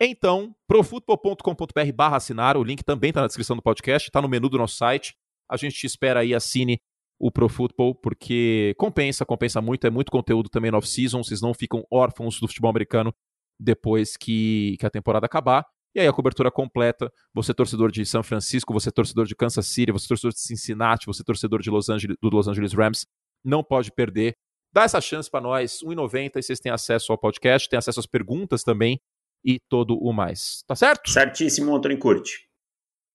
Então, 0.00 0.54
profutbol.com.br 0.66 1.92
barra 1.94 2.16
assinar, 2.16 2.56
o 2.56 2.64
link 2.64 2.82
também 2.82 3.10
está 3.10 3.22
na 3.22 3.26
descrição 3.26 3.56
do 3.56 3.62
podcast, 3.62 4.08
está 4.08 4.20
no 4.20 4.28
menu 4.28 4.48
do 4.48 4.58
nosso 4.58 4.76
site. 4.76 5.14
A 5.48 5.56
gente 5.56 5.76
te 5.76 5.86
espera 5.86 6.20
aí, 6.20 6.34
assine 6.34 6.78
o 7.20 7.30
ProFootball, 7.30 7.94
porque 7.94 8.74
compensa, 8.78 9.26
compensa 9.26 9.60
muito, 9.60 9.86
é 9.86 9.90
muito 9.90 10.10
conteúdo 10.10 10.48
também 10.48 10.70
no 10.70 10.78
off-season, 10.78 11.22
vocês 11.22 11.42
não 11.42 11.52
ficam 11.52 11.84
órfãos 11.92 12.40
do 12.40 12.48
futebol 12.48 12.70
americano 12.70 13.14
depois 13.60 14.16
que, 14.16 14.76
que 14.80 14.86
a 14.86 14.90
temporada 14.90 15.26
acabar. 15.26 15.66
E 15.94 16.00
aí 16.00 16.06
a 16.06 16.12
cobertura 16.12 16.50
completa, 16.50 17.12
você 17.34 17.52
torcedor 17.52 17.90
de 17.90 18.06
São 18.06 18.22
Francisco, 18.22 18.72
você 18.72 18.90
torcedor 18.90 19.26
de 19.26 19.36
Kansas 19.36 19.66
City, 19.66 19.92
você 19.92 20.08
torcedor 20.08 20.32
de 20.32 20.40
Cincinnati, 20.40 21.04
você 21.04 21.22
torcedor 21.22 21.60
de 21.60 21.68
Los 21.68 21.90
Angeles, 21.90 22.16
do 22.22 22.30
Los 22.30 22.48
Angeles 22.48 22.72
Rams, 22.72 23.06
não 23.44 23.62
pode 23.62 23.92
perder. 23.92 24.34
Dá 24.72 24.84
essa 24.84 25.00
chance 25.00 25.30
para 25.30 25.40
nós, 25.42 25.82
R$1,90 25.82 26.36
e 26.36 26.42
vocês 26.42 26.60
têm 26.60 26.72
acesso 26.72 27.12
ao 27.12 27.18
podcast, 27.18 27.68
têm 27.68 27.78
acesso 27.78 28.00
às 28.00 28.06
perguntas 28.06 28.62
também 28.62 28.98
e 29.44 29.58
todo 29.68 29.98
o 29.98 30.12
mais. 30.12 30.62
Tá 30.66 30.74
certo? 30.74 31.10
Certíssimo, 31.10 31.74
Antônio 31.74 31.98
Curti. 31.98 32.48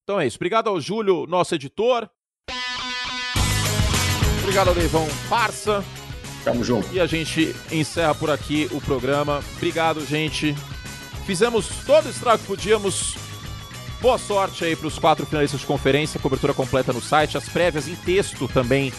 Então 0.03 0.19
é 0.19 0.27
isso. 0.27 0.37
Obrigado 0.37 0.67
ao 0.67 0.79
Júlio, 0.79 1.25
nosso 1.25 1.55
editor. 1.55 2.07
Obrigado, 4.45 4.75
Deivão 4.75 5.07
Parça. 5.27 5.83
Tamo 6.43 6.63
junto. 6.63 6.87
E 6.93 6.99
a 6.99 7.07
gente 7.07 7.55
encerra 7.71 8.13
por 8.13 8.29
aqui 8.29 8.69
o 8.71 8.79
programa. 8.79 9.43
Obrigado, 9.57 10.05
gente. 10.05 10.55
Fizemos 11.25 11.67
todo 11.83 12.05
o 12.05 12.09
estrago 12.09 12.37
que 12.37 12.45
podíamos. 12.45 13.15
Boa 13.99 14.19
sorte 14.19 14.63
aí 14.63 14.75
para 14.75 14.85
os 14.85 14.99
quatro 14.99 15.25
finalistas 15.25 15.61
de 15.61 15.65
conferência. 15.65 16.19
Cobertura 16.19 16.53
completa 16.53 16.93
no 16.93 17.01
site. 17.01 17.35
As 17.35 17.49
prévias 17.49 17.87
em 17.87 17.95
texto 17.95 18.47
também 18.47 18.93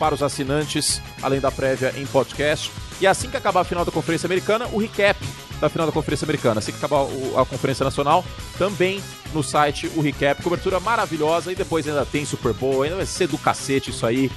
para 0.00 0.16
os 0.16 0.22
assinantes, 0.22 1.00
além 1.22 1.38
da 1.38 1.52
prévia 1.52 1.94
em 1.96 2.04
podcast. 2.04 2.72
E 3.00 3.06
assim 3.06 3.30
que 3.30 3.36
acabar 3.36 3.60
a 3.60 3.64
final 3.64 3.84
da 3.84 3.92
Conferência 3.92 4.26
Americana, 4.26 4.66
o 4.72 4.78
recap 4.78 5.16
da 5.60 5.68
final 5.68 5.86
da 5.86 5.92
Conferência 5.92 6.24
Americana. 6.24 6.58
Assim 6.58 6.72
que 6.72 6.78
acabar 6.78 7.06
a 7.40 7.44
Conferência 7.44 7.84
Nacional, 7.84 8.24
também 8.58 9.00
no 9.32 9.44
site 9.44 9.88
o 9.94 10.00
recap. 10.00 10.42
Cobertura 10.42 10.80
maravilhosa 10.80 11.52
e 11.52 11.54
depois 11.54 11.86
ainda 11.86 12.04
tem 12.04 12.24
Super 12.24 12.52
Bowl, 12.52 12.82
ainda 12.82 12.96
vai 12.96 13.06
ser 13.06 13.28
do 13.28 13.38
cacete 13.38 13.90
isso 13.90 14.04
aí. 14.04 14.28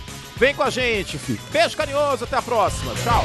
Vem 0.41 0.55
com 0.55 0.63
a 0.63 0.71
gente. 0.71 1.19
Beijo 1.51 1.77
carinhoso, 1.77 2.23
até 2.23 2.35
a 2.35 2.41
próxima. 2.41 2.95
Tchau. 2.95 3.21